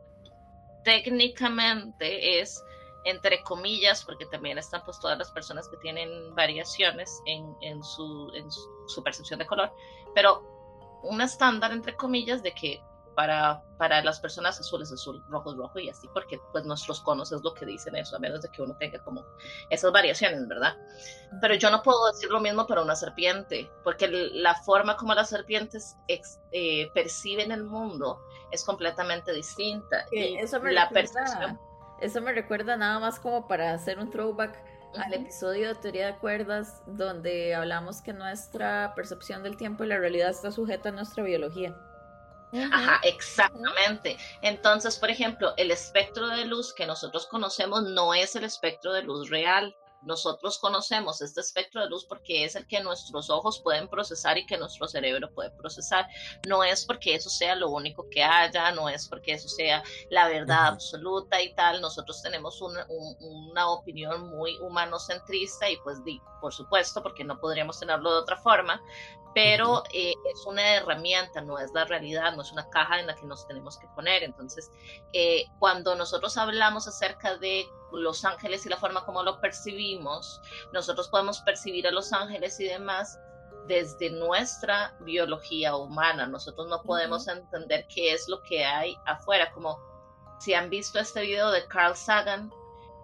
técnicamente 0.85 2.41
es 2.41 2.63
entre 3.05 3.43
comillas, 3.43 4.03
porque 4.05 4.27
también 4.27 4.57
están 4.59 4.83
pues 4.85 4.99
todas 4.99 5.19
las 5.19 5.31
personas 5.31 5.69
que 5.69 5.77
tienen 5.79 6.35
variaciones 6.35 7.23
en, 7.27 7.55
en, 7.61 7.83
su, 7.85 8.33
en 8.35 8.51
su 8.51 9.03
percepción 9.03 9.39
de 9.39 9.47
color, 9.47 9.71
pero 10.15 10.43
un 11.03 11.21
estándar 11.21 11.71
entre 11.73 11.95
comillas 11.95 12.43
de 12.43 12.53
que 12.53 12.83
para, 13.15 13.63
para 13.79 14.03
las 14.03 14.21
personas 14.21 14.59
azules 14.59 14.93
azul, 14.93 15.23
rojo 15.29 15.53
es 15.53 15.57
rojo 15.57 15.79
y 15.79 15.89
así, 15.89 16.09
porque 16.13 16.39
pues 16.53 16.65
nuestros 16.65 17.01
conos 17.01 17.33
es 17.33 17.43
lo 17.43 17.55
que 17.55 17.67
dicen 17.67 17.97
eso, 17.97 18.17
a 18.17 18.19
menos 18.19 18.43
de 18.43 18.49
que 18.51 18.63
uno 18.63 18.77
tenga 18.77 19.03
como 19.03 19.25
esas 19.71 19.93
variaciones, 19.93 20.47
¿verdad? 20.49 20.77
Pero 21.41 21.55
yo 21.55 21.71
no 21.71 21.83
puedo 21.83 22.07
decir 22.13 22.31
lo 22.31 22.41
mismo 22.41 22.67
para 22.67 22.83
una 22.83 22.97
serpiente, 22.97 23.71
porque 23.83 24.09
la 24.09 24.55
forma 24.55 24.97
como 24.97 25.15
las 25.15 25.29
serpientes 25.29 25.97
eh, 26.09 26.91
perciben 26.95 27.53
el 27.53 27.65
mundo 27.65 28.21
es 28.51 28.65
completamente 28.65 29.33
distinta. 29.33 30.05
y 30.13 30.37
eso 30.37 30.61
me 30.61 30.73
la 30.73 30.89
percepción. 30.89 31.59
Eso 32.01 32.21
me 32.21 32.33
recuerda 32.33 32.77
nada 32.77 32.99
más 32.99 33.19
como 33.19 33.47
para 33.47 33.73
hacer 33.73 33.99
un 33.99 34.11
throwback 34.11 34.61
al 34.99 35.15
episodio 35.15 35.69
de 35.69 35.75
teoría 35.75 36.07
de 36.07 36.19
cuerdas, 36.19 36.83
donde 36.87 37.55
hablamos 37.55 38.03
que 38.03 38.13
nuestra 38.13 38.93
percepción 38.95 39.43
del 39.43 39.57
tiempo 39.57 39.85
y 39.85 39.89
la 39.89 39.99
realidad 39.99 40.31
está 40.31 40.51
sujeta 40.51 40.91
a 40.91 40.93
nuestra 40.93 41.25
biología. 41.25 41.75
Ajá, 42.73 43.01
exactamente. 43.03 44.17
Entonces, 44.43 44.97
por 44.99 45.11
ejemplo, 45.11 45.55
el 45.57 45.71
espectro 45.71 46.29
de 46.29 46.45
luz 46.45 46.73
que 46.73 46.87
nosotros 46.87 47.27
conocemos 47.27 47.83
no 47.83 48.15
es 48.15 48.37
el 48.37 48.45
espectro 48.45 48.93
de 48.93 49.03
luz 49.03 49.31
real. 49.31 49.77
Nosotros 50.07 50.59
conocemos 50.59 51.21
este 51.21 51.41
espectro 51.41 51.83
de 51.83 51.89
luz 51.89 52.05
porque 52.05 52.45
es 52.45 52.55
el 52.57 52.67
que 52.67 52.83
nuestros 52.83 53.31
ojos 53.31 53.61
pueden 53.61 53.89
procesar 53.89 54.39
y 54.39 54.47
que 54.47 54.59
nuestro 54.59 54.87
cerebro 54.87 55.33
puede 55.33 55.51
procesar. 55.51 56.07
No 56.47 56.63
es 56.63 56.85
porque 56.85 57.15
eso 57.15 57.31
sea 57.31 57.55
lo 57.55 57.71
único 57.71 58.09
que 58.11 58.23
haya, 58.23 58.71
no 58.73 58.89
es 58.89 59.09
porque 59.09 59.33
eso 59.33 59.49
sea 59.49 59.83
la 60.11 60.29
verdad 60.29 60.67
absoluta 60.67 61.41
y 61.41 61.55
tal. 61.55 61.81
Nosotros 61.81 62.23
tenemos 62.23 62.61
una, 62.61 62.87
una 63.21 63.71
opinión 63.71 64.29
muy 64.31 64.57
humanocentrista 64.59 65.69
y 65.69 65.77
pues 65.79 65.99
por 66.41 66.53
supuesto, 66.53 67.03
porque 67.03 67.25
no 67.25 67.41
podríamos 67.41 67.79
tenerlo 67.79 68.13
de 68.13 68.19
otra 68.19 68.37
forma, 68.37 68.83
pero 69.35 69.83
eh, 69.93 70.15
es 70.33 70.47
una 70.47 70.77
herramienta, 70.77 71.41
no 71.41 71.59
es 71.59 71.73
la 71.73 71.85
realidad, 71.85 72.35
no 72.37 72.43
es 72.43 72.53
una 72.53 72.69
caja 72.71 73.01
en 73.01 73.07
la 73.07 73.17
que 73.17 73.27
nos 73.27 73.47
tenemos 73.47 73.79
que 73.79 73.89
poner. 73.89 74.23
Entonces, 74.23 74.71
eh, 75.13 75.47
cuando 75.59 75.97
nosotros 75.97 76.37
hablamos 76.37 76.87
acerca 76.87 77.37
de 77.39 77.67
los 77.97 78.25
ángeles 78.25 78.67
y 78.67 78.69
la 78.69 78.77
forma 78.77 79.05
como 79.05 79.23
lo 79.23 79.41
percibimos, 79.41 80.41
nosotros 80.73 81.09
podemos 81.09 81.41
percibir 81.41 81.87
a 81.87 81.93
los 81.93 82.13
ángeles 82.13 82.59
y 82.61 82.65
demás 82.65 83.19
desde 83.67 84.11
nuestra 84.11 84.97
biología 85.01 85.77
humana. 85.77 86.27
Nosotros 86.27 86.69
no 86.69 86.83
podemos 86.83 87.29
entender 87.29 87.87
qué 87.89 88.13
es 88.13 88.29
lo 88.29 88.43
que 88.43 88.65
hay 88.65 88.97
afuera, 89.07 89.51
como 89.53 89.79
si 90.39 90.55
han 90.55 90.69
visto 90.71 90.99
este 90.99 91.23
video 91.23 91.51
de 91.51 91.67
Carl 91.67 91.97
Sagan, 91.97 92.53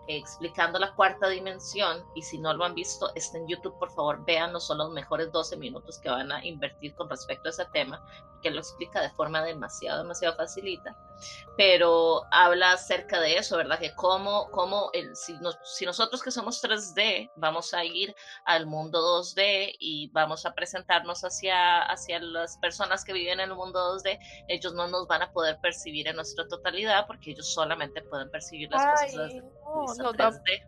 explicando 0.07 0.79
la 0.79 0.95
cuarta 0.95 1.29
dimensión 1.29 2.05
y 2.15 2.23
si 2.23 2.39
no 2.39 2.53
lo 2.53 2.65
han 2.65 2.75
visto, 2.75 3.13
está 3.15 3.39
en 3.39 3.47
YouTube, 3.47 3.79
por 3.79 3.91
favor, 3.93 4.25
vean, 4.25 4.53
no 4.53 4.61
son 4.61 4.79
los 4.79 4.91
mejores 4.91 5.31
12 5.31 5.57
minutos 5.57 5.99
que 5.99 6.11
van 6.11 6.33
a 6.33 6.45
invertir 6.45 6.95
con 6.95 7.09
respecto 7.09 7.49
a 7.49 7.51
ese 7.51 7.65
tema, 7.67 8.05
que 8.43 8.51
lo 8.51 8.59
explica 8.59 9.01
de 9.01 9.11
forma 9.11 9.43
demasiado, 9.43 10.03
demasiado 10.03 10.37
facilita, 10.37 10.97
pero 11.57 12.23
habla 12.31 12.73
acerca 12.73 13.21
de 13.21 13.37
eso, 13.37 13.57
¿verdad? 13.57 13.79
Que 13.79 13.95
cómo, 13.95 14.51
cómo 14.51 14.91
el, 14.93 15.15
si, 15.15 15.37
si 15.65 15.85
nosotros 15.85 16.23
que 16.23 16.31
somos 16.31 16.63
3D 16.63 17.31
vamos 17.37 17.75
a 17.75 17.85
ir 17.85 18.15
al 18.45 18.67
mundo 18.67 19.23
2D 19.23 19.77
y 19.79 20.11
vamos 20.13 20.47
a 20.47 20.55
presentarnos 20.55 21.23
hacia, 21.23 21.83
hacia 21.83 22.21
las 22.21 22.57
personas 22.59 23.05
que 23.05 23.13
viven 23.13 23.41
en 23.41 23.51
el 23.51 23.57
mundo 23.57 23.97
2D, 23.97 24.19
ellos 24.49 24.75
no 24.75 24.89
nos 24.89 25.07
van 25.07 25.23
a 25.23 25.33
poder 25.33 25.59
percibir 25.61 26.09
en 26.09 26.17
nuestra 26.17 26.47
totalidad 26.49 27.07
porque 27.07 27.33
ellos 27.33 27.53
solamente 27.53 28.03
pueden 28.03 28.31
percibir 28.31 28.71
las 28.71 29.01
cosas 29.01 29.33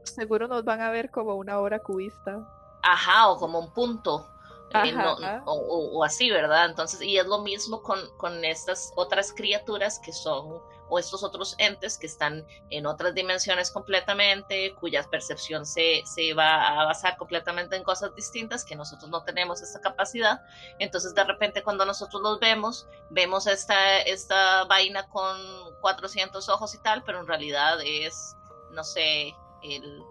seguro 0.04 0.48
nos 0.48 0.64
van 0.64 0.80
a 0.80 0.90
ver 0.90 1.10
como 1.10 1.34
una 1.34 1.58
obra 1.58 1.78
cubista. 1.80 2.46
Ajá, 2.82 3.28
o 3.28 3.38
como 3.38 3.58
un 3.58 3.72
punto. 3.72 4.28
Eh, 4.74 5.40
o, 5.44 6.04
así, 6.04 6.30
¿verdad? 6.30 6.66
Entonces, 6.66 7.02
y 7.02 7.18
es 7.18 7.26
lo 7.26 7.40
mismo 7.40 7.82
con, 7.82 7.98
con 8.16 8.44
estas 8.44 8.92
otras 8.96 9.32
criaturas 9.32 9.98
que 9.98 10.12
son, 10.12 10.60
o 10.88 10.98
estos 10.98 11.22
otros 11.24 11.54
entes 11.58 11.96
que 11.98 12.06
están 12.06 12.46
en 12.70 12.86
otras 12.86 13.14
dimensiones 13.14 13.70
completamente, 13.70 14.74
cuya 14.80 15.02
percepción 15.04 15.64
se, 15.64 16.02
se 16.04 16.34
va 16.34 16.80
a 16.80 16.84
basar 16.84 17.16
completamente 17.16 17.76
en 17.76 17.82
cosas 17.82 18.14
distintas, 18.14 18.64
que 18.64 18.76
nosotros 18.76 19.10
no 19.10 19.24
tenemos 19.24 19.62
esa 19.62 19.80
capacidad. 19.80 20.42
Entonces, 20.78 21.14
de 21.14 21.24
repente, 21.24 21.62
cuando 21.62 21.84
nosotros 21.84 22.22
los 22.22 22.40
vemos, 22.40 22.86
vemos 23.10 23.46
esta, 23.46 24.00
esta 24.00 24.64
vaina 24.64 25.08
con 25.08 25.38
400 25.80 26.48
ojos 26.48 26.74
y 26.74 26.78
tal, 26.82 27.02
pero 27.04 27.20
en 27.20 27.26
realidad 27.26 27.78
es 27.82 28.36
no 28.72 28.82
sé, 28.82 29.34
el, 29.62 30.04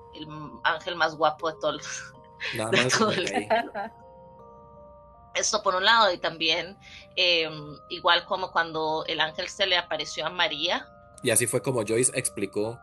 ángel 0.64 0.96
más 0.96 1.16
guapo 1.16 1.52
de 1.52 1.60
todos 1.60 2.04
Nada 2.56 2.72
más 2.84 3.92
Esto 5.34 5.64
por 5.64 5.76
un 5.76 5.86
lado, 5.86 6.12
y 6.14 6.18
también 6.18 6.78
em, 7.16 7.78
igual 7.90 8.26
como 8.26 8.52
cuando 8.52 9.06
el 9.08 9.20
ángel 9.20 9.48
se 9.48 9.66
le 9.66 9.78
apareció 9.78 10.26
a 10.26 10.30
María. 10.30 10.88
Y 11.24 11.30
así 11.30 11.48
fue 11.48 11.62
como 11.62 11.86
Joyce 11.86 12.12
explicó 12.16 12.80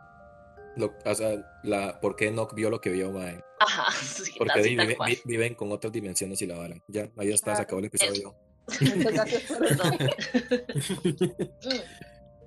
lo, 0.75 0.93
o 1.05 1.15
sea, 1.15 1.59
la, 1.63 1.99
por 1.99 2.15
qué 2.15 2.31
no 2.31 2.47
vio 2.47 2.69
lo 2.69 2.79
que 2.79 2.89
vio 2.89 3.11
Mae. 3.11 3.43
Ajá, 3.59 3.85
Porque 4.37 5.21
viven 5.25 5.55
con 5.55 5.71
otras 5.71 5.91
dimensiones 5.91 6.41
y 6.41 6.47
la 6.47 6.57
vara. 6.57 6.75
Ya, 6.87 7.09
ahí 7.17 7.31
está, 7.31 7.55
se 7.55 7.63
acabó 7.63 7.79
el 7.79 7.85
episodio. 7.85 8.35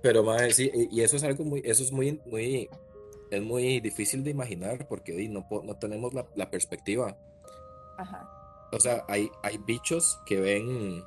Pero 0.02 0.24
Mae, 0.24 0.52
sí, 0.52 0.70
y 0.90 1.02
eso 1.02 1.16
es 1.16 1.24
algo 1.24 1.44
muy, 1.44 1.62
eso 1.64 1.82
es 1.82 1.92
muy, 1.92 2.20
muy 2.26 2.68
es 3.32 3.42
muy 3.42 3.80
difícil 3.80 4.22
de 4.22 4.30
imaginar 4.30 4.86
porque 4.88 5.14
no, 5.28 5.46
no 5.64 5.76
tenemos 5.78 6.12
la, 6.12 6.50
perspectiva. 6.50 7.16
Ajá. 7.96 8.41
O 8.72 8.80
sea, 8.80 9.04
hay, 9.08 9.30
hay 9.42 9.58
bichos 9.58 10.20
que 10.24 10.40
ven, 10.40 11.04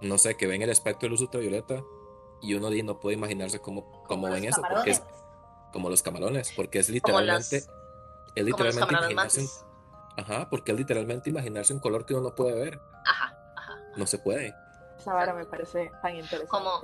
no 0.00 0.18
sé, 0.18 0.36
que 0.36 0.46
ven 0.46 0.62
el 0.62 0.70
espectro 0.70 1.06
de 1.06 1.10
luz 1.10 1.20
ultravioleta 1.20 1.82
y 2.40 2.54
uno 2.54 2.70
no 2.70 3.00
puede 3.00 3.16
imaginarse 3.16 3.60
cómo, 3.60 4.04
cómo 4.06 4.28
ven 4.28 4.44
eso, 4.44 4.62
porque 4.68 4.90
es 4.90 5.02
como 5.72 5.90
los 5.90 6.02
camarones, 6.02 6.52
porque 6.56 6.78
es 6.78 6.88
literalmente, 6.88 7.64
es 8.34 8.44
literalmente 8.44 8.94
imaginarse 8.94 9.46
ajá, 10.16 10.48
porque 10.48 10.72
es 10.72 10.78
literalmente 10.78 11.30
imaginarse 11.30 11.72
un 11.72 11.80
color 11.80 12.06
que 12.06 12.14
uno 12.14 12.22
no 12.30 12.34
puede 12.34 12.54
ver. 12.54 12.80
Ajá, 13.04 13.38
ajá. 13.56 13.78
No 13.96 14.06
se 14.06 14.18
puede. 14.18 14.54
Esa 14.98 15.12
vara 15.12 15.34
me 15.34 15.44
parece 15.44 15.90
tan 16.02 16.16
interesante. 16.16 16.48
Como 16.48 16.80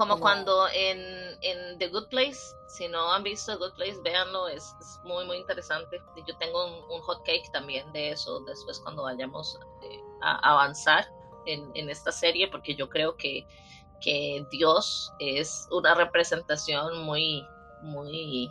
como 0.00 0.18
cuando 0.18 0.66
en, 0.72 0.98
en, 1.42 1.78
The 1.78 1.88
Good 1.88 2.08
Place, 2.08 2.56
si 2.68 2.88
no 2.88 3.12
han 3.12 3.22
visto 3.22 3.52
The 3.52 3.58
Good 3.58 3.74
Place, 3.74 4.00
véanlo, 4.02 4.48
es, 4.48 4.74
muy, 5.04 5.26
muy 5.26 5.36
interesante. 5.36 6.00
Yo 6.26 6.34
tengo 6.38 6.64
un, 6.88 7.02
hot 7.02 7.22
cake 7.26 7.52
también 7.52 7.92
de 7.92 8.12
eso 8.12 8.40
después 8.46 8.80
cuando 8.80 9.02
vayamos 9.02 9.60
eh, 9.82 10.00
a 10.22 10.52
avanzar 10.52 11.06
en, 11.44 11.70
en, 11.74 11.90
esta 11.90 12.12
serie, 12.12 12.48
porque 12.48 12.74
yo 12.74 12.88
creo 12.88 13.14
que, 13.18 13.46
que 14.00 14.42
Dios 14.50 15.12
es 15.18 15.68
una 15.70 15.94
representación 15.94 17.02
muy, 17.02 17.46
muy 17.82 18.50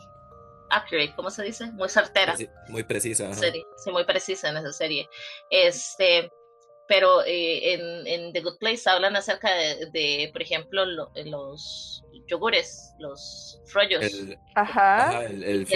accurate, 0.70 1.16
¿cómo 1.16 1.32
se 1.32 1.42
dice? 1.42 1.72
Muy 1.72 1.90
certera. 1.90 2.36
Muy 2.68 2.84
precisa. 2.84 3.34
Sí, 3.34 3.66
muy 3.92 4.04
precisa 4.04 4.50
en 4.50 4.58
esa 4.58 4.72
serie. 4.72 5.10
Este, 5.50 6.32
pero 6.90 7.24
eh, 7.24 7.74
en, 7.76 8.08
en, 8.08 8.34
The 8.34 8.42
Good 8.42 8.58
Place 8.58 8.90
hablan 8.90 9.16
acerca 9.16 9.48
de, 9.54 10.28
por 10.34 10.42
ejemplo, 10.42 10.84
los 10.86 12.04
yogures, 12.26 12.96
los 12.98 13.62
frollos. 13.68 14.04
ajá. 14.56 15.24
el, 15.26 15.68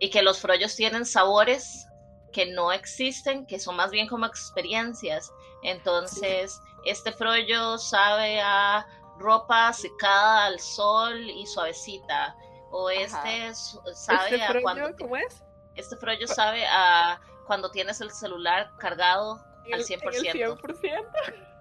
y 0.00 0.10
que 0.10 0.22
los 0.22 0.38
frollos 0.38 0.76
tienen 0.76 1.06
sabores 1.06 1.86
que 2.30 2.44
no 2.44 2.72
existen, 2.72 3.46
que 3.46 3.58
son 3.58 3.76
más 3.76 3.90
bien 3.90 4.06
como 4.06 4.26
experiencias. 4.26 5.32
Entonces, 5.62 6.60
este 6.84 7.10
frollo 7.12 7.78
sabe 7.78 8.42
a 8.42 8.86
ropa 9.18 9.72
secada 9.72 10.44
al 10.44 10.60
sol 10.60 11.18
y 11.18 11.46
suavecita. 11.46 12.36
O 12.70 12.90
este 12.90 13.54
sabe 13.94 14.36
¿Este 14.36 14.42
a 14.42 14.60
cuando. 14.60 14.94
¿Cómo 14.98 15.16
es? 15.16 15.42
Este 15.74 15.96
frollo 15.96 16.26
sabe 16.26 16.66
a 16.66 17.18
cuando 17.46 17.70
tienes 17.70 18.02
el 18.02 18.10
celular 18.10 18.70
cargado 18.78 19.40
al 19.72 19.82
100%. 19.82 20.60
100%. 20.60 21.06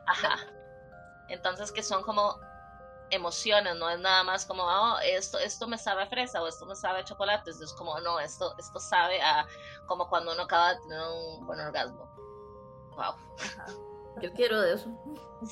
Ajá. 0.05 0.39
Entonces 1.29 1.71
que 1.71 1.83
son 1.83 2.03
como 2.03 2.39
emociones, 3.09 3.75
no 3.75 3.89
es 3.89 3.99
nada 3.99 4.23
más 4.23 4.45
como, 4.45 4.63
oh, 4.63 4.97
esto, 4.99 5.37
esto 5.39 5.67
me 5.67 5.77
sabe 5.77 6.03
a 6.03 6.07
fresa 6.07 6.41
o 6.41 6.47
esto 6.47 6.65
me 6.65 6.75
sabe 6.75 6.99
a 6.99 7.03
chocolate, 7.03 7.51
es 7.51 7.73
como, 7.73 7.99
no, 7.99 8.19
esto, 8.19 8.55
esto 8.57 8.79
sabe 8.79 9.21
a 9.21 9.45
como 9.85 10.09
cuando 10.09 10.33
uno 10.33 10.43
acaba 10.43 10.73
de 10.73 10.81
tener 10.81 10.99
un 10.99 11.45
buen 11.45 11.59
orgasmo. 11.59 12.09
Wow. 12.95 13.15
Yo 14.21 14.31
quiero 14.33 14.61
de 14.61 14.75
eso. 14.75 14.89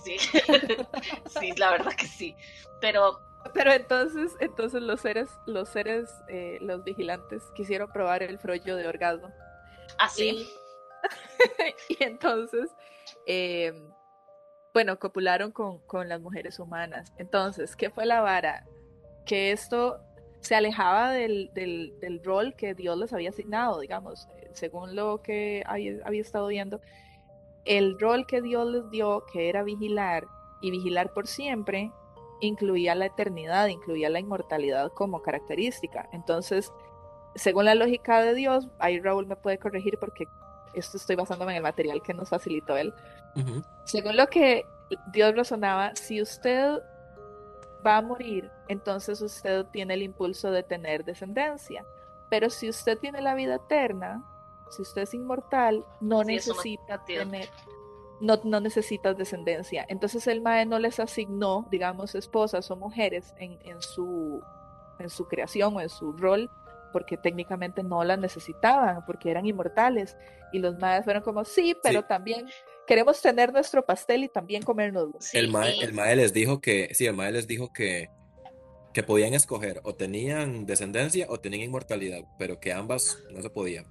Sí, 0.03 0.17
sí, 1.39 1.51
la 1.57 1.71
verdad 1.71 1.93
que 1.95 2.07
sí. 2.07 2.35
Pero 2.79 3.19
Pero 3.53 3.71
entonces, 3.71 4.33
entonces 4.39 4.81
los 4.81 5.01
seres, 5.01 5.29
los 5.45 5.69
seres, 5.69 6.09
eh, 6.29 6.57
los 6.61 6.83
vigilantes 6.83 7.43
quisieron 7.55 7.91
probar 7.91 8.23
el 8.23 8.37
frollo 8.39 8.75
de 8.75 8.87
orgasmo. 8.87 9.31
Así. 9.97 10.49
Y, 11.89 12.03
entonces, 12.03 12.69
em, 13.25 13.89
bueno, 14.73 14.97
copularon 14.99 15.51
con, 15.51 15.79
con, 15.79 16.07
las 16.09 16.21
mujeres 16.21 16.59
humanas. 16.59 17.11
Entonces, 17.17 17.75
¿qué 17.75 17.89
fue 17.89 18.05
la 18.05 18.21
vara? 18.21 18.65
Que 19.25 19.51
esto 19.51 19.99
se 20.39 20.55
alejaba 20.55 21.11
del, 21.11 21.51
del, 21.53 21.93
del 21.99 22.23
rol 22.23 22.55
que 22.55 22.73
Dios 22.73 22.97
les 22.97 23.13
había 23.13 23.29
asignado, 23.29 23.79
digamos, 23.79 24.27
según 24.53 24.95
lo 24.95 25.21
que 25.21 25.63
había, 25.65 25.95
había 26.05 26.21
estado 26.21 26.47
viendo. 26.47 26.81
El 27.65 27.99
rol 27.99 28.25
que 28.25 28.41
Dios 28.41 28.67
les 28.67 28.89
dio, 28.89 29.23
que 29.31 29.49
era 29.49 29.63
vigilar 29.63 30.25
y 30.61 30.71
vigilar 30.71 31.13
por 31.13 31.27
siempre, 31.27 31.91
incluía 32.39 32.95
la 32.95 33.05
eternidad, 33.05 33.67
incluía 33.67 34.09
la 34.09 34.19
inmortalidad 34.19 34.91
como 34.91 35.21
característica. 35.21 36.09
Entonces, 36.11 36.71
según 37.35 37.65
la 37.65 37.75
lógica 37.75 38.21
de 38.21 38.33
Dios, 38.33 38.67
ahí 38.79 38.99
Raúl 38.99 39.27
me 39.27 39.35
puede 39.35 39.57
corregir 39.57 39.97
porque 39.99 40.25
esto 40.73 40.97
estoy 40.97 41.15
basándome 41.15 41.53
en 41.53 41.57
el 41.57 41.63
material 41.63 42.01
que 42.01 42.13
nos 42.13 42.29
facilitó 42.29 42.77
él. 42.77 42.93
Según 43.83 44.17
lo 44.17 44.27
que 44.27 44.65
Dios 45.11 45.35
razonaba, 45.35 45.95
si 45.95 46.21
usted 46.21 46.79
va 47.85 47.97
a 47.97 48.01
morir, 48.01 48.49
entonces 48.67 49.21
usted 49.21 49.65
tiene 49.67 49.93
el 49.95 50.03
impulso 50.03 50.51
de 50.51 50.63
tener 50.63 51.03
descendencia. 51.05 51.85
Pero 52.29 52.49
si 52.49 52.69
usted 52.69 52.97
tiene 52.97 53.21
la 53.21 53.35
vida 53.35 53.55
eterna, 53.55 54.23
si 54.69 54.81
usted 54.81 55.01
es 55.03 55.13
inmortal, 55.13 55.85
no 55.99 56.23
necesita 56.23 57.03
tener 57.05 57.49
no, 58.21 58.39
no 58.43 58.61
necesitas 58.61 59.17
descendencia. 59.17 59.85
Entonces 59.89 60.27
el 60.27 60.41
Mae 60.41 60.65
no 60.65 60.79
les 60.79 60.99
asignó, 60.99 61.67
digamos, 61.71 62.15
esposas 62.15 62.69
o 62.71 62.75
mujeres 62.75 63.33
en, 63.37 63.59
en, 63.63 63.81
su, 63.81 64.41
en 64.99 65.09
su 65.09 65.27
creación 65.27 65.75
o 65.75 65.81
en 65.81 65.89
su 65.89 66.13
rol, 66.13 66.49
porque 66.91 67.17
técnicamente 67.17 67.83
no 67.83 68.03
las 68.03 68.19
necesitaban, 68.19 69.05
porque 69.05 69.31
eran 69.31 69.45
inmortales. 69.45 70.17
Y 70.51 70.59
los 70.59 70.77
Maes 70.79 71.03
fueron 71.03 71.23
como, 71.23 71.45
sí, 71.45 71.75
pero 71.81 72.03
también 72.03 72.47
queremos 72.85 73.21
tener 73.21 73.53
nuestro 73.53 73.85
pastel 73.85 74.23
y 74.23 74.29
también 74.29 74.63
comernos. 74.63 75.33
el, 75.33 75.49
mae, 75.49 75.79
el 75.79 75.93
Mae 75.93 76.15
les 76.15 76.33
dijo 76.33 76.59
que, 76.59 76.89
sí, 76.93 77.05
el 77.05 77.15
Mae 77.15 77.31
les 77.31 77.47
dijo 77.47 77.71
que, 77.71 78.09
que 78.93 79.03
podían 79.03 79.33
escoger 79.33 79.79
o 79.83 79.95
tenían 79.95 80.65
descendencia 80.65 81.25
o 81.29 81.39
tenían 81.39 81.63
inmortalidad, 81.63 82.23
pero 82.37 82.59
que 82.59 82.73
ambas 82.73 83.17
no 83.31 83.41
se 83.41 83.49
podían. 83.49 83.85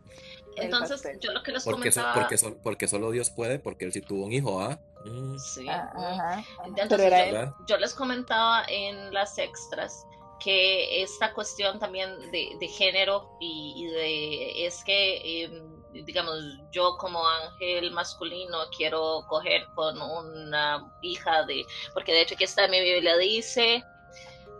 Entonces, 0.56 1.02
yo 1.20 1.32
lo 1.32 1.42
que 1.42 1.52
les 1.52 1.64
porque 1.64 1.90
comentaba... 1.90 2.14
porque, 2.14 2.36
porque, 2.62 2.88
solo 2.88 3.10
Dios 3.10 3.30
puede, 3.30 3.58
porque 3.58 3.84
él 3.84 3.92
sí 3.92 4.00
tuvo 4.00 4.26
un 4.26 4.32
hijo, 4.32 4.60
¿ah? 4.60 4.78
Mm. 5.04 5.38
Sí. 5.38 5.66
Ah, 5.68 6.42
Entonces, 6.66 7.48
yo, 7.66 7.78
les 7.78 7.94
comentaba 7.94 8.64
en 8.68 9.12
las 9.14 9.38
extras 9.38 10.06
que 10.42 11.02
esta 11.02 11.32
cuestión 11.32 11.78
también 11.78 12.30
de, 12.30 12.56
de 12.58 12.68
género 12.68 13.36
y, 13.40 13.86
de... 13.86 14.66
es 14.66 14.82
que... 14.84 15.44
Em, 15.44 15.80
digamos, 15.92 16.36
yo 16.70 16.96
como 16.98 17.26
ángel 17.26 17.90
masculino 17.90 18.58
quiero 18.76 19.24
coger 19.28 19.66
con 19.74 20.00
una 20.00 20.88
hija 21.02 21.42
de, 21.44 21.66
porque 21.92 22.12
de 22.12 22.22
hecho 22.22 22.36
aquí 22.36 22.44
está 22.44 22.66
en 22.66 22.70
mi 22.70 22.80
Biblia, 22.80 23.16
dice, 23.16 23.82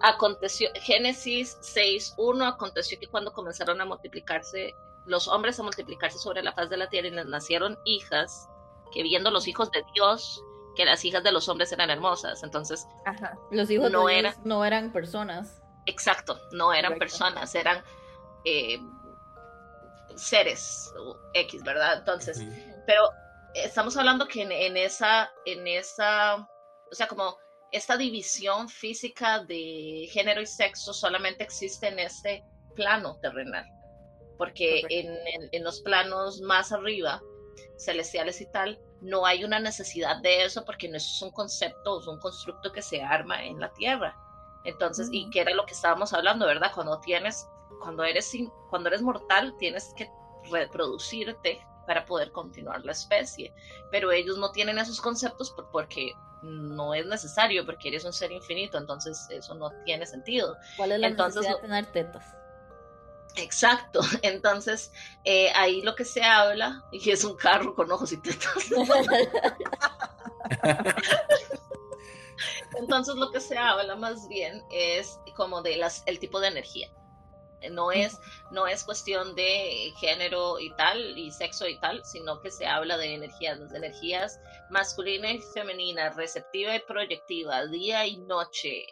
aconteció, 0.00 0.68
Génesis 0.74 1.56
6.1, 1.60 2.48
aconteció 2.48 2.98
que 2.98 3.06
cuando 3.06 3.32
comenzaron 3.32 3.80
a 3.80 3.84
multiplicarse 3.84 4.74
los 5.06 5.28
hombres 5.28 5.58
a 5.58 5.62
multiplicarse 5.62 6.18
sobre 6.18 6.42
la 6.42 6.52
faz 6.52 6.68
de 6.70 6.76
la 6.76 6.88
tierra 6.88 7.08
y 7.08 7.12
les 7.12 7.26
nacieron 7.26 7.78
hijas, 7.84 8.48
que 8.92 9.02
viendo 9.02 9.30
los 9.30 9.48
hijos 9.48 9.70
de 9.70 9.84
Dios, 9.94 10.42
que 10.76 10.84
las 10.84 11.04
hijas 11.04 11.22
de 11.22 11.32
los 11.32 11.48
hombres 11.48 11.72
eran 11.72 11.90
hermosas. 11.90 12.42
Entonces, 12.42 12.86
los 13.50 13.70
hijos 13.70 13.90
no, 13.90 14.08
eran, 14.08 14.34
no 14.44 14.64
eran 14.64 14.92
personas. 14.92 15.59
Exacto, 15.86 16.40
no 16.52 16.72
eran 16.72 16.98
personas, 16.98 17.54
eran 17.54 17.82
eh, 18.44 18.78
seres 20.14 20.92
X, 21.34 21.62
¿verdad? 21.62 21.98
Entonces, 21.98 22.42
pero 22.86 23.10
estamos 23.54 23.96
hablando 23.96 24.26
que 24.26 24.42
en, 24.42 24.76
esa, 24.76 25.30
en 25.46 25.66
esa, 25.66 26.36
o 26.36 26.94
sea, 26.94 27.08
como 27.08 27.36
esta 27.72 27.96
división 27.96 28.68
física 28.68 29.44
de 29.44 30.08
género 30.10 30.40
y 30.40 30.46
sexo 30.46 30.92
solamente 30.92 31.44
existe 31.44 31.88
en 31.88 31.98
este 32.00 32.44
plano 32.74 33.18
terrenal 33.20 33.66
porque 34.40 34.82
en, 34.88 35.62
los 35.62 35.82
planos 35.82 36.40
más 36.40 36.72
arriba, 36.72 37.20
celestiales 37.76 38.40
y 38.40 38.46
tal, 38.46 38.80
no 39.02 39.26
hay 39.26 39.44
una 39.44 39.60
necesidad 39.60 40.16
de 40.22 40.46
eso 40.46 40.64
porque 40.64 40.88
no 40.88 40.96
es 40.96 41.20
un 41.20 41.30
concepto, 41.30 42.00
es 42.00 42.06
un 42.06 42.18
constructo 42.18 42.72
que 42.72 42.80
se 42.80 43.02
arma 43.02 43.44
en 43.44 43.60
la 43.60 43.70
Tierra. 43.74 44.16
Entonces, 44.64 45.08
y 45.10 45.30
que 45.30 45.40
era 45.40 45.54
lo 45.54 45.64
que 45.66 45.72
estábamos 45.72 46.12
hablando, 46.12 46.46
¿verdad? 46.46 46.72
Cuando 46.74 47.00
tienes, 47.00 47.48
cuando 47.80 48.04
eres, 48.04 48.32
cuando 48.68 48.88
eres 48.88 49.02
mortal, 49.02 49.54
tienes 49.58 49.92
que 49.96 50.10
reproducirte 50.50 51.66
para 51.86 52.04
poder 52.04 52.30
continuar 52.32 52.84
la 52.84 52.92
especie. 52.92 53.52
Pero 53.90 54.12
ellos 54.12 54.38
no 54.38 54.52
tienen 54.52 54.78
esos 54.78 55.00
conceptos 55.00 55.54
porque 55.72 56.12
no 56.42 56.94
es 56.94 57.06
necesario, 57.06 57.64
porque 57.66 57.88
eres 57.88 58.04
un 58.04 58.12
ser 58.12 58.32
infinito, 58.32 58.78
entonces 58.78 59.26
eso 59.30 59.54
no 59.54 59.70
tiene 59.84 60.06
sentido. 60.06 60.56
¿Cuál 60.76 60.92
es 60.92 61.00
la 61.00 61.08
entonces, 61.08 61.42
necesidad 61.42 61.62
de 61.62 61.68
tener 61.68 61.86
tetas? 61.92 62.34
Exacto, 63.36 64.00
entonces 64.22 64.92
eh, 65.24 65.50
ahí 65.54 65.82
lo 65.82 65.94
que 65.94 66.04
se 66.04 66.22
habla, 66.22 66.84
y 66.92 67.10
es 67.10 67.24
un 67.24 67.36
carro 67.36 67.74
con 67.74 67.90
ojos 67.90 68.12
y 68.12 68.18
tetas. 68.18 68.70
entonces 72.78 73.14
lo 73.16 73.30
que 73.30 73.40
se 73.40 73.56
habla 73.58 73.96
más 73.96 74.28
bien 74.28 74.62
es 74.70 75.18
como 75.36 75.62
de 75.62 75.76
las, 75.76 76.02
el 76.06 76.18
tipo 76.18 76.40
de 76.40 76.48
energía. 76.48 76.88
No 77.72 77.92
es, 77.92 78.18
no 78.50 78.66
es 78.66 78.84
cuestión 78.84 79.34
de 79.34 79.92
género 79.98 80.58
y 80.58 80.74
tal, 80.76 81.18
y 81.18 81.30
sexo 81.30 81.68
y 81.68 81.78
tal, 81.78 82.02
sino 82.06 82.40
que 82.40 82.50
se 82.50 82.66
habla 82.66 82.96
de 82.96 83.14
energías, 83.14 83.70
de 83.70 83.76
energías 83.76 84.40
masculina 84.70 85.30
y 85.30 85.40
femenina, 85.52 86.10
receptiva 86.10 86.74
y 86.74 86.80
proyectiva, 86.80 87.66
día 87.66 88.06
y 88.06 88.16
noche, 88.16 88.86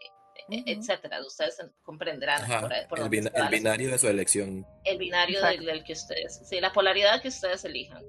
etcétera. 0.49 1.21
Ustedes 1.25 1.59
comprenderán 1.83 2.43
por, 2.89 3.01
el, 3.01 3.09
binario 3.09 3.91
de 3.91 3.99
su 3.99 4.09
elección. 4.09 4.67
El 4.85 4.99
binario 4.99 5.41
del, 5.43 5.85
que 5.85 5.93
ustedes, 5.93 6.41
sí, 6.45 6.61
la 6.61 6.73
polaridad 6.73 7.23
que 7.23 7.29
ustedes 7.29 7.65
elijan. 7.65 8.03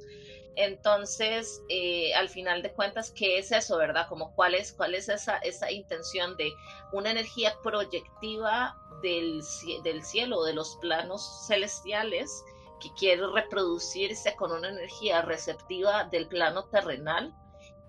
Entonces, 0.56 1.62
eh, 1.70 2.14
al 2.16 2.30
final 2.30 2.62
de 2.62 2.74
cuentas, 2.74 3.12
¿qué 3.12 3.38
es 3.38 3.52
eso, 3.52 3.78
verdad? 3.78 4.08
Como 4.10 4.34
cuál 4.36 4.56
es, 4.56 4.74
cuál 4.74 4.96
es 4.96 5.08
esa, 5.08 5.38
esa 5.38 5.72
intención 5.72 6.36
de 6.38 6.52
una 6.92 7.12
energía 7.12 7.56
proyectiva 7.64 8.78
del, 9.02 9.42
del 9.84 10.04
cielo, 10.04 10.44
de 10.44 10.54
los 10.54 10.76
planos 10.82 11.46
celestiales, 11.48 12.44
que 12.80 12.92
quiere 12.94 13.26
reproducirse 13.28 14.36
con 14.36 14.52
una 14.52 14.70
energía 14.70 15.22
receptiva 15.22 16.06
del 16.06 16.28
plano 16.28 16.66
terrenal, 16.66 17.34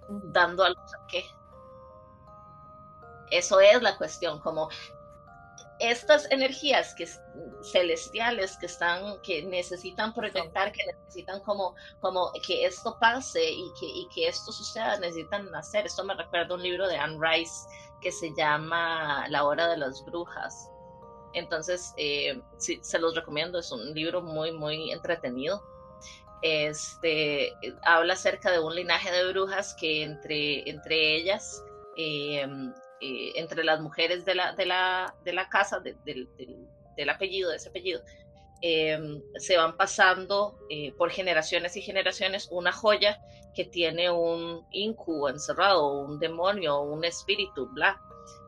dando 0.09 0.65
a 0.65 0.71
luz 0.71 0.95
a 0.95 1.07
qué? 1.09 1.25
Eso 3.31 3.61
es 3.61 3.81
la 3.83 3.97
cuestión, 3.97 4.41
como 4.41 4.69
estas 5.81 6.31
energías 6.31 6.95
que 6.95 7.09
celestiales 7.63 8.57
que 8.59 8.67
están 8.67 9.21
que 9.23 9.43
necesitan 9.43 10.13
proyectar 10.13 10.73
que 10.73 10.85
necesitan 10.87 11.41
como 11.41 11.75
como 12.01 12.31
que 12.47 12.67
esto 12.67 12.99
pase 13.01 13.43
y 13.43 13.65
que, 13.79 13.87
y 13.87 14.09
que 14.15 14.29
esto 14.29 14.53
suceda 14.53 14.99
necesitan 14.99 15.51
nacer. 15.51 15.87
Esto 15.87 16.05
me 16.05 16.15
recuerda 16.15 16.55
un 16.55 16.63
libro 16.63 16.87
de 16.87 16.97
Anne 16.97 17.19
Rice 17.19 17.67
que 18.01 18.13
se 18.13 18.31
llama 18.37 19.27
La 19.29 19.45
hora 19.45 19.69
de 19.69 19.79
las 19.79 20.05
brujas. 20.05 20.71
Entonces 21.33 21.95
eh, 21.97 22.41
sí, 22.59 22.79
se 22.83 22.99
los 22.99 23.15
recomiendo 23.15 23.59
es 23.59 23.73
un 23.73 23.95
libro 23.95 24.21
muy 24.21 24.53
muy 24.53 24.93
entretenido. 24.93 25.63
Este 26.43 27.55
habla 27.83 28.15
acerca 28.15 28.51
de 28.51 28.61
un 28.61 28.75
linaje 28.75 29.11
de 29.11 29.33
brujas 29.33 29.75
que 29.75 30.03
entre 30.03 30.69
entre 30.69 31.17
ellas 31.17 31.63
eh, 31.97 32.47
eh, 33.01 33.33
entre 33.37 33.65
las 33.65 33.81
mujeres 33.81 34.27
de 34.27 34.35
la, 34.35 34.53
de 34.53 34.67
la, 34.67 35.15
de 35.25 35.33
la 35.33 35.49
casa, 35.49 35.81
del 35.81 37.09
apellido, 37.09 37.49
de 37.49 37.57
ese 37.57 37.71
apellido, 37.71 38.03
em, 38.61 39.23
se 39.37 39.57
van 39.57 39.75
pasando 39.77 40.59
eh, 40.69 40.93
por 40.99 41.11
generaciones 41.11 41.77
y 41.77 41.83
generaciones 41.83 42.49
una 42.51 42.73
joya 42.73 43.19
que 43.55 43.65
tiene 43.65 44.11
un 44.11 44.67
incubo 44.71 45.31
encerrado, 45.31 45.93
un 46.03 46.19
demonio, 46.19 46.81
un 46.81 47.03
espíritu, 47.05 47.69
bla. 47.73 47.99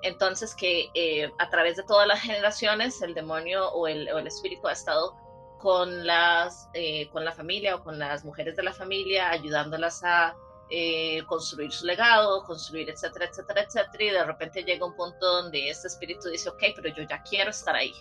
Entonces 0.03 0.55
que 0.55 0.91
eh, 0.95 1.31
a 1.39 1.49
través 1.49 1.77
de 1.77 1.85
todas 1.85 2.07
las 2.07 2.21
generaciones 2.21 3.01
el 3.01 3.15
demonio 3.15 3.71
o 3.71 3.89
el, 3.89 4.07
o 4.11 4.19
el 4.19 4.27
espíritu 4.27 4.69
ha 4.69 4.73
estado 4.73 5.17
con, 5.61 6.07
las, 6.07 6.69
con 7.11 7.25
la 7.25 7.33
familia 7.33 7.77
o 7.77 7.83
con 7.83 7.99
las 7.99 8.25
mujeres 8.25 8.55
de 8.57 8.65
la 8.65 8.73
familia, 8.75 9.31
ayudándolas 9.31 10.03
a 10.05 10.37
eh, 10.71 11.23
construir 11.27 11.73
su 11.73 11.87
legado, 11.87 12.45
construir, 12.45 12.89
etcétera, 12.91 13.27
etcétera, 13.27 13.63
etcétera, 13.63 14.05
y 14.05 14.11
de 14.11 14.25
repente 14.25 14.63
llega 14.65 14.87
un 14.87 14.95
punto 14.95 15.43
donde 15.43 15.69
este 15.69 15.89
espíritu 15.89 16.29
dice, 16.29 16.49
ok, 16.49 16.63
pero 16.75 16.89
yo 16.95 17.03
ya 17.03 17.23
quiero 17.23 17.51
estar 17.51 17.75
ahí, 17.75 17.95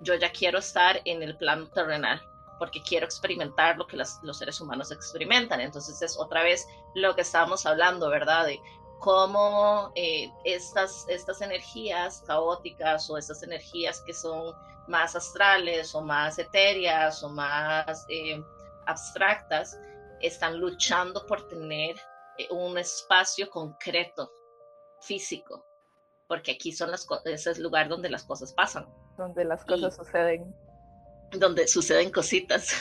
yo 0.00 0.14
ya 0.14 0.30
quiero 0.30 0.58
estar 0.58 1.00
en 1.04 1.22
el 1.22 1.36
plano 1.36 1.68
terrenal, 1.68 2.22
porque 2.58 2.80
quiero 2.82 3.06
experimentar 3.06 3.76
lo 3.76 3.86
que 3.86 3.96
los 3.96 4.38
seres 4.38 4.60
humanos 4.60 4.92
experimentan. 4.92 5.60
Entonces 5.60 6.00
es 6.00 6.16
otra 6.16 6.44
vez 6.44 6.64
lo 6.94 7.12
que 7.16 7.22
estábamos 7.22 7.66
hablando, 7.66 8.08
¿verdad? 8.08 8.46
De 8.46 8.60
cómo 9.00 9.90
eh, 9.96 10.30
estas, 10.44 11.04
estas 11.08 11.40
energías 11.40 12.22
caóticas 12.24 13.10
o 13.10 13.18
estas 13.18 13.42
energías 13.42 14.00
que 14.02 14.14
son 14.14 14.54
más 14.86 15.16
astrales 15.16 15.92
o 15.94 16.02
más 16.02 16.38
etéreas 16.38 17.24
o 17.24 17.28
más 17.28 18.06
eh, 18.08 18.40
abstractas 18.86 19.76
están 20.22 20.58
luchando 20.58 21.26
por 21.26 21.48
tener 21.48 21.96
eh, 22.38 22.46
un 22.50 22.78
espacio 22.78 23.50
concreto, 23.50 24.32
físico, 25.00 25.64
porque 26.28 26.52
aquí 26.52 26.72
son 26.72 26.90
las 26.90 27.06
es 27.24 27.46
el 27.46 27.62
lugar 27.62 27.88
donde 27.88 28.08
las 28.08 28.24
cosas 28.24 28.52
pasan. 28.52 28.86
Donde 29.18 29.44
las 29.44 29.64
cosas 29.64 29.96
suceden. 29.96 30.54
Donde 31.32 31.66
suceden 31.66 32.10
cositas. 32.10 32.72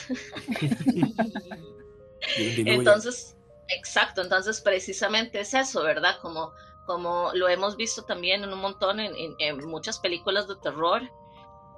entonces, 2.38 3.36
exacto, 3.70 4.22
entonces 4.22 4.62
precisamente 4.62 5.40
es 5.40 5.54
eso, 5.54 5.84
¿verdad? 5.84 6.16
Como, 6.22 6.54
como 6.86 7.32
lo 7.34 7.48
hemos 7.50 7.76
visto 7.76 8.04
también 8.04 8.44
en 8.44 8.54
un 8.54 8.60
montón, 8.60 9.00
en, 9.00 9.16
en 9.40 9.58
muchas 9.68 10.00
películas 10.00 10.48
de 10.48 10.56
terror, 10.58 11.02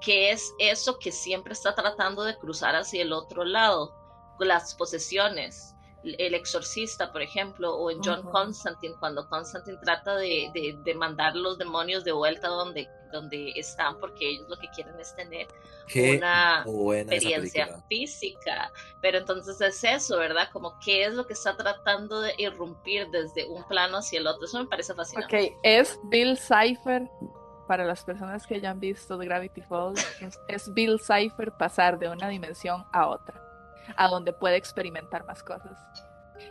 que 0.00 0.30
es 0.30 0.52
eso 0.58 0.98
que 0.98 1.10
siempre 1.10 1.54
está 1.54 1.74
tratando 1.74 2.24
de 2.24 2.36
cruzar 2.36 2.76
hacia 2.76 3.02
el 3.02 3.12
otro 3.12 3.44
lado, 3.44 4.03
las 4.38 4.74
posesiones, 4.74 5.74
el 6.04 6.34
exorcista, 6.34 7.10
por 7.12 7.22
ejemplo, 7.22 7.74
o 7.76 7.90
en 7.90 8.02
John 8.02 8.22
Constantine, 8.30 8.94
cuando 8.98 9.28
Constantine 9.28 9.78
trata 9.82 10.16
de, 10.16 10.50
de, 10.84 10.94
mandar 10.94 11.34
los 11.34 11.56
demonios 11.58 12.04
de 12.04 12.12
vuelta 12.12 12.48
donde, 12.48 12.88
donde 13.10 13.52
están, 13.56 13.98
porque 13.98 14.28
ellos 14.28 14.48
lo 14.48 14.56
que 14.58 14.68
quieren 14.68 14.98
es 15.00 15.14
tener 15.14 15.48
una 15.94 16.64
experiencia 17.10 17.82
física. 17.88 18.70
Pero 19.00 19.18
entonces 19.18 19.60
es 19.60 19.82
eso, 19.84 20.18
¿verdad? 20.18 20.48
Como 20.52 20.78
qué 20.78 21.04
es 21.04 21.14
lo 21.14 21.26
que 21.26 21.32
está 21.32 21.56
tratando 21.56 22.20
de 22.20 22.34
irrumpir 22.38 23.08
desde 23.10 23.46
un 23.46 23.64
plano 23.64 23.98
hacia 23.98 24.20
el 24.20 24.26
otro. 24.26 24.44
Eso 24.44 24.58
me 24.58 24.66
parece 24.66 24.94
fascinante. 24.94 25.52
Ok, 25.52 25.58
es 25.62 25.98
Bill 26.04 26.36
Cipher. 26.36 27.08
Para 27.66 27.86
las 27.86 28.04
personas 28.04 28.46
que 28.46 28.60
ya 28.60 28.72
han 28.72 28.78
visto 28.78 29.18
The 29.18 29.24
Gravity 29.24 29.62
Falls, 29.62 30.06
es 30.48 30.74
Bill 30.74 31.00
Cipher 31.00 31.50
pasar 31.50 31.98
de 31.98 32.10
una 32.10 32.28
dimensión 32.28 32.84
a 32.92 33.08
otra 33.08 33.44
a 33.96 34.08
donde 34.08 34.32
puede 34.32 34.56
experimentar 34.56 35.24
más 35.24 35.42
cosas. 35.42 35.78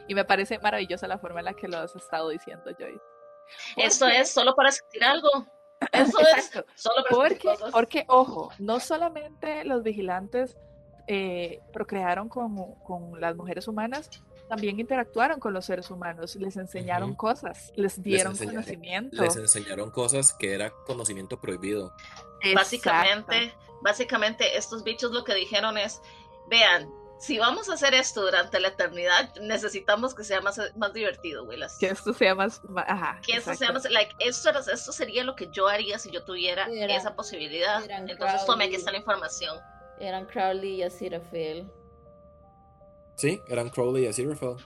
Y 0.08 0.16
me 0.16 0.26
parece 0.26 0.60
maravillosa 0.60 1.08
la 1.08 1.18
forma 1.18 1.40
en 1.40 1.46
la 1.46 1.54
que 1.54 1.68
lo 1.68 1.78
has 1.78 1.96
estado 1.96 2.30
diciendo, 2.30 2.72
Joy. 2.78 3.00
Eso 3.78 4.08
es 4.08 4.32
solo 4.32 4.56
para 4.56 4.72
sentir 4.72 5.04
algo. 5.04 5.30
Eso 5.92 6.20
es 6.38 6.52
solo 6.76 7.04
para 7.04 7.16
porque, 7.16 7.38
cosas. 7.40 7.72
porque, 7.72 8.06
ojo, 8.08 8.52
no 8.58 8.80
solamente 8.80 9.66
los 9.66 9.84
vigilantes 9.84 10.58
eh, 11.08 11.60
procrearon 11.74 12.30
con, 12.30 12.76
con, 12.76 13.20
las 13.20 13.36
mujeres 13.36 13.68
humanas, 13.68 14.10
también 14.48 14.80
interactuaron 14.80 15.40
con 15.40 15.54
los 15.54 15.66
seres 15.66 15.90
humanos, 15.92 16.36
les 16.36 16.56
enseñaron 16.56 17.16
cosas, 17.16 17.74
les 17.76 18.02
dieron 18.02 18.38
conocimiento. 18.38 19.22
Les 19.22 19.36
enseñaron 19.36 19.92
cosas 19.92 20.34
que 20.34 20.54
era 20.54 20.72
conocimiento 20.86 21.40
prohibido. 21.40 21.94
Básicamente, 22.54 23.54
básicamente 23.82 24.58
estos 24.58 24.84
bichos 24.84 25.12
lo 25.12 25.24
que 25.24 25.34
dijeron 25.34 25.78
es, 25.78 26.02
vean, 26.50 26.90
si 27.24 27.40
vamos 27.40 27.70
a 27.70 27.76
hacer 27.76 27.94
esto 27.94 28.22
durante 28.22 28.60
la 28.60 28.68
eternidad, 28.68 29.34
necesitamos 29.40 30.14
que 30.14 30.26
sea 30.26 30.42
más, 30.42 30.60
más 30.76 30.92
divertido, 30.92 31.46
Willas. 31.46 31.78
Que 31.80 31.88
esto 31.88 32.14
sea 32.14 32.36
más. 32.36 32.62
Ajá, 32.76 33.22
que 33.26 33.38
esto 33.38 33.56
sea 33.56 33.72
más. 33.72 33.90
Like, 33.90 34.14
esto, 34.20 34.50
esto 34.50 34.92
sería 34.92 35.24
lo 35.24 35.34
que 35.34 35.48
yo 35.50 35.70
haría 35.70 35.98
si 36.00 36.12
yo 36.12 36.26
tuviera 36.26 36.68
esa 36.70 37.16
posibilidad. 37.16 37.82
Entonces, 37.90 38.46
tome 38.46 38.66
aquí 38.66 38.76
está 38.76 38.92
la 38.92 38.98
información. 38.98 39.58
Eran 40.02 40.26
Crowley 40.26 40.76
y 40.76 40.84
Aziraphale. 40.84 41.66
Sí, 43.16 43.42
eran 43.48 43.70
Crowley 43.70 44.04
y 44.04 44.08
Aziraphale. 44.08 44.62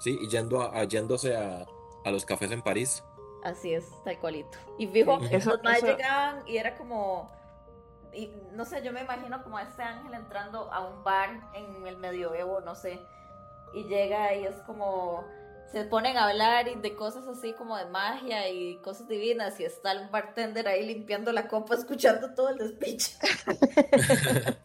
Sí, 0.00 0.18
y 0.20 0.28
yendo 0.28 0.60
a, 0.60 0.82
yéndose 0.82 1.36
a, 1.36 1.64
a, 2.04 2.10
los 2.10 2.24
cafés 2.24 2.50
en 2.50 2.62
París. 2.62 3.04
Así 3.44 3.72
es, 3.74 3.84
tal 4.04 4.18
cualito. 4.18 4.58
Y 4.76 4.88
fijo, 4.88 5.20
los 5.20 5.62
más 5.62 5.82
llegaban 5.84 6.42
y 6.48 6.56
era 6.56 6.74
como 6.74 7.30
y 8.14 8.30
no 8.52 8.64
sé, 8.64 8.82
yo 8.82 8.92
me 8.92 9.02
imagino 9.02 9.42
como 9.42 9.58
este 9.58 9.82
ángel 9.82 10.14
entrando 10.14 10.72
a 10.72 10.86
un 10.86 11.02
bar 11.04 11.30
en 11.54 11.86
el 11.86 11.96
medioevo, 11.96 12.60
no 12.60 12.74
sé, 12.74 13.00
y 13.74 13.84
llega 13.84 14.34
y 14.34 14.44
es 14.44 14.56
como 14.62 15.24
se 15.72 15.84
ponen 15.84 16.18
a 16.18 16.28
hablar 16.28 16.68
y 16.68 16.74
de 16.74 16.94
cosas 16.94 17.26
así 17.26 17.54
como 17.54 17.78
de 17.78 17.86
magia 17.86 18.48
y 18.50 18.76
cosas 18.76 19.08
divinas 19.08 19.58
y 19.58 19.64
está 19.64 19.92
el 19.92 20.06
bartender 20.08 20.68
ahí 20.68 20.86
limpiando 20.86 21.32
la 21.32 21.48
copa 21.48 21.74
escuchando 21.74 22.34
todo 22.34 22.50
el 22.50 22.58
despiche. 22.58 23.16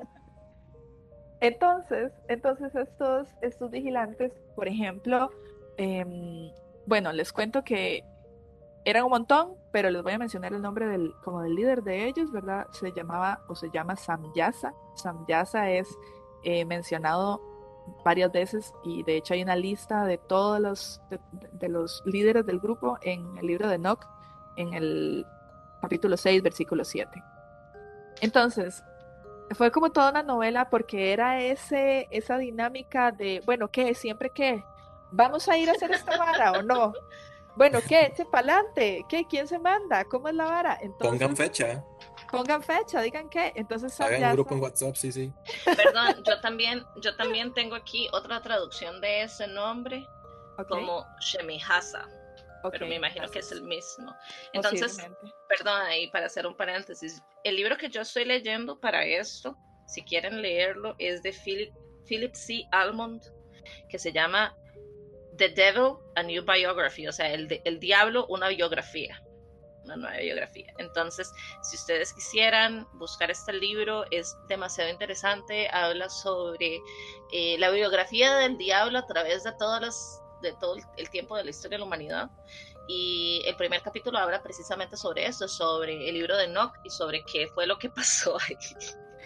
entonces, 1.39 2.11
entonces 2.27 2.75
estos, 2.75 3.29
estos 3.41 3.71
vigilantes, 3.71 4.33
por 4.53 4.67
ejemplo, 4.67 5.31
em, 5.77 6.51
bueno, 6.85 7.13
les 7.13 7.31
cuento 7.31 7.63
que 7.63 8.03
eran 8.87 9.03
un 9.03 9.09
montón, 9.09 9.55
pero 9.73 9.89
les 9.89 10.01
voy 10.01 10.13
a 10.13 10.17
mencionar 10.17 10.53
el 10.53 10.61
nombre 10.61 10.87
del, 10.87 11.13
como 11.21 11.41
del 11.41 11.55
líder 11.55 11.83
de 11.83 12.07
ellos, 12.07 12.31
¿verdad? 12.31 12.67
Se 12.71 12.93
llamaba 12.93 13.41
o 13.49 13.53
se 13.53 13.69
llama 13.69 13.97
Samyasa. 13.97 14.73
Samyasa 14.95 15.69
es 15.71 15.89
eh, 16.43 16.63
mencionado 16.63 17.41
varias 18.05 18.31
veces 18.31 18.73
y 18.85 19.03
de 19.03 19.17
hecho 19.17 19.33
hay 19.33 19.43
una 19.43 19.57
lista 19.57 20.05
de 20.05 20.17
todos 20.17 20.61
los, 20.61 21.01
de, 21.51 21.67
los 21.67 22.01
líderes 22.05 22.45
del 22.45 22.59
grupo 22.61 22.97
en 23.01 23.37
el 23.37 23.47
libro 23.47 23.67
de 23.67 23.75
Enoch, 23.75 24.07
en 24.55 24.73
el 24.73 25.25
capítulo 25.81 26.15
6, 26.15 26.41
versículo 26.41 26.85
7. 26.85 27.21
Entonces, 28.21 28.85
fue 29.51 29.69
como 29.69 29.91
toda 29.91 30.11
una 30.11 30.23
novela 30.23 30.69
porque 30.69 31.11
era 31.11 31.41
ese, 31.41 32.07
esa 32.09 32.37
dinámica 32.37 33.11
de, 33.11 33.43
bueno, 33.45 33.67
¿qué? 33.67 33.93
¿Siempre 33.95 34.29
qué? 34.29 34.63
¿Vamos 35.11 35.49
a 35.49 35.57
ir 35.57 35.69
a 35.69 35.73
hacer 35.73 35.91
esta 35.91 36.17
vara 36.17 36.53
o 36.53 36.63
no? 36.63 36.93
Bueno, 37.57 37.79
¿qué? 37.87 38.05
Eche 38.05 38.23
para 38.25 38.53
adelante. 38.53 39.03
¿Qué? 39.09 39.25
¿Quién 39.27 39.47
se 39.47 39.57
manda? 39.57 40.05
¿Cómo 40.05 40.27
es 40.27 40.35
la 40.35 40.45
vara? 40.45 40.77
Entonces, 40.79 41.19
pongan 41.19 41.35
fecha. 41.35 41.83
Pongan 42.31 42.61
fecha, 42.61 43.01
digan 43.01 43.29
qué. 43.29 43.51
Entonces 43.55 43.99
hagan 43.99 44.23
un 44.23 44.31
grupo 44.33 44.53
en 44.53 44.61
WhatsApp, 44.61 44.95
sí, 44.95 45.11
sí. 45.11 45.33
Perdón, 45.65 46.23
yo 46.23 46.39
también, 46.41 46.85
yo 47.01 47.15
también 47.15 47.53
tengo 47.53 47.75
aquí 47.75 48.07
otra 48.11 48.41
traducción 48.41 49.01
de 49.01 49.23
ese 49.23 49.47
nombre 49.47 50.05
como 50.69 51.05
Shemihasa. 51.19 52.07
pero 52.71 52.85
me 52.85 52.95
imagino 52.95 53.27
que 53.29 53.39
es 53.39 53.51
el 53.51 53.63
mismo. 53.63 54.15
Entonces, 54.53 54.97
perdón, 55.47 55.81
ahí 55.81 56.11
para 56.11 56.27
hacer 56.27 56.45
un 56.45 56.55
paréntesis, 56.55 57.23
el 57.43 57.55
libro 57.55 57.77
que 57.77 57.89
yo 57.89 58.01
estoy 58.01 58.25
leyendo 58.25 58.79
para 58.79 59.03
esto, 59.05 59.57
si 59.87 60.03
quieren 60.03 60.41
leerlo, 60.41 60.95
es 60.99 61.23
de 61.23 61.31
Philip, 61.31 61.73
Philip 62.05 62.35
C. 62.35 62.67
Almond, 62.71 63.23
que 63.89 63.97
se 63.97 64.11
llama 64.11 64.55
The 65.37 65.49
Devil, 65.49 65.97
a 66.15 66.23
New 66.23 66.43
Biography, 66.43 67.07
o 67.07 67.11
sea, 67.11 67.31
el, 67.31 67.61
el 67.63 67.79
diablo, 67.79 68.25
una 68.27 68.49
biografía, 68.49 69.21
una 69.87 69.95
nueva 69.95 70.17
biografía. 70.17 70.73
Entonces, 70.77 71.31
si 71.61 71.75
ustedes 71.75 72.13
quisieran 72.13 72.87
buscar 72.93 73.31
este 73.31 73.53
libro, 73.53 74.05
es 74.11 74.37
demasiado 74.47 74.89
interesante, 74.89 75.69
habla 75.69 76.09
sobre 76.09 76.79
eh, 77.31 77.57
la 77.59 77.69
biografía 77.71 78.35
del 78.35 78.57
diablo 78.57 78.99
a 78.99 79.07
través 79.07 79.43
de, 79.43 79.53
todas 79.53 79.81
las, 79.81 80.21
de 80.41 80.53
todo 80.53 80.75
el 80.97 81.09
tiempo 81.09 81.35
de 81.37 81.45
la 81.45 81.49
historia 81.49 81.77
de 81.77 81.79
la 81.79 81.85
humanidad. 81.85 82.29
Y 82.89 83.43
el 83.45 83.55
primer 83.57 83.81
capítulo 83.81 84.17
habla 84.17 84.41
precisamente 84.41 84.95
sobre 84.95 85.25
eso, 85.25 85.47
sobre 85.47 86.07
el 86.07 86.15
libro 86.15 86.37
de 86.37 86.45
Enoch 86.45 86.73
y 86.85 86.89
sobre 86.89 87.23
qué 87.23 87.47
fue 87.47 87.67
lo 87.67 87.77
que 87.77 87.89
pasó 87.89 88.37
ahí. 88.39 88.57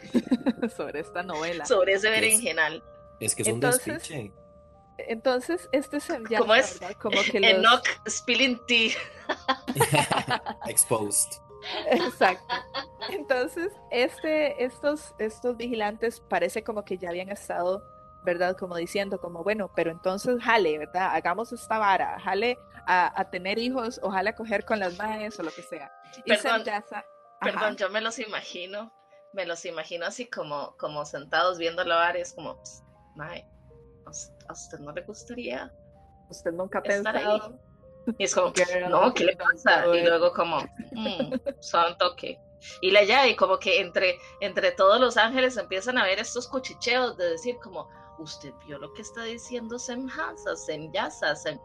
sobre 0.76 1.02
esta 1.02 1.22
novela. 1.22 1.66
Sobre 1.66 1.94
ese 1.94 2.10
berenjenal. 2.10 2.84
Es, 3.20 3.36
que 3.36 3.44
es 3.44 3.50
un 3.50 3.60
despiche. 3.60 4.32
Entonces, 5.08 5.70
este 5.72 5.98
es 5.98 6.10
el 6.10 6.28
¿Cómo 6.38 6.56
es? 6.56 6.80
Como 7.00 7.22
que 7.22 7.38
Enoch 7.50 7.88
spilling 8.08 8.60
tea. 8.68 8.98
Exposed. 10.68 11.42
Exacto. 11.88 12.56
Entonces, 13.10 13.72
este, 13.92 14.64
estos, 14.64 15.14
estos 15.20 15.58
vigilantes 15.58 16.20
parece 16.20 16.64
como 16.64 16.84
que 16.84 16.98
ya 16.98 17.10
habían 17.10 17.30
estado, 17.30 17.84
¿verdad? 18.24 18.58
Como 18.58 18.76
diciendo, 18.76 19.20
como, 19.20 19.44
bueno, 19.44 19.72
pero 19.76 19.92
entonces 19.92 20.42
jale, 20.42 20.78
¿verdad? 20.78 21.16
Hagamos 21.16 21.52
esta 21.54 21.78
vara, 21.78 22.20
jale 22.20 22.58
a, 22.88 23.30
tener 23.32 23.60
hijos, 23.60 24.00
ojalá 24.04 24.34
coger 24.36 24.66
con 24.66 24.80
las 24.80 24.98
madres 24.98 25.40
o 25.40 25.44
lo 25.44 25.52
que 25.52 25.62
sea. 25.62 25.92
perdón, 26.26 26.64
perdón 27.40 27.78
yo 27.78 27.90
me 27.90 28.02
los 28.02 28.20
imagino, 28.20 28.92
me 29.34 29.46
los 29.46 29.66
imagino 29.66 30.06
así 30.06 30.28
como, 30.28 30.76
como 30.78 31.06
sentados 31.06 31.58
viendo 31.58 31.84
la 31.84 31.96
vara, 31.96 32.20
es 32.20 32.34
como, 32.34 32.62
mae, 33.16 33.48
¿a 34.52 34.54
usted 34.54 34.80
no 34.80 34.92
le 34.92 35.02
gustaría? 35.02 35.74
¿Usted 36.30 36.52
nunca 36.52 36.80
ha 36.80 36.84
pensado? 36.84 37.60
Y 38.18 38.24
es 38.24 38.36
como, 38.36 38.54
no, 38.90 39.14
¿qué 39.14 39.26
le 39.26 39.36
pasa? 39.36 39.86
Y 39.88 40.04
luego 40.04 40.32
como, 40.32 40.60
mmm, 40.92 41.34
son 41.60 41.98
toque. 41.98 42.40
Y 42.82 42.92
la 42.92 43.04
llave, 43.04 43.30
y 43.30 43.36
como 43.36 43.58
que 43.58 43.82
entre, 43.82 44.20
entre 44.40 44.72
todos 44.72 45.00
los 45.00 45.18
ángeles 45.18 45.58
empiezan 45.58 45.98
a 45.98 46.06
ver 46.06 46.20
estos 46.20 46.48
cuchicheos 46.48 47.18
de 47.18 47.32
decir 47.32 47.58
como, 47.64 47.90
usted 48.20 48.54
vio 48.66 48.78
lo 48.78 48.94
que 48.94 49.02
está 49.02 49.24
diciendo 49.24 49.80
Semhasa, 49.80 50.56
Semyasa, 50.56 51.36
Sem, 51.36 51.60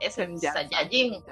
ese 0.00 0.28
Sayajin. 0.38 1.24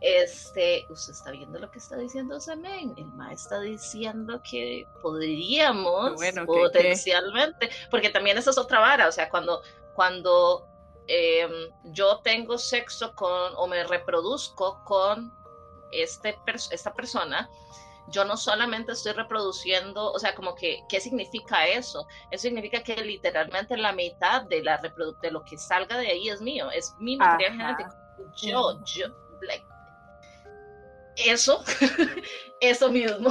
Este, 0.00 0.86
usted 0.90 1.12
está 1.12 1.30
viendo 1.30 1.58
lo 1.58 1.70
que 1.70 1.78
está 1.78 1.96
diciendo 1.96 2.38
Semen. 2.38 2.94
El 2.96 3.06
ma 3.06 3.32
está 3.32 3.60
diciendo 3.60 4.40
que 4.48 4.86
podríamos 5.00 6.20
potencialmente, 6.44 7.70
porque 7.90 8.10
también 8.10 8.36
esa 8.38 8.50
es 8.50 8.58
otra 8.58 8.80
vara, 8.80 9.08
o 9.08 9.12
sea, 9.12 9.28
cuando 9.28 9.62
cuando 9.94 10.68
em, 11.08 11.70
yo 11.84 12.18
tengo 12.18 12.58
sexo 12.58 13.14
con 13.14 13.52
o 13.56 13.66
me 13.66 13.82
reproduzco 13.84 14.84
con 14.84 15.32
este, 15.90 16.38
esta 16.70 16.92
persona, 16.92 17.48
yo 18.08 18.24
no 18.24 18.36
solamente 18.36 18.92
estoy 18.92 19.12
reproduciendo, 19.12 20.12
o 20.12 20.18
sea, 20.18 20.34
como 20.34 20.54
que, 20.54 20.80
¿qué 20.88 21.00
significa 21.00 21.66
eso? 21.66 22.06
Eso 22.30 22.42
significa 22.42 22.82
que 22.82 22.96
literalmente 22.96 23.76
la 23.76 23.92
mitad 23.92 24.42
de, 24.42 24.62
la 24.62 24.78
de 24.78 25.30
lo 25.30 25.42
que 25.44 25.56
salga 25.56 25.98
de 25.98 26.08
ahí 26.08 26.28
es 26.28 26.40
mío, 26.40 26.70
es 26.70 26.94
mi 26.98 27.16
material 27.16 27.52
genético. 27.52 27.90
Yo, 28.36 28.80
yo, 28.84 29.08
like, 29.42 29.66
eso, 31.16 31.64
eso 32.60 32.90
mismo. 32.90 33.30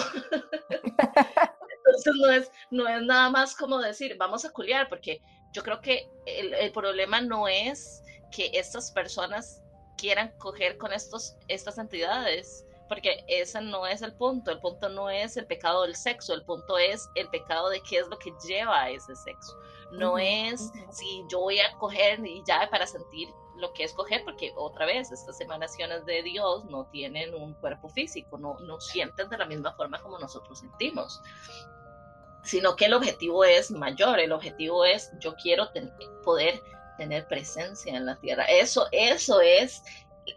Entonces 1.78 2.14
no 2.16 2.32
es, 2.32 2.52
no 2.72 2.88
es 2.88 3.02
nada 3.04 3.30
más 3.30 3.56
como 3.56 3.80
decir, 3.80 4.16
vamos 4.18 4.46
a 4.46 4.52
culiar, 4.52 4.90
porque 4.90 5.22
yo 5.54 5.64
creo 5.64 5.82
que 5.82 6.10
el, 6.26 6.54
el 6.54 6.72
problema 6.72 7.22
no 7.22 7.48
es 7.48 8.04
que 8.32 8.52
estas 8.54 8.92
personas 8.92 9.62
quieran 9.98 10.34
coger 10.38 10.78
con 10.78 10.92
estos, 10.92 11.36
estas 11.48 11.78
entidades, 11.78 12.66
porque 12.88 13.24
ese 13.28 13.62
no 13.62 13.88
es 13.88 14.02
el 14.02 14.14
punto, 14.14 14.52
el 14.52 14.60
punto 14.60 14.90
no 14.90 15.10
es 15.10 15.38
el 15.38 15.48
pecado 15.48 15.84
del 15.84 15.96
sexo, 15.96 16.34
el 16.34 16.44
punto 16.44 16.78
es 16.78 17.08
el 17.16 17.28
pecado 17.30 17.70
de 17.70 17.82
qué 17.82 17.98
es 18.00 18.08
lo 18.08 18.18
que 18.20 18.34
lleva 18.48 18.84
a 18.84 18.90
ese 18.90 19.16
sexo. 19.16 19.58
No 19.92 20.18
es 20.18 20.72
si 20.92 21.24
yo 21.30 21.40
voy 21.40 21.60
a 21.60 21.72
coger 21.78 22.20
y 22.26 22.44
ya 22.46 22.68
para 22.70 22.86
sentir 22.86 23.30
lo 23.58 23.74
que 23.74 23.84
es 23.84 23.94
coger, 23.94 24.24
porque 24.24 24.54
otra 24.56 24.86
vez 24.86 25.12
estas 25.12 25.40
emanaciones 25.42 26.06
de 26.06 26.24
Dios 26.24 26.66
no 26.66 26.86
tienen 26.92 27.34
un 27.34 27.54
cuerpo 27.56 27.90
físico, 27.90 28.38
no, 28.38 28.60
no 28.60 28.80
sienten 28.80 29.30
de 29.30 29.38
la 29.38 29.46
misma 29.46 29.74
forma 29.74 30.02
como 30.02 30.20
nosotros 30.20 30.60
sentimos, 30.60 31.22
sino 32.44 32.76
que 32.76 32.86
el 32.86 32.94
objetivo 32.94 33.44
es 33.44 33.72
mayor, 33.72 34.20
el 34.20 34.32
objetivo 34.32 34.86
es 34.86 35.12
yo 35.20 35.36
quiero 35.36 35.70
poder 36.24 36.62
tener 36.98 37.28
presencia 37.28 37.96
en 37.96 38.06
la 38.06 38.16
tierra. 38.18 38.46
Eso, 38.46 38.88
eso 38.92 39.42
es 39.42 39.84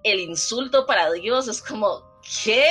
el 0.03 0.21
insulto 0.21 0.87
para 0.87 1.11
Dios, 1.13 1.49
es 1.49 1.63
como, 1.63 2.03
¿qué? 2.45 2.71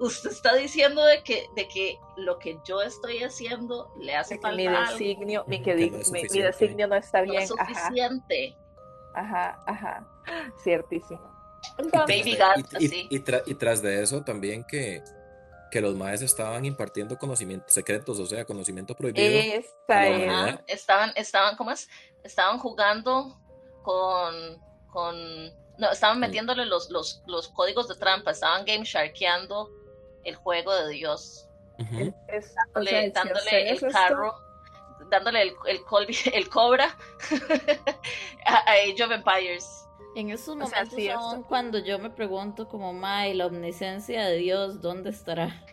Usted 0.00 0.30
está 0.30 0.54
diciendo 0.54 1.04
de 1.04 1.22
que, 1.22 1.46
de 1.54 1.68
que 1.68 1.98
lo 2.16 2.38
que 2.38 2.58
yo 2.66 2.82
estoy 2.82 3.22
haciendo 3.22 3.92
le 4.00 4.16
hace 4.16 4.38
falta 4.38 4.56
mi 4.56 4.66
designio, 4.66 5.44
Mi, 5.46 5.62
que 5.62 5.74
no 5.74 5.98
mi, 6.10 6.40
designio 6.40 6.88
no 6.88 6.96
está 6.96 7.22
bien. 7.22 7.36
No 7.36 7.40
es 7.40 7.48
suficiente. 7.48 8.56
Ajá, 8.56 8.63
ajá, 9.14 10.06
ciertísimo. 10.62 11.32
Baby 12.06 12.36
God, 12.36 12.80
y, 12.80 13.08
y, 13.10 13.54
tras 13.54 13.80
de 13.80 14.02
eso 14.02 14.22
también 14.22 14.64
que, 14.64 15.02
que 15.70 15.80
los 15.80 15.94
maestros 15.96 16.30
estaban 16.30 16.64
impartiendo 16.64 17.16
conocimientos 17.16 17.72
secretos, 17.72 18.18
o 18.18 18.26
sea, 18.26 18.44
conocimiento 18.44 18.94
prohibido. 18.94 19.40
estaban, 20.66 21.12
estaban, 21.16 21.56
¿cómo 21.56 21.70
es? 21.70 21.88
Estaban 22.22 22.58
jugando 22.58 23.40
con, 23.82 24.62
con 24.92 25.16
no, 25.78 25.90
estaban 25.90 26.20
metiéndole 26.20 26.66
los, 26.66 26.90
los, 26.90 27.22
los 27.26 27.48
códigos 27.48 27.88
de 27.88 27.96
trampa, 27.96 28.30
estaban 28.30 28.64
game 28.64 28.84
sharkeando 28.84 29.70
el 30.24 30.36
juego 30.36 30.74
de 30.74 30.92
Dios. 30.92 31.48
dándole, 33.12 33.70
el 33.70 33.80
carro, 33.90 34.34
dándole 35.10 35.42
el, 35.42 35.56
el, 35.66 35.80
el 36.32 36.48
cobra 36.48 36.96
a, 38.46 38.72
Age 38.72 39.04
of 39.04 39.10
Empires. 39.10 39.86
En 40.16 40.30
esos 40.30 40.56
momentos 40.56 40.94
son 41.12 41.42
cuando 41.42 41.78
yo 41.78 41.98
me 41.98 42.10
pregunto 42.10 42.68
como, 42.68 42.92
May, 42.92 43.34
la 43.34 43.46
omnisciencia 43.46 44.26
de 44.26 44.36
Dios, 44.36 44.80
¿dónde 44.80 45.10
estará? 45.10 45.64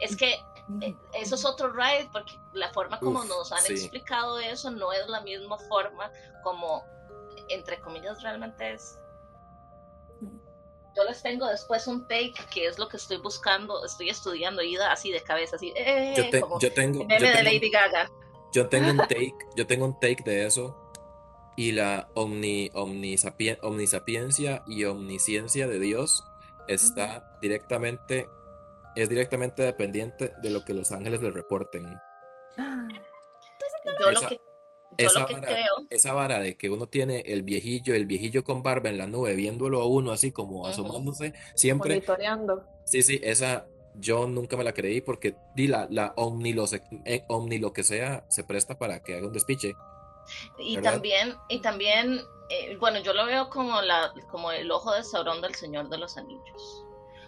Es 0.00 0.16
que 0.16 0.34
eh, 0.80 0.94
eso 1.14 1.34
es 1.34 1.44
otro 1.44 1.72
ride, 1.72 2.08
porque 2.12 2.32
la 2.52 2.72
forma 2.72 3.00
como 3.00 3.24
nos 3.24 3.50
han 3.50 3.66
explicado 3.66 4.38
eso 4.38 4.70
no 4.70 4.92
es 4.92 5.08
la 5.08 5.20
misma 5.22 5.58
forma 5.58 6.10
como, 6.44 6.84
entre 7.48 7.80
comillas, 7.80 8.22
realmente 8.22 8.74
es 8.74 8.98
yo 10.96 11.04
les 11.04 11.22
tengo 11.22 11.46
después 11.48 11.86
un 11.86 12.06
take 12.06 12.34
que 12.52 12.66
es 12.66 12.78
lo 12.78 12.88
que 12.88 12.96
estoy 12.96 13.16
buscando, 13.16 13.84
estoy 13.84 14.10
estudiando, 14.10 14.62
ida 14.62 14.92
así 14.92 15.10
de 15.10 15.20
cabeza, 15.22 15.56
así, 15.56 15.72
eh, 15.76 16.14
yo, 16.16 16.30
tengo, 16.30 16.58
yo 16.60 16.72
tengo 16.72 17.04
de 17.04 17.42
Lady 17.42 17.70
Gaga. 17.70 18.08
Yo 18.54 18.68
tengo 18.68 18.90
un 18.90 18.98
take, 18.98 19.34
yo 19.56 19.66
tengo 19.66 19.84
un 19.84 19.98
take 19.98 20.22
de 20.24 20.46
eso 20.46 20.92
y 21.56 21.72
la 21.72 22.08
omni, 22.14 22.70
omnisapiencia 22.72 24.62
y 24.68 24.84
omnisciencia 24.84 25.66
de 25.66 25.80
Dios 25.80 26.24
está 26.68 27.36
directamente, 27.42 28.28
es 28.94 29.08
directamente 29.08 29.64
dependiente 29.64 30.32
de 30.40 30.50
lo 30.50 30.64
que 30.64 30.72
los 30.72 30.92
ángeles 30.92 31.20
le 31.20 31.32
reporten. 31.32 31.84
Yo 32.56 34.10
lo 34.12 34.20
que 34.28 34.40
esa, 34.98 35.26
vara, 35.26 35.48
esa 35.90 36.12
vara 36.12 36.38
de 36.38 36.56
que 36.56 36.70
uno 36.70 36.86
tiene 36.86 37.24
el 37.26 37.42
viejillo, 37.42 37.92
el 37.92 38.06
viejillo 38.06 38.44
con 38.44 38.62
barba 38.62 38.88
en 38.88 38.98
la 38.98 39.08
nube, 39.08 39.34
viéndolo 39.34 39.80
a 39.80 39.88
uno 39.88 40.12
así 40.12 40.30
como 40.30 40.68
asomándose, 40.68 41.34
siempre. 41.56 41.94
Monitoreando. 41.94 42.64
Sí, 42.84 43.02
sí, 43.02 43.20
esa 43.24 43.66
yo 43.94 44.26
nunca 44.26 44.56
me 44.56 44.64
la 44.64 44.72
creí 44.72 45.00
porque 45.00 45.36
di 45.54 45.66
la, 45.66 45.86
la 45.90 46.12
omni, 46.16 46.52
lo, 46.52 46.64
eh, 47.04 47.24
omni 47.28 47.58
lo 47.58 47.72
que 47.72 47.84
sea 47.84 48.24
se 48.28 48.44
presta 48.44 48.76
para 48.76 49.02
que 49.02 49.16
haga 49.16 49.26
un 49.26 49.32
despiche. 49.32 49.76
Y 50.58 50.78
también, 50.78 51.36
y 51.48 51.60
también, 51.60 52.20
eh, 52.48 52.76
bueno, 52.78 52.98
yo 53.00 53.12
lo 53.12 53.26
veo 53.26 53.50
como, 53.50 53.80
la, 53.82 54.12
como 54.30 54.50
el 54.52 54.70
ojo 54.70 54.92
de 54.92 55.04
Sauron 55.04 55.40
del 55.40 55.54
Señor 55.54 55.88
de 55.88 55.98
los 55.98 56.16
Anillos. 56.16 56.84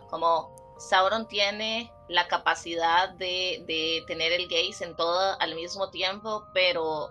Como 0.08 0.54
Sauron 0.78 1.28
tiene 1.28 1.92
la 2.08 2.26
capacidad 2.28 3.10
de, 3.10 3.64
de 3.66 4.04
tener 4.06 4.32
el 4.32 4.48
gaze 4.48 4.84
en 4.84 4.96
todo 4.96 5.38
al 5.40 5.54
mismo 5.54 5.90
tiempo, 5.90 6.46
pero 6.54 7.10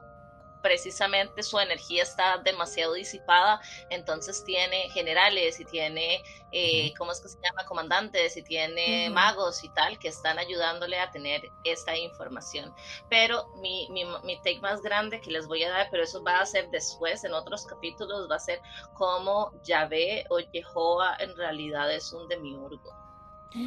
precisamente 0.66 1.44
su 1.44 1.60
energía 1.60 2.02
está 2.02 2.40
demasiado 2.40 2.94
disipada, 2.94 3.62
entonces 3.92 4.44
tiene 4.44 4.90
generales 4.90 5.60
y 5.60 5.66
tiene, 5.66 6.24
eh, 6.52 6.92
¿cómo 6.98 7.12
es 7.12 7.22
que 7.22 7.30
se 7.30 7.38
llama? 7.40 7.68
Comandantes 7.68 8.36
y 8.36 8.42
tiene 8.42 9.12
magos 9.12 9.64
y 9.64 9.70
tal 9.70 10.00
que 10.00 10.08
están 10.08 10.40
ayudándole 10.40 10.98
a 10.98 11.12
tener 11.12 11.44
esta 11.66 11.96
información. 11.96 12.74
Pero 13.12 13.48
mi, 13.62 13.88
mi, 13.92 14.06
mi 14.24 14.38
take 14.38 14.60
más 14.60 14.82
grande 14.82 15.22
que 15.22 15.30
les 15.30 15.46
voy 15.46 15.62
a 15.62 15.70
dar, 15.70 15.88
pero 15.92 16.02
eso 16.02 16.24
va 16.24 16.40
a 16.40 16.46
ser 16.48 16.68
después 16.72 17.24
en 17.24 17.34
otros 17.34 17.68
capítulos, 17.68 18.28
va 18.28 18.38
a 18.38 18.40
ser 18.40 18.60
cómo 18.96 19.52
Yahvé 19.66 20.26
o 20.32 20.40
Jehová 20.52 21.16
en 21.20 21.38
realidad 21.38 21.94
es 21.94 22.12
un 22.12 22.28
demiurgo 22.28 23.05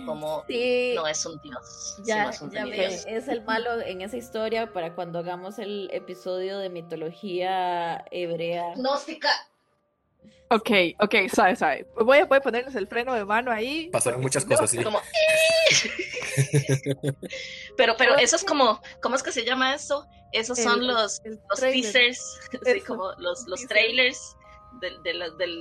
como 0.05 0.45
no 0.95 1.07
es 1.07 1.27
un 1.27 1.41
dios. 1.41 1.97
Ya, 2.05 2.31
es 2.31 3.29
el 3.29 3.43
malo 3.45 3.81
en 3.81 4.03
esa 4.03 4.17
historia 4.17 4.73
para 4.73 4.95
cuando 4.95 5.19
hagamos 5.19 5.59
el 5.59 5.91
episodio 5.93 6.59
de 6.59 6.71
mitología 6.71 8.05
hebrea. 8.11 8.75
Gnóstica. 8.77 9.31
Ok, 10.51 10.71
ok, 11.01 11.15
sabe, 11.31 11.57
sabe. 11.57 11.87
Voy 11.95 12.19
a, 12.19 12.25
voy 12.25 12.41
ponerles 12.41 12.75
el 12.75 12.87
freno 12.87 13.15
de 13.15 13.25
mano 13.25 13.51
ahí. 13.51 13.91
Pasaron 13.91 14.23
muchas 14.23 14.47
cosas, 14.47 14.71
sí. 14.71 14.83
Como... 14.83 14.99
pero, 17.77 17.97
pero 17.99 18.17
eso 18.17 18.37
es 18.37 18.45
como, 18.45 18.81
¿cómo 19.03 19.17
es 19.17 19.23
que 19.23 19.31
se 19.31 19.45
llama 19.45 19.75
eso? 19.75 20.07
Esos 20.33 20.59
son 20.59 20.87
los, 20.87 21.21
los 21.25 21.61
teasers, 21.61 22.41
como 22.87 23.13
los, 23.19 23.47
los 23.47 23.67
trailers 23.67 24.38
de, 24.73 25.15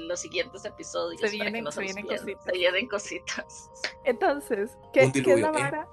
los 0.07 0.19
siguientes 0.19 0.65
episodios. 0.65 1.19
Se 1.19 1.29
vienen, 1.29 1.63
cositas. 1.63 2.21
Se 2.21 2.51
vienen 2.51 2.87
cositas. 2.87 3.69
Entonces, 4.03 4.77
¿qué, 4.93 5.03
es 5.03 5.25
la 5.25 5.47
¿eh? 5.47 5.51
vara? 5.51 5.87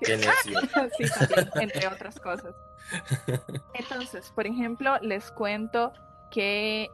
sí, 0.00 1.04
entre 1.60 1.88
otras 1.88 2.20
cosas. 2.20 2.54
Entonces, 3.74 4.30
por 4.30 4.46
ejemplo, 4.46 4.96
les 5.00 5.30
cuento 5.32 5.92
que 6.30 6.90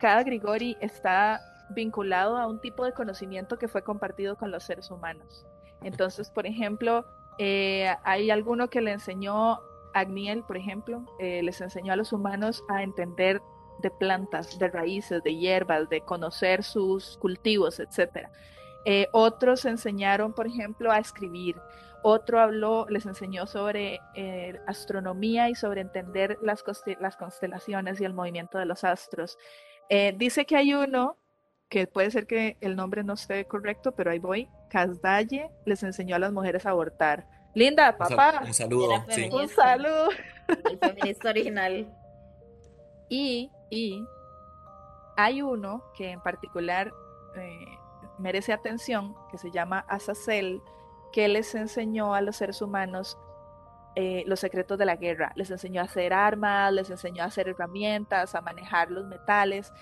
cada 0.00 0.22
Grigori 0.22 0.76
está 0.80 1.40
vinculado 1.70 2.36
a 2.36 2.46
un 2.46 2.60
tipo 2.60 2.84
de 2.84 2.92
conocimiento 2.92 3.58
que 3.58 3.68
fue 3.68 3.82
compartido 3.82 4.36
con 4.36 4.50
los 4.50 4.64
seres 4.64 4.90
humanos. 4.90 5.46
Entonces, 5.82 6.30
por 6.30 6.46
ejemplo, 6.46 7.06
eh, 7.38 7.94
hay 8.04 8.30
alguno 8.30 8.68
que 8.68 8.80
le 8.80 8.92
enseñó 8.92 9.60
Agniel, 9.94 10.42
por 10.42 10.56
ejemplo, 10.56 11.04
eh, 11.18 11.42
les 11.42 11.60
enseñó 11.60 11.92
a 11.92 11.96
los 11.96 12.12
humanos 12.12 12.62
a 12.68 12.82
entender 12.82 13.40
de 13.80 13.90
plantas, 13.90 14.58
de 14.58 14.68
raíces, 14.68 15.22
de 15.22 15.36
hierbas, 15.36 15.88
de 15.88 16.00
conocer 16.00 16.62
sus 16.62 17.16
cultivos, 17.18 17.80
etc. 17.80 18.28
Eh, 18.84 19.08
otros 19.12 19.64
enseñaron, 19.64 20.32
por 20.32 20.46
ejemplo, 20.46 20.92
a 20.92 20.98
escribir. 20.98 21.56
Otro 22.02 22.40
habló, 22.40 22.86
les 22.88 23.04
enseñó 23.04 23.46
sobre 23.46 24.00
eh, 24.14 24.60
astronomía 24.66 25.50
y 25.50 25.54
sobre 25.56 25.80
entender 25.80 26.38
las, 26.40 26.62
las, 27.00 27.16
constelaciones 27.16 28.00
y 28.00 28.04
el 28.04 28.14
movimiento 28.14 28.58
de 28.58 28.66
los 28.66 28.84
astros. 28.84 29.38
Eh, 29.88 30.14
dice 30.16 30.46
que 30.46 30.56
hay 30.56 30.72
uno, 30.72 31.16
que 31.68 31.88
puede 31.88 32.10
ser 32.12 32.28
que 32.28 32.56
el 32.60 32.76
nombre 32.76 33.02
no 33.02 33.14
esté 33.14 33.44
correcto, 33.46 33.92
pero 33.92 34.12
ahí 34.12 34.20
voy. 34.20 34.48
Casdalle 34.70 35.50
les 35.64 35.82
enseñó 35.82 36.14
a 36.14 36.20
las 36.20 36.32
mujeres 36.32 36.64
a 36.64 36.70
abortar. 36.70 37.26
Linda, 37.54 37.96
papá. 37.96 38.42
Un 38.46 38.54
saludo. 38.54 39.04
Un 39.32 39.48
saludo. 39.48 40.10
El 40.70 40.78
feminista 40.78 41.30
original. 41.30 41.92
Y 43.08 43.50
y 43.70 44.06
hay 45.16 45.42
uno 45.42 45.82
que 45.94 46.10
en 46.10 46.20
particular 46.20 46.92
eh, 47.34 47.78
merece 48.18 48.52
atención, 48.52 49.14
que 49.30 49.38
se 49.38 49.50
llama 49.50 49.84
Azazel, 49.88 50.62
que 51.12 51.28
les 51.28 51.54
enseñó 51.54 52.14
a 52.14 52.20
los 52.20 52.36
seres 52.36 52.60
humanos 52.60 53.18
eh, 53.98 54.24
los 54.26 54.40
secretos 54.40 54.76
de 54.76 54.84
la 54.84 54.96
guerra, 54.96 55.32
les 55.36 55.50
enseñó 55.50 55.80
a 55.80 55.84
hacer 55.84 56.12
armas, 56.12 56.70
les 56.70 56.90
enseñó 56.90 57.22
a 57.22 57.26
hacer 57.26 57.48
herramientas, 57.48 58.34
a 58.34 58.42
manejar 58.42 58.90
los 58.90 59.06
metales. 59.06 59.72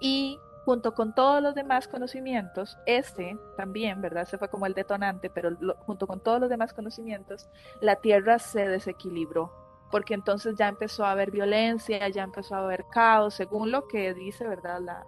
Y 0.00 0.40
junto 0.64 0.92
con 0.92 1.14
todos 1.14 1.40
los 1.40 1.54
demás 1.54 1.86
conocimientos, 1.86 2.78
este 2.84 3.38
también, 3.56 4.00
¿verdad? 4.00 4.26
Se 4.26 4.38
fue 4.38 4.48
como 4.48 4.66
el 4.66 4.74
detonante, 4.74 5.30
pero 5.30 5.50
junto 5.86 6.08
con 6.08 6.20
todos 6.20 6.40
los 6.40 6.50
demás 6.50 6.72
conocimientos, 6.72 7.48
la 7.80 7.96
Tierra 7.96 8.40
se 8.40 8.66
desequilibró, 8.66 9.52
porque 9.90 10.14
entonces 10.14 10.56
ya 10.56 10.68
empezó 10.68 11.04
a 11.04 11.12
haber 11.12 11.30
violencia, 11.30 12.08
ya 12.08 12.22
empezó 12.22 12.54
a 12.54 12.64
haber 12.64 12.86
caos, 12.86 13.34
según 13.34 13.70
lo 13.70 13.86
que 13.88 14.14
dice, 14.14 14.46
¿verdad? 14.46 14.80
La, 14.80 15.04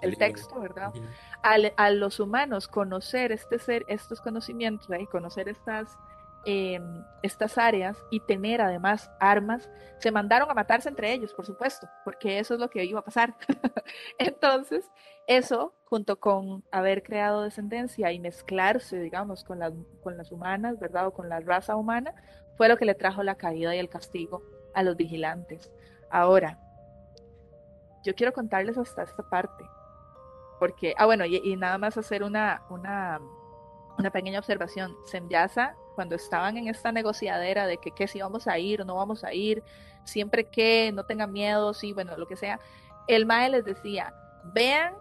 el 0.00 0.16
texto, 0.16 0.60
¿verdad? 0.60 0.92
a 1.42 1.90
los 1.90 2.20
humanos 2.20 2.68
conocer 2.68 3.32
este 3.32 3.58
ser, 3.58 3.84
estos 3.88 4.20
conocimientos, 4.20 4.88
y 4.98 5.06
conocer 5.06 5.48
estas 5.48 5.98
Em, 6.44 7.04
estas 7.22 7.58
áreas 7.58 8.02
y 8.10 8.20
tener 8.20 8.62
además 8.62 9.10
armas, 9.20 9.68
se 9.98 10.10
mandaron 10.10 10.50
a 10.50 10.54
matarse 10.54 10.88
entre 10.88 11.12
ellos, 11.12 11.34
por 11.34 11.44
supuesto, 11.44 11.88
porque 12.04 12.38
eso 12.38 12.54
es 12.54 12.60
lo 12.60 12.70
que 12.70 12.84
iba 12.84 13.00
a 13.00 13.04
pasar. 13.04 13.34
Entonces, 14.18 14.88
eso, 15.26 15.74
junto 15.84 16.18
con 16.20 16.64
haber 16.70 17.02
creado 17.02 17.42
descendencia 17.42 18.12
y 18.12 18.18
mezclarse, 18.18 18.98
digamos, 18.98 19.44
con 19.44 19.58
las, 19.58 19.74
con 20.02 20.16
las 20.16 20.32
humanas, 20.32 20.78
¿verdad? 20.78 21.08
O 21.08 21.12
con 21.12 21.28
la 21.28 21.40
raza 21.40 21.76
humana, 21.76 22.14
fue 22.58 22.68
lo 22.68 22.76
que 22.76 22.84
le 22.84 22.94
trajo 22.94 23.22
la 23.22 23.36
caída 23.36 23.74
y 23.74 23.78
el 23.78 23.88
castigo 23.88 24.42
a 24.74 24.82
los 24.82 24.96
vigilantes. 24.96 25.70
Ahora, 26.10 26.58
yo 28.04 28.14
quiero 28.14 28.32
contarles 28.32 28.76
hasta 28.76 29.04
esta 29.04 29.22
parte, 29.22 29.64
porque, 30.58 30.92
ah, 30.98 31.06
bueno, 31.06 31.24
y, 31.24 31.56
nada 31.56 31.78
más 31.78 31.96
hacer 31.96 32.24
una, 32.24 32.62
una, 32.68 33.20
una 33.96 34.10
pequeña 34.10 34.40
observación. 34.40 34.94
Semyasa 35.06 35.76
cuando 35.94 36.16
estaban 36.16 36.56
en 36.56 36.68
esta 36.68 36.90
negociadera 36.90 37.66
de 37.66 37.78
que, 37.78 38.08
si 38.08 38.20
vamos 38.20 38.48
a 38.48 38.58
ir 38.58 38.82
o 38.82 38.84
no 38.84 38.96
vamos 38.96 39.22
a 39.22 39.32
ir, 39.32 39.62
siempre 40.04 40.44
que 40.44 40.90
no 40.92 41.04
tengan 41.04 41.32
miedo, 41.32 41.72
sí, 41.74 41.92
bueno, 41.92 42.16
lo 42.16 42.26
que 42.26 42.36
sea, 42.36 42.58
el 43.06 43.24
MAE 43.24 43.50
les 43.50 43.64
decía, 43.64 44.12
vean 44.52 44.94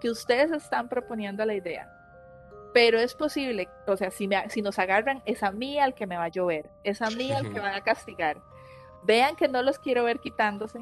que 0.00 0.10
ustedes 0.10 0.52
están 0.52 0.88
proponiendo 0.88 1.44
la 1.44 1.54
idea, 1.54 1.90
pero 2.74 2.98
es 2.98 3.14
posible, 3.14 3.68
o 3.86 3.96
sea, 3.96 4.10
si, 4.10 4.26
me, 4.26 4.50
si 4.50 4.60
nos 4.60 4.80
agarran, 4.80 5.22
es 5.26 5.44
a 5.44 5.52
mí 5.52 5.78
al 5.78 5.94
que 5.94 6.08
me 6.08 6.16
va 6.16 6.24
a 6.24 6.28
llover, 6.28 6.68
es 6.82 7.00
a 7.02 7.08
mí 7.08 7.30
al 7.30 7.52
que 7.52 7.60
van 7.60 7.72
a 7.72 7.84
castigar. 7.84 8.42
Vean 9.04 9.36
que 9.36 9.46
no 9.46 9.62
los 9.62 9.78
quiero 9.78 10.02
ver 10.02 10.18
quitándose, 10.18 10.80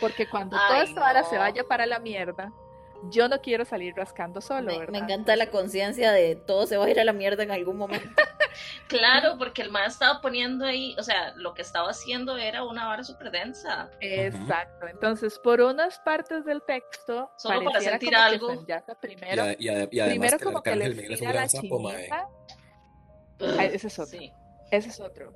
porque 0.00 0.28
cuando 0.30 0.56
todo 0.56 0.80
esto 0.80 1.02
ahora 1.02 1.24
se 1.24 1.36
vaya 1.36 1.64
para 1.64 1.86
la 1.86 1.98
mierda, 1.98 2.52
yo 3.10 3.28
no 3.28 3.40
quiero 3.40 3.64
salir 3.64 3.94
rascando 3.96 4.40
solo, 4.40 4.70
me, 4.70 4.78
¿verdad? 4.78 4.92
Me 4.92 4.98
encanta 4.98 5.34
la 5.34 5.50
conciencia 5.50 6.12
de 6.12 6.36
todo 6.36 6.68
se 6.68 6.76
va 6.76 6.84
a 6.84 6.90
ir 6.90 7.00
a 7.00 7.04
la 7.04 7.12
mierda 7.12 7.42
en 7.42 7.50
algún 7.50 7.76
momento. 7.76 8.08
claro, 8.86 9.36
porque 9.38 9.62
el 9.62 9.70
más 9.70 9.94
estaba 9.94 10.20
poniendo 10.20 10.64
ahí, 10.64 10.94
o 10.98 11.02
sea, 11.02 11.32
lo 11.36 11.54
que 11.54 11.62
estaba 11.62 11.90
haciendo 11.90 12.36
era 12.36 12.64
una 12.64 12.86
vara 12.86 13.04
súper 13.04 13.30
densa. 13.30 13.90
Exacto. 14.00 14.86
Entonces, 14.86 15.38
por 15.38 15.60
unas 15.60 15.98
partes 16.00 16.44
del 16.44 16.62
texto, 16.62 17.30
solo 17.36 17.64
para 17.64 17.80
sentir 17.80 18.14
algo. 18.14 18.64
primero, 19.00 19.44
y, 19.58 19.68
además 19.68 19.88
primero 19.90 20.38
que 20.38 20.44
como 20.44 20.62
que 20.62 20.76
le 20.76 21.16
tira 21.16 21.32
la 21.32 21.48
chinita. 21.48 22.28
ese 23.62 23.86
es 23.86 23.98
otro. 23.98 24.18
Sí. 24.18 24.32
Ese 24.70 24.88
es 24.88 25.00
otro. 25.00 25.32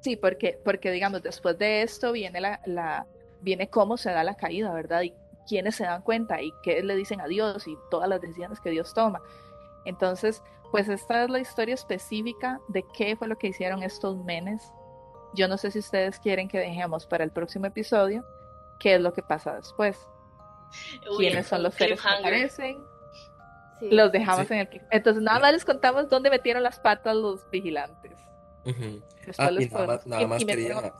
Sí, 0.00 0.16
porque, 0.16 0.58
porque 0.64 0.90
digamos, 0.90 1.22
después 1.22 1.58
de 1.58 1.82
esto 1.82 2.12
viene 2.12 2.40
la, 2.40 2.60
la, 2.66 3.06
viene 3.40 3.68
cómo 3.68 3.96
se 3.96 4.10
da 4.10 4.22
la 4.24 4.36
caída, 4.36 4.72
¿verdad? 4.72 5.02
Y 5.02 5.14
quienes 5.48 5.76
se 5.76 5.84
dan 5.84 6.02
cuenta 6.02 6.42
y 6.42 6.52
qué 6.62 6.82
le 6.82 6.94
dicen 6.96 7.20
a 7.20 7.26
Dios 7.26 7.66
y 7.66 7.76
todas 7.90 8.08
las 8.08 8.20
decisiones 8.20 8.60
que 8.60 8.70
Dios 8.70 8.92
toma. 8.94 9.22
Entonces, 9.84 10.42
pues 10.70 10.88
esta 10.88 11.24
es 11.24 11.30
la 11.30 11.38
historia 11.38 11.74
específica 11.74 12.60
de 12.68 12.84
qué 12.94 13.16
fue 13.16 13.28
lo 13.28 13.36
que 13.36 13.48
hicieron 13.48 13.82
estos 13.82 14.16
menes. 14.24 14.72
Yo 15.34 15.48
no 15.48 15.58
sé 15.58 15.70
si 15.70 15.78
ustedes 15.78 16.18
quieren 16.18 16.48
que 16.48 16.58
dejemos 16.58 17.06
para 17.06 17.24
el 17.24 17.30
próximo 17.30 17.66
episodio 17.66 18.24
qué 18.78 18.94
es 18.94 19.00
lo 19.00 19.12
que 19.12 19.22
pasa 19.22 19.54
después. 19.54 19.98
quiénes 21.16 21.46
son 21.46 21.62
los 21.62 21.74
seres 21.74 22.00
que 22.00 22.08
aparecen. 22.08 22.84
Los 23.80 24.10
dejamos 24.10 24.50
en 24.50 24.60
el 24.60 24.68
Entonces 24.90 25.22
nada 25.22 25.38
más 25.38 25.52
les 25.52 25.64
contamos 25.64 26.08
dónde 26.08 26.30
metieron 26.30 26.62
las 26.62 26.80
patas 26.80 27.14
los 27.14 27.48
vigilantes. 27.50 28.18
Ah, 29.38 29.50
nada 30.06 30.26
más, 30.26 30.44
quería, 30.44 30.92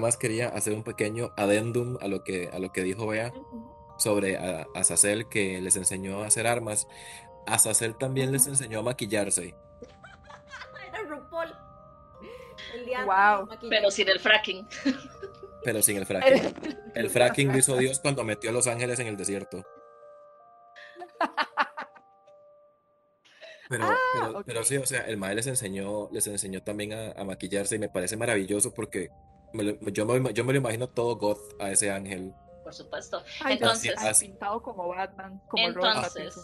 más 0.00 0.16
quería 0.16 0.48
hacer 0.48 0.74
un 0.74 0.82
pequeño 0.82 1.32
adendum 1.36 1.96
a 2.00 2.08
lo 2.08 2.24
que, 2.24 2.50
a 2.52 2.58
lo 2.58 2.72
que 2.72 2.82
dijo 2.82 3.06
Bea 3.06 3.32
sobre 3.96 4.36
a, 4.36 4.66
Azazel 4.74 5.28
que 5.28 5.60
les 5.60 5.76
enseñó 5.76 6.22
a 6.22 6.26
hacer 6.26 6.46
armas. 6.46 6.88
Azazel 7.46 7.96
también 7.96 8.32
les 8.32 8.46
enseñó 8.46 8.80
a 8.80 8.82
maquillarse. 8.82 9.54
Era 10.88 11.02
RuPaul. 11.02 11.54
wow. 13.04 13.48
Pero 13.68 13.90
sin 13.90 14.08
el 14.08 14.20
fracking. 14.20 14.66
Pero 15.64 15.82
sin 15.82 15.96
el 15.96 16.06
fracking. 16.06 16.54
El 16.94 17.10
fracking 17.10 17.50
lo 17.50 17.58
hizo 17.58 17.76
Dios 17.76 17.98
cuando 18.00 18.22
metió 18.24 18.50
a 18.50 18.52
los 18.52 18.66
ángeles 18.66 18.98
en 19.00 19.08
el 19.08 19.16
desierto. 19.16 19.64
Pero, 23.68 23.84
ah, 23.84 24.44
pero, 24.46 24.62
sí, 24.62 24.76
o 24.76 24.86
sea, 24.86 25.00
el 25.08 25.16
maestro 25.16 25.38
les 25.38 25.46
enseñó, 25.48 26.08
les 26.12 26.24
enseñó 26.28 26.62
también 26.62 26.92
a, 26.92 27.24
maquillarse 27.24 27.74
y 27.74 27.80
me 27.80 27.88
parece 27.88 28.16
maravilloso 28.16 28.72
porque 28.72 29.10
yo, 29.92 30.06
me, 30.06 30.32
yo 30.32 30.44
me 30.44 30.52
lo 30.52 30.58
imagino 30.58 30.88
todo 30.88 31.16
goth 31.16 31.60
a 31.60 31.72
ese 31.72 31.90
ángel 31.90 32.32
por 32.66 32.74
supuesto. 32.74 33.22
entonces, 33.48 33.94
pintado 34.18 34.60
como 34.60 34.88
Batman, 34.88 35.40
como 35.46 35.68
entonces, 35.68 36.34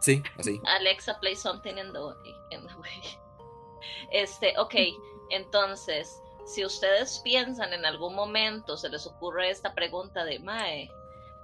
sí, 0.00 0.22
así. 0.38 0.60
Alexa 0.64 1.18
play 1.20 1.36
something 1.36 1.76
in 1.76 1.92
the, 1.92 2.00
in 2.50 2.66
the 2.66 2.74
way. 2.76 3.18
Este, 4.10 4.58
ok, 4.58 4.74
entonces, 5.30 6.20
si 6.44 6.64
ustedes 6.64 7.20
piensan 7.24 7.72
en 7.72 7.84
algún 7.84 8.14
momento, 8.14 8.76
se 8.76 8.88
les 8.88 9.06
ocurre 9.06 9.50
esta 9.50 9.74
pregunta 9.74 10.24
de 10.24 10.38
Mae, 10.40 10.90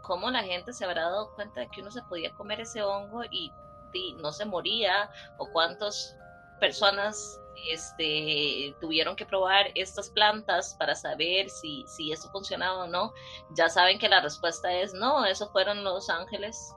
¿cómo 0.02 0.30
la 0.30 0.42
gente 0.42 0.72
se 0.72 0.84
habrá 0.84 1.04
dado 1.04 1.34
cuenta 1.34 1.60
de 1.60 1.68
que 1.68 1.80
uno 1.80 1.90
se 1.90 2.02
podía 2.02 2.32
comer 2.34 2.60
ese 2.60 2.82
hongo 2.82 3.24
y, 3.30 3.52
y 3.92 4.14
no 4.14 4.32
se 4.32 4.44
moría? 4.44 5.10
¿O 5.38 5.48
cuántas 5.50 6.14
personas 6.60 7.40
este, 7.70 8.74
tuvieron 8.80 9.16
que 9.16 9.26
probar 9.26 9.70
estas 9.74 10.10
plantas 10.10 10.74
para 10.78 10.94
saber 10.94 11.48
si, 11.50 11.84
si 11.86 12.12
eso 12.12 12.30
funcionaba 12.30 12.84
o 12.84 12.86
no, 12.86 13.12
ya 13.50 13.68
saben 13.68 13.98
que 13.98 14.08
la 14.08 14.20
respuesta 14.20 14.72
es 14.72 14.92
no, 14.94 15.24
eso 15.24 15.48
fueron 15.50 15.82
los 15.84 16.10
ángeles, 16.10 16.74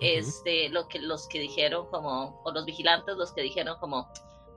este, 0.00 0.68
lo 0.70 0.88
que, 0.88 0.98
los 1.00 1.28
que 1.28 1.40
dijeron 1.40 1.86
como, 1.88 2.40
o 2.44 2.52
los 2.52 2.64
vigilantes 2.64 3.16
los 3.16 3.32
que 3.32 3.42
dijeron 3.42 3.76
como, 3.78 4.10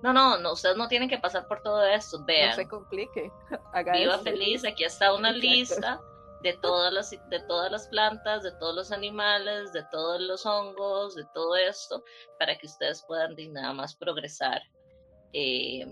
no, 0.03 0.13
no, 0.13 0.37
no, 0.39 0.53
ustedes 0.53 0.77
no 0.77 0.87
tienen 0.87 1.09
que 1.09 1.19
pasar 1.19 1.47
por 1.47 1.61
todo 1.61 1.83
esto, 1.85 2.23
vean. 2.25 2.49
No 2.49 2.55
se 2.55 2.67
complique. 2.67 3.31
Viva 3.93 4.17
feliz, 4.19 4.65
aquí 4.65 4.83
está 4.83 5.13
una 5.13 5.31
lista 5.31 6.01
de 6.41 6.53
todas 6.53 6.91
las 6.91 7.11
de 7.11 7.39
todas 7.47 7.71
las 7.71 7.87
plantas, 7.87 8.41
de 8.41 8.51
todos 8.53 8.75
los 8.75 8.91
animales, 8.91 9.71
de 9.73 9.83
todos 9.91 10.19
los 10.21 10.45
hongos, 10.45 11.15
de 11.15 11.23
todo 11.33 11.55
esto, 11.55 12.03
para 12.39 12.57
que 12.57 12.65
ustedes 12.65 13.03
puedan 13.07 13.35
nada 13.53 13.73
más 13.73 13.95
progresar 13.95 14.61
eh, 15.33 15.85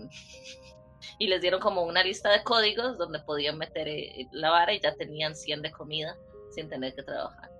y 1.18 1.28
les 1.28 1.40
dieron 1.40 1.60
como 1.60 1.82
una 1.82 2.02
lista 2.02 2.30
de 2.30 2.42
códigos 2.42 2.98
donde 2.98 3.20
podían 3.20 3.58
meter 3.58 3.88
eh, 3.88 4.26
la 4.32 4.50
vara 4.50 4.72
y 4.72 4.80
ya 4.80 4.94
tenían 4.94 5.34
100 5.34 5.62
de 5.62 5.70
comida 5.70 6.16
sin 6.50 6.68
tener 6.68 6.94
que 6.94 7.02
trabajar. 7.02 7.50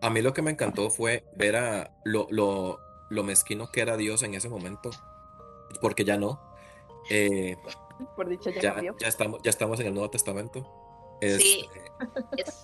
A 0.00 0.10
mí 0.10 0.22
lo 0.22 0.32
que 0.32 0.42
me 0.42 0.50
encantó 0.50 0.90
fue 0.90 1.24
ver 1.34 1.56
a 1.56 1.96
lo, 2.04 2.26
lo, 2.30 2.80
lo, 3.08 3.24
mezquino 3.24 3.70
que 3.70 3.80
era 3.80 3.96
Dios 3.96 4.22
en 4.22 4.34
ese 4.34 4.48
momento, 4.48 4.90
porque 5.80 6.04
ya 6.04 6.16
no. 6.16 6.40
Eh, 7.10 7.56
Por 8.14 8.28
dicho, 8.28 8.50
ya, 8.50 8.80
ya, 8.98 9.08
estamos, 9.08 9.40
ya 9.42 9.50
estamos 9.50 9.80
en 9.80 9.86
el 9.86 9.94
Nuevo 9.94 10.10
Testamento. 10.10 10.66
sí. 11.20 11.68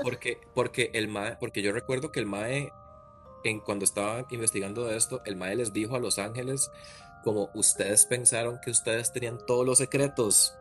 Porque, 0.02 0.38
porque, 0.54 0.90
el 0.92 1.08
mae, 1.08 1.36
porque 1.36 1.62
yo 1.62 1.72
recuerdo 1.72 2.12
que 2.12 2.20
el 2.20 2.26
Mae, 2.26 2.70
en, 3.44 3.60
cuando 3.60 3.84
estaba 3.84 4.26
investigando 4.30 4.90
esto, 4.90 5.22
el 5.24 5.36
Mae 5.36 5.56
les 5.56 5.72
dijo 5.72 5.96
a 5.96 6.00
los 6.00 6.18
ángeles 6.18 6.70
como 7.22 7.50
ustedes 7.54 8.06
pensaron 8.06 8.58
que 8.62 8.70
ustedes 8.70 9.12
tenían 9.12 9.38
todos 9.46 9.64
los 9.64 9.78
secretos. 9.78 10.54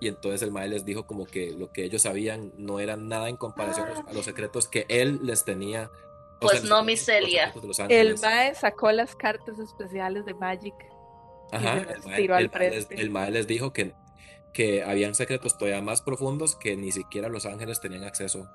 Y 0.00 0.08
entonces 0.08 0.42
el 0.42 0.50
Mae 0.50 0.68
les 0.68 0.84
dijo 0.84 1.06
como 1.06 1.26
que 1.26 1.52
lo 1.52 1.72
que 1.72 1.84
ellos 1.84 2.02
sabían 2.02 2.52
no 2.56 2.80
era 2.80 2.96
nada 2.96 3.28
en 3.28 3.36
comparación 3.36 3.88
a 4.06 4.12
los 4.12 4.24
secretos 4.24 4.68
que 4.68 4.84
él 4.88 5.20
les 5.22 5.44
tenía. 5.44 5.90
Pues 6.42 6.64
no, 6.64 6.82
mi 6.84 6.96
Celia. 6.96 7.52
El 7.88 8.18
Mae 8.18 8.54
sacó 8.54 8.92
las 8.92 9.14
cartas 9.16 9.58
especiales 9.58 10.24
de 10.24 10.34
Magic. 10.34 10.74
Ajá, 11.52 11.86
el 12.90 13.10
mae, 13.10 13.30
les, 13.30 13.46
dijo 13.46 13.74
que, 13.74 13.94
que 14.54 14.82
habían 14.82 15.14
secretos 15.14 15.58
todavía 15.58 15.82
más 15.82 16.00
profundos 16.00 16.56
que 16.56 16.76
ni 16.76 16.92
siquiera 16.92 17.28
los 17.28 17.44
ángeles 17.44 17.78
tenían 17.78 18.04
acceso. 18.04 18.48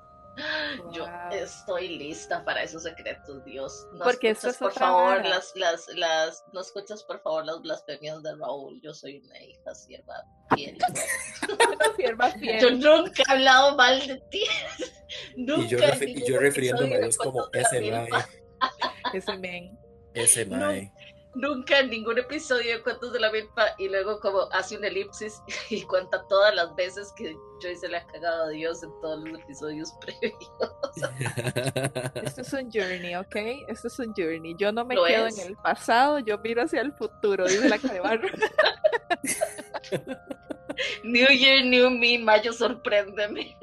Yo 0.92 1.06
estoy 1.32 1.98
lista 1.98 2.44
para 2.44 2.62
esos 2.62 2.82
secretos, 2.82 3.44
Dios. 3.44 3.86
No 3.92 4.04
Porque 4.04 4.30
escuchas, 4.30 4.56
por 4.56 4.72
favor, 4.72 5.24
las, 5.24 5.52
las, 5.56 5.88
las, 5.94 6.44
no 6.52 6.60
escuchas, 6.60 7.02
por 7.02 7.20
favor, 7.22 7.44
las 7.44 7.60
blasfemias 7.60 8.22
de 8.22 8.34
Raúl. 8.36 8.80
Yo 8.82 8.94
soy 8.94 9.18
una 9.18 9.42
hija 9.42 9.74
sierva 9.74 10.24
fiel. 10.54 10.78
sierva 11.96 12.30
fiel. 12.32 12.60
Yo 12.60 12.70
nunca 12.70 13.22
he 13.28 13.32
hablado 13.32 13.76
mal 13.76 14.06
de 14.06 14.16
ti. 14.30 14.44
nunca. 15.36 15.62
Y 15.62 15.68
yo, 15.68 15.78
y 16.06 16.28
yo 16.28 16.38
refiriéndome 16.38 16.96
a 16.96 16.98
Dios 17.00 17.16
como 17.16 17.48
ese 17.52 17.90
mae. 17.90 18.08
ese 19.12 19.36
men. 19.38 19.78
Ese 20.14 20.46
mae. 20.46 20.92
Nunca 21.38 21.78
en 21.78 21.90
ningún 21.90 22.18
episodio 22.18 22.76
de 22.76 22.82
Cuentos 22.82 23.12
de 23.12 23.20
la 23.20 23.30
Milpa 23.30 23.68
y 23.78 23.88
luego 23.88 24.18
como 24.18 24.48
hace 24.52 24.76
un 24.76 24.84
elipsis 24.84 25.40
y 25.70 25.82
cuenta 25.82 26.26
todas 26.28 26.54
las 26.54 26.74
veces 26.74 27.12
que 27.16 27.36
Joyce 27.62 27.88
le 27.88 27.98
ha 27.98 28.06
cagado 28.06 28.44
a 28.44 28.48
Dios 28.48 28.82
en 28.82 28.90
todos 29.00 29.24
los 29.24 29.40
episodios 29.40 29.92
previos. 30.00 30.36
Esto 32.14 32.40
es 32.40 32.52
un 32.52 32.70
journey, 32.70 33.14
¿ok? 33.14 33.36
Esto 33.68 33.88
es 33.88 33.98
un 33.98 34.12
journey. 34.14 34.54
Yo 34.58 34.72
no 34.72 34.84
me 34.84 34.94
quedo 34.94 35.28
en 35.28 35.38
el 35.38 35.56
pasado, 35.56 36.18
yo 36.18 36.38
miro 36.38 36.62
hacia 36.62 36.80
el 36.80 36.92
futuro, 36.92 37.46
dice 37.46 37.68
la 37.68 37.78
Carebarro. 37.78 38.28
New 41.02 41.28
Year, 41.28 41.64
New 41.64 41.90
Me, 41.90 42.18
Mayo, 42.18 42.52
sorpréndeme. 42.52 43.56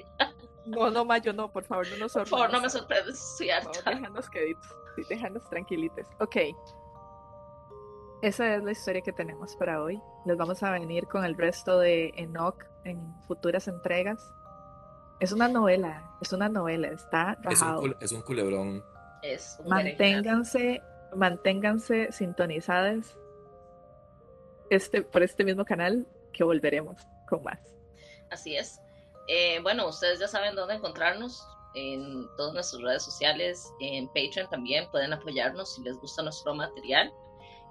No, 0.65 0.89
no, 0.89 1.05
Mayo, 1.05 1.31
no, 1.31 1.51
por 1.51 1.63
favor, 1.63 1.87
no 1.91 1.97
nos 1.97 2.13
sorprendas. 2.13 2.29
Por 2.29 2.39
favor, 2.39 2.53
no 2.53 2.61
me 2.61 2.69
sorprendas, 2.69 3.37
cierto. 3.37 3.69
Déjanos 3.85 4.29
queditos, 4.29 4.67
déjanos 5.09 5.49
tranquilites. 5.49 6.07
Ok. 6.19 6.37
Esa 8.25 8.55
es 8.55 8.63
la 8.63 8.71
historia 8.71 9.01
que 9.01 9.13
tenemos 9.13 9.55
para 9.55 9.83
hoy. 9.83 10.01
Les 10.25 10.35
vamos 10.35 10.63
a 10.63 10.71
venir 10.71 11.05
con 11.05 11.23
el 11.23 11.37
resto 11.37 11.77
de 11.77 12.11
Enoch 12.15 12.65
en 12.83 12.99
futuras 13.27 13.67
entregas. 13.67 14.19
Es 15.19 15.31
una 15.31 15.47
novela, 15.47 16.11
es 16.19 16.33
una 16.33 16.49
novela, 16.49 16.87
está 16.87 17.37
rajado. 17.43 17.83
Es 17.99 18.11
un, 18.11 18.23
culebrón. 18.23 18.83
Es 19.21 19.59
manténganse, 19.67 20.81
manténganse 21.15 22.11
sintonizadas 22.11 23.15
este, 24.71 25.03
por 25.03 25.21
este 25.21 25.43
mismo 25.43 25.63
canal 25.63 26.07
que 26.33 26.43
volveremos 26.43 26.99
con 27.29 27.43
más. 27.43 27.59
Así 28.31 28.55
es. 28.55 28.81
Eh, 29.27 29.59
bueno, 29.61 29.87
ustedes 29.87 30.19
ya 30.19 30.27
saben 30.27 30.55
dónde 30.55 30.73
encontrarnos 30.73 31.47
en 31.75 32.27
todas 32.37 32.55
nuestras 32.55 32.81
redes 32.81 33.03
sociales, 33.03 33.71
en 33.81 34.07
Patreon 34.07 34.49
también 34.49 34.89
pueden 34.89 35.13
apoyarnos 35.13 35.75
si 35.75 35.83
les 35.83 35.95
gusta 35.97 36.23
nuestro 36.23 36.55
material. 36.55 37.13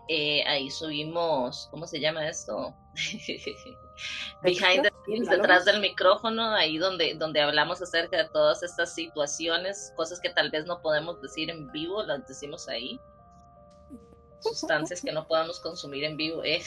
Eh, 0.09 0.45
ahí 0.47 0.71
subimos, 0.71 1.69
¿cómo 1.71 1.87
se 1.87 1.99
llama 1.99 2.29
esto? 2.29 2.75
Behind 4.43 4.83
the 4.83 4.93
scenes, 5.05 5.29
detrás 5.29 5.65
del 5.65 5.81
micrófono, 5.81 6.53
ahí 6.53 6.79
donde, 6.79 7.15
donde 7.15 7.41
hablamos 7.41 7.81
acerca 7.81 8.19
de 8.19 8.29
todas 8.29 8.63
estas 8.63 8.95
situaciones, 8.95 9.93
cosas 9.97 10.21
que 10.21 10.31
tal 10.31 10.51
vez 10.51 10.67
no 10.67 10.83
podemos 10.83 11.23
decir 11.23 11.49
en 11.51 11.71
vivo, 11.73 12.03
las 12.03 12.27
decimos 12.27 12.69
ahí. 12.69 13.01
Sustancias 14.41 15.01
que 15.01 15.13
no 15.13 15.27
podamos 15.27 15.59
consumir 15.61 16.05
en 16.05 16.19
vivo, 16.19 16.45
¿eh? 16.45 16.63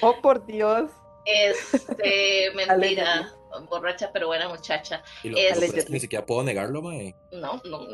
Oh, 0.00 0.20
por 0.20 0.44
Dios. 0.46 0.90
Este, 1.24 2.50
mentira. 2.54 3.32
borracha 3.68 4.10
pero 4.12 4.28
buena 4.28 4.48
muchacha. 4.48 5.02
ni 5.22 6.00
siquiera 6.00 6.24
puedo 6.24 6.42
negarlo, 6.42 6.82
mae. 6.82 7.14
No, 7.32 7.60
no. 7.64 7.86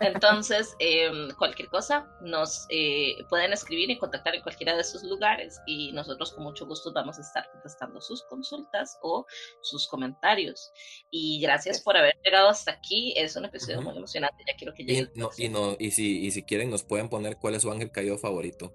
Entonces, 0.00 0.74
em, 0.78 1.30
cualquier 1.38 1.68
cosa, 1.68 2.06
nos 2.20 2.66
eh, 2.68 3.16
pueden 3.28 3.52
escribir 3.52 3.90
y 3.90 3.98
contactar 3.98 4.34
en 4.34 4.42
cualquiera 4.42 4.74
de 4.74 4.82
esos 4.82 5.02
lugares 5.02 5.60
y 5.66 5.92
nosotros 5.92 6.32
con 6.32 6.44
mucho 6.44 6.66
gusto 6.66 6.92
vamos 6.92 7.18
a 7.18 7.22
estar 7.22 7.50
contestando 7.52 8.00
sus 8.00 8.22
consultas 8.24 8.98
o 9.02 9.26
sus 9.62 9.88
comentarios. 9.88 10.72
Y 11.10 11.40
gracias 11.40 11.80
por 11.80 11.96
haber 11.96 12.14
llegado 12.24 12.48
hasta 12.48 12.72
aquí. 12.72 13.14
Es 13.16 13.36
un 13.36 13.46
episodio 13.46 13.80
muy 13.82 13.96
emocionante. 13.96 14.44
Ya 14.46 14.56
quiero 14.56 14.74
que 14.74 14.84
llegue. 14.84 15.10
Y, 15.14 15.18
no, 15.18 15.30
y, 15.36 15.48
no, 15.48 15.76
y, 15.78 15.90
si, 15.90 16.24
y 16.26 16.30
si 16.30 16.42
quieren, 16.42 16.70
nos 16.70 16.84
pueden 16.84 17.08
poner 17.08 17.38
cuál 17.38 17.54
es 17.54 17.62
su 17.62 17.70
ángel 17.70 17.90
caído 17.90 18.18
favorito. 18.18 18.72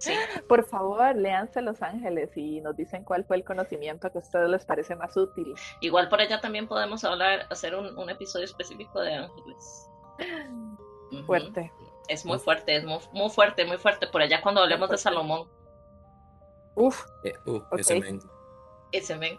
Por 0.48 0.64
favor, 0.64 1.16
léanse 1.16 1.60
Los 1.62 1.82
Ángeles 1.82 2.36
y 2.36 2.60
nos 2.60 2.76
dicen 2.76 3.04
cuál 3.04 3.24
fue 3.24 3.36
el 3.36 3.44
conocimiento 3.44 4.10
que 4.10 4.18
a 4.18 4.20
ustedes 4.20 4.48
les 4.48 4.64
parece 4.64 4.96
más 4.96 5.16
útil. 5.16 5.54
Igual 5.80 6.08
por 6.08 6.20
allá 6.20 6.40
también 6.40 6.68
podemos 6.68 7.04
hablar, 7.04 7.46
hacer 7.50 7.74
un, 7.74 8.10
episodio 8.10 8.44
específico 8.44 9.00
de 9.00 9.14
ángeles. 9.14 9.90
Fuerte. 11.26 11.72
Es 12.08 12.24
muy 12.24 12.38
fuerte, 12.38 12.76
es 12.76 12.84
muy, 12.84 12.98
muy, 13.12 13.28
fuerte, 13.28 13.66
muy 13.66 13.76
fuerte. 13.76 14.06
Por 14.06 14.22
allá 14.22 14.40
cuando 14.40 14.62
hablemos 14.62 14.88
de 14.88 14.96
Salomón. 14.96 15.46
Uf. 16.74 17.04
Eh, 17.22 17.34
uh, 17.44 17.62
ese 17.76 18.00
men. 18.00 18.20
Ese 18.92 19.16
men. 19.16 19.38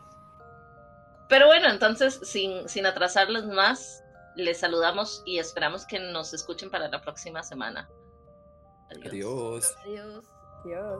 Pero 1.30 1.47
bueno, 1.47 1.70
entonces, 1.70 2.20
sin, 2.24 2.70
sin 2.70 2.86
atrasarles 2.86 3.45
más, 3.45 4.03
les 4.36 4.60
saludamos 4.60 5.24
y 5.26 5.39
esperamos 5.39 5.86
que 5.86 5.99
nos 5.99 6.34
escuchen 6.34 6.70
para 6.70 6.88
la 6.89 7.01
próxima 7.01 7.41
semana. 7.43 7.89
Adiós. 8.91 9.05
Adiós. 9.05 9.76
Adiós. 9.84 10.26
Yeah. 10.64 10.97